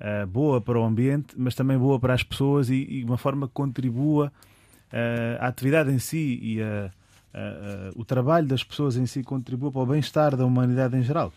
uh, 0.00 0.28
boa 0.28 0.60
para 0.60 0.78
o 0.78 0.84
ambiente, 0.84 1.34
mas 1.36 1.56
também 1.56 1.76
boa 1.76 1.98
para 1.98 2.14
as 2.14 2.22
pessoas 2.22 2.70
e, 2.70 2.86
e 2.88 3.04
uma 3.04 3.18
forma 3.18 3.48
que 3.48 3.54
contribua 3.54 4.32
à 5.40 5.48
atividade 5.48 5.90
em 5.90 5.98
si 5.98 6.38
e 6.40 6.62
a 6.62 6.92
uh, 7.34 8.00
o 8.00 8.04
trabalho 8.04 8.46
das 8.46 8.62
pessoas 8.62 8.96
em 8.96 9.06
si 9.06 9.22
contribua 9.22 9.70
para 9.70 9.80
o 9.80 9.86
bem-estar 9.86 10.36
da 10.36 10.44
humanidade 10.44 10.96
em 10.96 11.02
geral. 11.02 11.32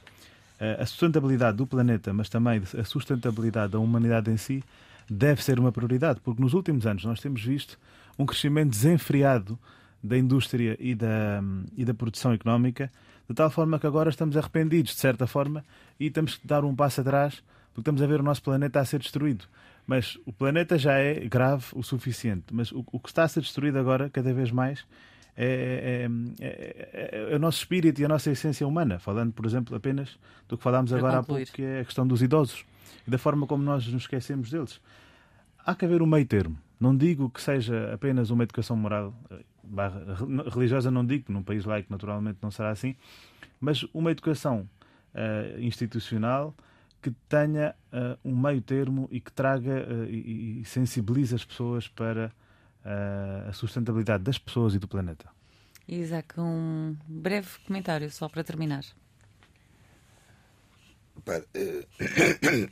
Uh, 0.60 0.82
a 0.82 0.86
sustentabilidade 0.86 1.58
do 1.58 1.68
planeta, 1.68 2.14
mas 2.14 2.30
também 2.30 2.62
a 2.78 2.84
sustentabilidade 2.84 3.74
da 3.74 3.80
humanidade 3.80 4.32
em 4.32 4.38
si, 4.38 4.64
deve 5.10 5.44
ser 5.44 5.60
uma 5.60 5.72
prioridade, 5.72 6.20
porque 6.22 6.42
nos 6.42 6.54
últimos 6.54 6.86
anos 6.86 7.04
nós 7.04 7.20
temos 7.20 7.44
visto 7.44 7.78
um 8.18 8.26
crescimento 8.26 8.70
desenfreado 8.70 9.60
da 10.04 10.18
indústria 10.18 10.78
e 10.80 10.94
da, 10.94 11.42
e 11.76 11.86
da 11.86 11.94
produção 11.94 12.34
económica, 12.34 12.92
de 13.28 13.34
tal 13.34 13.50
forma 13.50 13.80
que 13.80 13.88
agora 13.88 14.10
estamos 14.10 14.36
arrependidos, 14.36 14.94
de 14.94 15.00
certa 15.00 15.26
forma, 15.26 15.64
e 16.00 16.10
temos 16.10 16.38
que 16.38 16.46
dar 16.46 16.66
um 16.66 16.76
passo 16.76 17.02
atrás, 17.02 17.42
porque 17.70 17.82
estamos 17.82 18.02
a 18.02 18.08
ver 18.08 18.20
o 18.20 18.24
nosso 18.24 18.44
planeta 18.44 18.80
a 18.80 18.86
ser 18.86 19.00
destruído. 19.00 19.46
Mas 19.88 20.18
o 20.26 20.32
planeta 20.32 20.78
já 20.78 20.94
é 20.94 21.16
grave 21.28 21.66
o 21.74 21.84
suficiente. 21.84 22.46
Mas 22.52 22.72
o, 22.72 22.86
o 22.92 23.00
que 23.00 23.10
está 23.10 23.24
a 23.24 23.28
ser 23.28 23.42
destruído 23.42 23.78
agora, 23.78 24.10
cada 24.10 24.34
vez 24.34 24.52
mais, 24.52 24.86
é, 25.36 26.08
é, 26.40 26.46
é, 26.46 27.32
é, 27.32 27.36
o 27.36 27.40
nosso 27.40 27.60
espírito 27.60 28.02
e 28.02 28.06
a 28.06 28.08
nossa 28.08 28.32
essência 28.32 28.68
humana. 28.68 29.00
Falando, 29.00 29.34
por 29.34 29.46
exemplo, 29.46 29.76
apenas 29.76 30.18
do 30.48 30.58
que 30.58 30.64
falámos 30.64 30.94
agora 30.94 31.20
há 31.20 31.24
pouco, 31.24 31.44
que 31.52 31.64
é 31.64 31.82
a 31.82 31.86
questão 31.86 32.06
dos 32.08 32.22
idosos 32.22 32.66
e 33.08 33.12
da 33.12 33.18
forma 33.18 33.48
como 33.48 33.64
nós 33.64 33.88
nos 33.88 34.04
esquecemos 34.04 34.50
deles. 34.50 34.80
Há 35.66 35.76
que 35.76 35.86
haver 35.86 36.02
um 36.02 36.06
meio 36.06 36.26
termo. 36.26 36.58
Não 36.80 36.96
digo 36.96 37.30
que 37.30 37.42
seja 37.42 37.94
apenas 37.94 38.30
uma 38.30 38.44
educação 38.44 38.76
moral 38.76 39.14
religiosa, 40.54 40.92
não 40.92 41.06
digo, 41.06 41.32
num 41.32 41.42
país 41.42 41.66
laico 41.66 41.88
naturalmente 41.90 42.40
não 42.42 42.52
será 42.52 42.70
assim, 42.70 42.96
mas 43.60 43.86
uma 43.94 44.12
educação 44.12 44.68
uh, 45.16 45.60
institucional 45.62 46.54
que 47.02 47.12
tenha 47.30 47.74
uh, 47.92 48.18
um 48.24 48.36
meio 48.36 48.62
termo 48.62 49.08
e 49.10 49.20
que 49.20 49.32
traga 49.32 49.88
uh, 49.90 50.06
e, 50.06 50.62
e 50.62 50.66
sensibilize 50.66 51.34
as 51.34 51.46
pessoas 51.46 51.88
para 51.88 52.32
a 52.86 53.54
sustentabilidade 53.54 54.24
das 54.24 54.38
pessoas 54.38 54.76
e 54.76 54.80
do 54.80 54.88
planeta. 54.88 55.30
Isaac, 55.88 56.40
um 56.40 56.96
breve 57.08 57.50
comentário 57.66 58.10
só 58.10 58.30
para 58.30 58.44
terminar. 58.44 58.86
Para, 61.24 61.44
uh, 61.44 61.88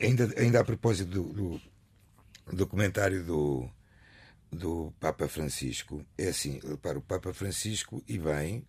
ainda, 0.00 0.28
ainda 0.38 0.60
a 0.60 0.64
propósito 0.64 1.10
do, 1.10 1.32
do, 1.32 1.60
do 2.52 2.66
comentário 2.66 3.24
do, 3.24 3.68
do 4.50 4.92
Papa 4.98 5.28
Francisco, 5.28 6.04
é 6.16 6.28
assim, 6.28 6.60
para 6.80 6.98
o 6.98 7.02
Papa 7.02 7.32
Francisco, 7.32 8.02
e 8.08 8.18
bem, 8.18 8.66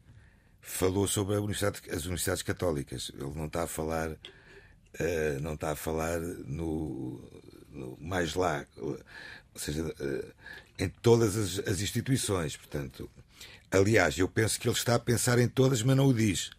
falou 0.61 1.07
sobre 1.07 1.35
universidade, 1.35 1.81
as 1.89 2.03
universidades 2.03 2.43
católicas. 2.43 3.11
Ele 3.13 3.33
não 3.33 3.45
está 3.45 3.63
a 3.63 3.67
falar, 3.67 4.11
uh, 4.11 5.41
não 5.41 5.53
está 5.53 5.71
a 5.71 5.75
falar 5.75 6.19
no, 6.19 7.21
no 7.69 7.97
mais 7.99 8.35
lá, 8.35 8.65
ou 9.53 9.59
seja, 9.59 9.83
uh, 9.83 10.33
em 10.79 10.89
todas 10.89 11.37
as, 11.37 11.67
as, 11.67 11.81
instituições. 11.81 12.57
Portanto, 12.57 13.09
aliás, 13.71 14.17
eu 14.17 14.27
penso 14.27 14.59
que 14.59 14.67
ele 14.67 14.75
está 14.75 14.95
a 14.95 14.99
pensar 14.99 15.39
em 15.39 15.47
todas, 15.47 15.83
mas 15.83 15.95
não 15.95 16.07
o 16.07 16.13
diz. 16.13 16.51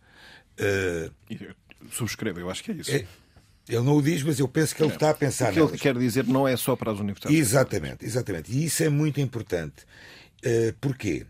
Uh, 0.59 1.13
Subscrevo, 1.91 2.41
eu 2.41 2.51
acho 2.51 2.63
que 2.63 2.71
é 2.71 2.75
isso. 2.75 2.91
É, 2.91 3.07
ele 3.69 3.83
não 3.83 3.97
o 3.97 4.03
diz, 4.03 4.23
mas 4.23 4.39
eu 4.39 4.49
penso 4.49 4.75
que 4.75 4.83
ele 4.83 4.91
é, 4.91 4.95
está 4.95 5.11
a 5.11 5.15
pensar. 5.15 5.51
O 5.51 5.53
que 5.53 5.61
ele 5.61 5.79
quer 5.79 5.99
dizer 5.99 6.27
não 6.27 6.47
é 6.47 6.57
só 6.57 6.77
para 6.77 6.93
as 6.93 6.99
universidades. 6.99 7.39
Exatamente, 7.39 8.05
exatamente. 8.05 8.53
E 8.53 8.65
isso 8.65 8.83
é 8.83 8.89
muito 8.89 9.21
importante. 9.21 9.85
Uh, 10.45 10.73
porquê? 10.81 11.27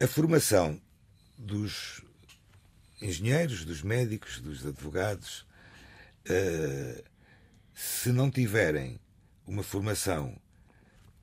A 0.00 0.06
formação 0.06 0.80
dos 1.36 2.02
engenheiros, 3.02 3.64
dos 3.64 3.82
médicos, 3.82 4.40
dos 4.40 4.64
advogados, 4.64 5.44
uh, 6.28 7.02
se 7.74 8.10
não 8.10 8.30
tiverem 8.30 8.98
uma 9.48 9.62
formação 9.62 10.36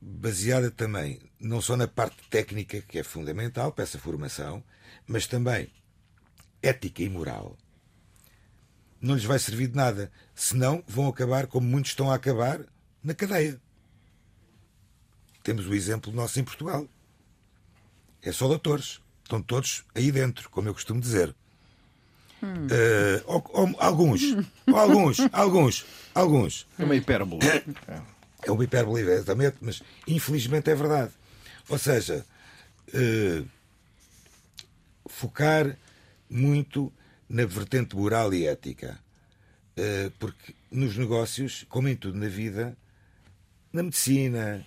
baseada 0.01 0.69
também 0.69 1.19
não 1.39 1.61
só 1.61 1.77
na 1.77 1.87
parte 1.87 2.17
técnica, 2.29 2.81
que 2.81 2.99
é 2.99 3.03
fundamental 3.03 3.71
para 3.71 3.83
essa 3.83 3.99
formação, 3.99 4.63
mas 5.07 5.27
também 5.27 5.69
ética 6.61 7.03
e 7.03 7.09
moral, 7.09 7.57
não 8.99 9.13
lhes 9.15 9.23
vai 9.23 9.37
servir 9.37 9.67
de 9.67 9.75
nada. 9.75 10.11
Senão 10.33 10.83
vão 10.87 11.07
acabar, 11.07 11.45
como 11.45 11.67
muitos 11.67 11.91
estão 11.91 12.11
a 12.11 12.15
acabar, 12.15 12.61
na 13.03 13.13
cadeia. 13.13 13.61
Temos 15.43 15.67
o 15.67 15.75
exemplo 15.75 16.11
nosso 16.11 16.39
em 16.39 16.43
Portugal. 16.43 16.87
É 18.23 18.31
só 18.31 18.47
doutores. 18.47 18.99
Estão 19.23 19.41
todos 19.41 19.83
aí 19.93 20.11
dentro, 20.11 20.49
como 20.49 20.67
eu 20.67 20.73
costumo 20.73 20.99
dizer. 20.99 21.35
Hum. 22.41 22.65
Uh, 22.65 23.23
ou, 23.25 23.43
ou, 23.53 23.75
alguns, 23.79 24.21
alguns, 24.73 25.17
alguns, 25.31 25.85
alguns. 26.13 26.67
É 26.77 26.83
uma 26.83 26.95
hipérbole. 26.95 27.41
É 28.45 28.51
uma 28.51 28.63
hipérbole, 28.63 29.01
exatamente, 29.01 29.57
mas 29.59 29.81
infelizmente 30.07 30.69
é 30.69 30.75
verdade. 30.75 31.11
Ou 31.67 31.79
seja, 31.79 32.23
uh, 32.89 33.47
focar 35.07 35.75
muito 36.29 36.93
na 37.27 37.45
vertente 37.45 37.95
moral 37.95 38.33
e 38.33 38.45
ética. 38.45 38.99
Uh, 39.77 40.11
porque 40.19 40.53
nos 40.71 40.95
negócios, 40.95 41.65
como 41.67 41.87
em 41.87 41.95
tudo 41.95 42.17
na 42.17 42.27
vida, 42.27 42.77
na 43.73 43.81
medicina, 43.81 44.65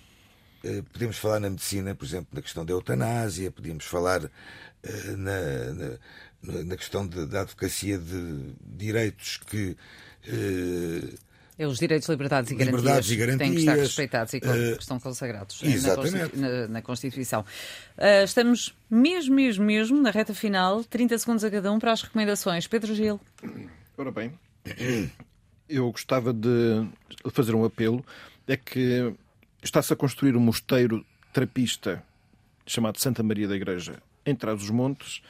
uh, 0.63 0.83
podemos 0.91 1.17
falar 1.17 1.39
na 1.39 1.49
medicina, 1.49 1.95
por 1.95 2.05
exemplo, 2.05 2.27
na 2.33 2.41
questão 2.41 2.65
da 2.65 2.73
eutanásia, 2.73 3.49
podemos 3.49 3.85
falar 3.85 4.29
na, 5.17 5.97
na, 6.41 6.63
na, 6.63 6.77
questão 6.77 7.05
de, 7.05 7.25
da 7.25 7.41
advocacia 7.41 7.97
de 7.97 8.53
direitos 8.65 9.37
que 9.45 9.75
é 11.59 11.67
os 11.67 11.77
direitos, 11.77 12.07
liberdades 12.07 12.49
e, 12.51 12.55
liberdades 12.55 13.11
garantias, 13.11 13.11
e 13.11 13.15
garantias 13.17 13.37
têm 13.37 13.53
que 13.53 13.59
estar 13.59 13.75
respeitados 13.75 14.33
e 14.33 14.37
uh, 14.37 14.77
que 14.77 14.81
estão 14.81 14.97
consagrados 14.97 15.61
exatamente. 15.61 16.37
Na, 16.69 16.81
Constituição. 16.81 17.41
Uh, 17.97 18.23
estamos 18.23 18.73
mesmo, 18.89 19.35
mesmo, 19.35 19.65
mesmo 19.65 20.01
na 20.01 20.09
reta 20.09 20.33
final, 20.33 20.85
30 20.85 21.17
segundos 21.17 21.43
a 21.43 21.51
cada 21.51 21.69
um 21.69 21.77
para 21.77 21.91
as 21.91 22.01
recomendações. 22.01 22.65
Pedro 22.65 22.95
Gil. 22.95 23.19
Ora 23.97 24.09
bem, 24.09 24.31
eu 25.67 25.91
gostava 25.91 26.31
de 26.31 26.87
fazer 27.33 27.53
um 27.53 27.65
apelo. 27.65 28.05
É 28.47 28.55
que 28.55 29.13
está-se 29.61 29.91
a 29.91 29.95
construir 29.97 30.37
um 30.37 30.39
mosteiro 30.39 31.05
trapista 31.33 32.01
chamado 32.65 32.99
Santa 32.99 33.21
Maria 33.21 33.49
da 33.49 33.55
Igreja 33.55 34.01
em 34.25 34.33
Trás-os-Montes 34.33 35.21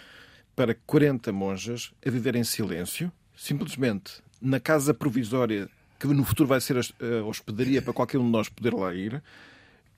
para 0.55 0.75
40 0.85 1.31
monjas 1.33 1.91
a 2.05 2.09
viver 2.09 2.35
em 2.35 2.43
silêncio, 2.43 3.11
simplesmente 3.35 4.21
na 4.39 4.59
casa 4.59 4.93
provisória 4.93 5.67
que 5.99 6.07
no 6.07 6.23
futuro 6.23 6.47
vai 6.47 6.61
ser 6.61 6.77
a 6.77 7.25
hospedaria 7.25 7.81
para 7.81 7.93
qualquer 7.93 8.17
um 8.17 8.25
de 8.25 8.31
nós 8.31 8.47
poder 8.47 8.73
lá 8.73 8.93
ir, 8.93 9.21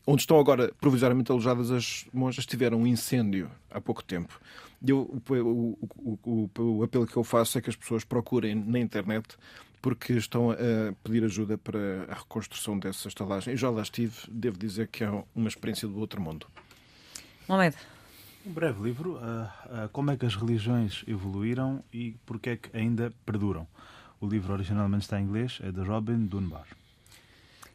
onde 0.05 0.21
estão 0.21 0.39
agora 0.39 0.73
provisoriamente 0.79 1.31
alojadas 1.31 1.69
as 1.71 2.05
monjas, 2.11 2.45
tiveram 2.45 2.81
um 2.81 2.87
incêndio 2.87 3.49
há 3.69 3.79
pouco 3.79 4.03
tempo. 4.03 4.39
Eu, 4.85 5.21
o, 5.29 5.77
o, 6.03 6.19
o, 6.23 6.49
o, 6.79 6.83
apelo 6.83 7.05
que 7.05 7.15
eu 7.15 7.23
faço 7.23 7.57
é 7.57 7.61
que 7.61 7.69
as 7.69 7.75
pessoas 7.75 8.03
procurem 8.03 8.55
na 8.55 8.79
internet 8.79 9.37
porque 9.79 10.13
estão 10.13 10.51
a 10.51 10.55
pedir 11.03 11.23
ajuda 11.23 11.57
para 11.57 12.05
a 12.09 12.15
reconstrução 12.15 12.77
dessa 12.77 13.07
estalagem. 13.07 13.53
Eu 13.53 13.57
já 13.57 13.69
lá 13.69 13.81
estive, 13.81 14.15
devo 14.29 14.57
dizer 14.57 14.87
que 14.87 15.03
é 15.03 15.23
uma 15.35 15.47
experiência 15.47 15.87
do 15.87 15.99
outro 15.99 16.21
mundo. 16.21 16.47
Mohamed. 17.47 17.75
Um 18.45 18.51
breve 18.51 18.81
livro, 18.81 19.17
uh, 19.17 19.85
uh, 19.85 19.89
como 19.91 20.09
é 20.09 20.17
que 20.17 20.25
as 20.25 20.35
religiões 20.35 21.03
evoluíram 21.07 21.83
e 21.93 22.15
porque 22.25 22.51
é 22.51 22.57
que 22.57 22.75
ainda 22.75 23.13
perduram. 23.23 23.67
O 24.22 24.28
livro 24.28 24.53
originalmente 24.53 25.05
está 25.05 25.19
em 25.19 25.24
inglês, 25.24 25.57
é 25.63 25.72
de 25.72 25.82
Robin 25.82 26.28
Dunbar. 26.28 26.67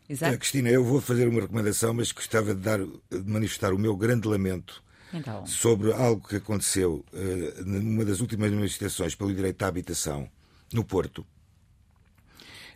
Exato. 0.09 0.33
Uh, 0.33 0.39
Cristina, 0.39 0.71
eu 0.71 0.85
vou 0.85 1.01
fazer 1.01 1.27
uma 1.27 1.41
recomendação, 1.41 1.93
mas 1.93 2.13
gostava 2.13 2.55
de, 2.55 2.61
dar, 2.61 2.79
de 2.79 3.25
manifestar 3.27 3.75
o 3.75 3.79
meu 3.79 3.97
grande 3.97 4.29
lamento 4.29 4.81
Então, 5.13 5.45
sobre 5.45 5.93
algo 5.93 6.27
que 6.27 6.37
aconteceu 6.37 7.05
uh, 7.13 7.65
numa 7.65 8.05
das 8.05 8.21
últimas 8.21 8.53
manifestações 8.53 9.17
pelo 9.17 9.35
direito 9.35 9.61
à 9.65 9.67
habitação 9.67 10.31
no 10.73 10.85
Porto, 10.85 11.27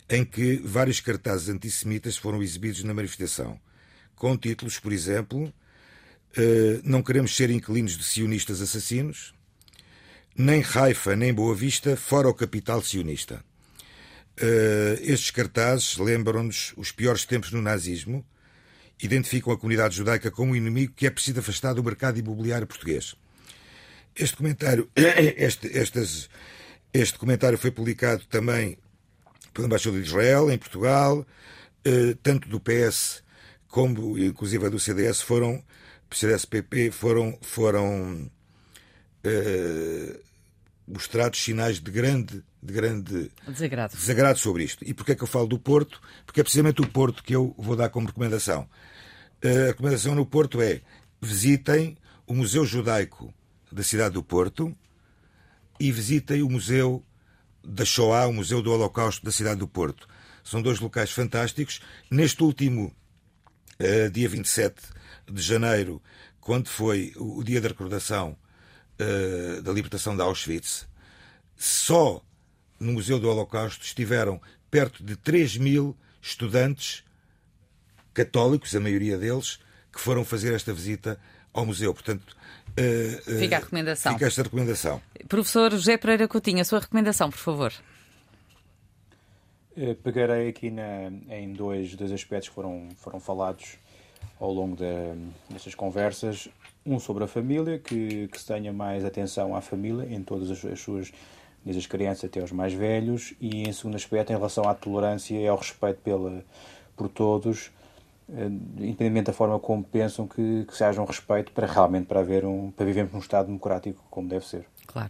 em 0.09 0.25
que 0.25 0.57
vários 0.57 0.99
cartazes 0.99 1.47
antissemitas 1.47 2.17
foram 2.17 2.43
exibidos 2.43 2.83
na 2.83 2.93
manifestação, 2.93 3.57
com 4.15 4.37
títulos, 4.37 4.79
por 4.79 4.91
exemplo, 4.91 5.45
uh, 5.45 6.81
Não 6.83 7.01
queremos 7.01 7.33
ser 7.33 7.49
inquilinos 7.49 7.97
de 7.97 8.03
sionistas 8.03 8.61
assassinos, 8.61 9.33
nem 10.35 10.61
Haifa 10.61 11.15
nem 11.15 11.33
Boa 11.33 11.55
Vista, 11.55 11.95
fora 11.95 12.27
o 12.27 12.33
capital 12.33 12.81
sionista. 12.81 13.41
Uh, 14.39 14.97
estes 15.01 15.29
cartazes 15.29 15.97
lembram-nos 15.97 16.73
os 16.77 16.91
piores 16.91 17.25
tempos 17.25 17.51
no 17.51 17.61
nazismo, 17.61 18.25
identificam 19.01 19.51
a 19.51 19.57
comunidade 19.57 19.95
judaica 19.95 20.31
como 20.31 20.53
um 20.53 20.55
inimigo 20.55 20.93
que 20.95 21.05
é 21.05 21.09
preciso 21.09 21.39
afastar 21.39 21.73
do 21.73 21.83
mercado 21.83 22.17
imobiliário 22.19 22.67
português. 22.67 23.15
Este 24.15 24.37
comentário, 24.37 24.89
este, 24.95 25.77
estas, 25.77 26.29
este 26.93 27.17
comentário 27.17 27.57
foi 27.57 27.71
publicado 27.71 28.25
também 28.25 28.77
pela 29.53 29.67
Embaixada 29.67 29.97
de 29.99 30.07
Israel, 30.07 30.51
em 30.51 30.57
Portugal, 30.57 31.19
uh, 31.19 32.15
tanto 32.23 32.47
do 32.47 32.59
PS 32.59 33.23
como, 33.67 34.17
inclusive, 34.17 34.69
do 34.69 34.79
CDS, 34.79 35.21
foram, 35.21 35.63
CDS-PP, 36.11 36.91
foram, 36.91 37.37
foram 37.41 38.29
uh, 39.25 40.19
mostrados 40.91 41.41
sinais 41.41 41.79
de 41.79 41.89
grande, 41.89 42.43
de 42.61 42.73
grande 42.73 43.31
desagrado. 43.47 43.95
desagrado 43.95 44.39
sobre 44.39 44.63
isto. 44.63 44.83
E 44.85 44.93
porquê 44.93 45.13
é 45.13 45.15
que 45.15 45.23
eu 45.23 45.27
falo 45.27 45.47
do 45.47 45.57
Porto? 45.57 46.01
Porque 46.25 46.41
é 46.41 46.43
precisamente 46.43 46.81
o 46.81 46.87
Porto 46.87 47.23
que 47.23 47.35
eu 47.35 47.55
vou 47.57 47.75
dar 47.75 47.89
como 47.89 48.07
recomendação. 48.07 48.67
A 49.43 49.67
recomendação 49.67 50.13
no 50.13 50.25
Porto 50.25 50.61
é 50.61 50.81
visitem 51.21 51.97
o 52.27 52.33
Museu 52.33 52.65
Judaico 52.65 53.33
da 53.71 53.83
cidade 53.83 54.13
do 54.13 54.23
Porto 54.23 54.75
e 55.79 55.91
visitem 55.91 56.43
o 56.43 56.49
Museu 56.49 57.03
da 57.63 57.85
Shoah, 57.85 58.27
o 58.27 58.33
Museu 58.33 58.61
do 58.61 58.71
Holocausto 58.71 59.23
da 59.23 59.31
cidade 59.31 59.59
do 59.59 59.67
Porto. 59.67 60.07
São 60.43 60.61
dois 60.61 60.79
locais 60.79 61.11
fantásticos. 61.11 61.79
Neste 62.09 62.43
último 62.43 62.93
uh, 63.79 64.09
dia 64.11 64.27
27 64.27 64.81
de 65.31 65.41
janeiro, 65.41 66.01
quando 66.39 66.67
foi 66.67 67.13
o 67.15 67.43
dia 67.43 67.61
da 67.61 67.69
recordação 67.69 68.35
uh, 69.01 69.61
da 69.61 69.71
libertação 69.71 70.15
de 70.15 70.21
Auschwitz, 70.21 70.87
só 71.57 72.21
no 72.79 72.93
Museu 72.93 73.19
do 73.19 73.29
Holocausto 73.29 73.83
estiveram 73.83 74.41
perto 74.69 75.03
de 75.03 75.15
3 75.15 75.57
mil 75.57 75.95
estudantes 76.21 77.03
católicos, 78.13 78.75
a 78.75 78.79
maioria 78.79 79.17
deles, 79.17 79.59
que 79.91 79.99
foram 79.99 80.23
fazer 80.23 80.53
esta 80.53 80.73
visita 80.73 81.19
ao 81.53 81.65
museu. 81.65 81.93
Portanto, 81.93 82.35
uh, 82.77 83.31
uh, 83.31 83.39
Fica 83.39 83.57
a 83.57 83.59
recomendação. 83.59 84.13
Fica 84.13 84.25
esta 84.25 84.43
recomendação. 84.43 85.01
Professor 85.27 85.71
José 85.71 85.97
Pereira 85.97 86.27
Coutinho, 86.27 86.61
a 86.61 86.65
sua 86.65 86.79
recomendação, 86.79 87.29
por 87.29 87.39
favor. 87.39 87.73
Eh, 89.75 89.93
Pegarei 89.95 90.49
aqui 90.49 90.69
na, 90.69 91.07
em 91.29 91.53
dois, 91.53 91.95
dois 91.95 92.11
aspectos 92.11 92.49
que 92.49 92.55
foram, 92.55 92.89
foram 92.97 93.19
falados 93.19 93.77
ao 94.39 94.51
longo 94.51 94.75
de, 94.75 94.83
destas 95.49 95.75
conversas. 95.75 96.49
Um 96.85 96.99
sobre 96.99 97.23
a 97.23 97.27
família, 97.27 97.77
que, 97.77 98.27
que 98.27 98.39
se 98.39 98.45
tenha 98.45 98.73
mais 98.73 99.05
atenção 99.05 99.55
à 99.55 99.61
família 99.61 100.07
em 100.13 100.23
todas 100.23 100.49
as, 100.49 100.65
as 100.65 100.79
suas, 100.79 101.11
desde 101.63 101.79
as 101.79 101.85
crianças 101.85 102.25
até 102.25 102.39
aos 102.39 102.51
mais 102.51 102.73
velhos. 102.73 103.33
E 103.39 103.63
em 103.63 103.71
segundo 103.71 103.95
aspecto, 103.95 104.31
em 104.31 104.35
relação 104.35 104.67
à 104.67 104.73
tolerância 104.73 105.35
e 105.35 105.47
ao 105.47 105.57
respeito 105.57 105.99
pela, 106.01 106.43
por 106.95 107.07
todos, 107.07 107.71
eh, 108.29 108.45
independentemente 108.45 109.25
da 109.25 109.33
forma 109.33 109.59
como 109.59 109.83
pensam, 109.83 110.27
que, 110.27 110.65
que 110.65 110.75
se 110.75 110.83
haja 110.83 111.01
um 111.01 111.05
respeito 111.05 111.51
para 111.51 111.67
realmente 111.67 112.05
para, 112.05 112.19
haver 112.19 112.45
um, 112.45 112.71
para 112.71 112.85
vivermos 112.85 113.13
num 113.13 113.19
Estado 113.19 113.47
democrático 113.47 114.03
como 114.09 114.27
deve 114.27 114.45
ser. 114.45 114.65
Claro. 114.91 115.09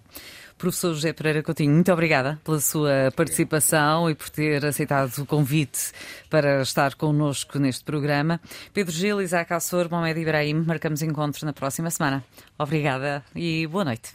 Professor 0.58 0.94
José 0.94 1.12
Pereira 1.12 1.42
Coutinho, 1.42 1.74
muito 1.74 1.92
obrigada 1.92 2.40
pela 2.44 2.60
sua 2.60 3.12
participação 3.16 4.08
e 4.08 4.14
por 4.14 4.30
ter 4.30 4.64
aceitado 4.64 5.18
o 5.18 5.26
convite 5.26 5.92
para 6.30 6.62
estar 6.62 6.94
connosco 6.94 7.58
neste 7.58 7.84
programa. 7.84 8.40
Pedro 8.72 8.94
Gil, 8.94 9.22
Isaac 9.22 9.52
Assor, 9.54 9.90
Mohamed 9.90 10.20
Ibrahim, 10.20 10.64
marcamos 10.68 11.02
encontro 11.02 11.48
na 11.48 11.54
próxima 11.54 11.90
semana. 11.90 12.24
Obrigada 12.60 13.24
e 13.36 13.66
boa 13.66 13.86
noite. 13.86 14.14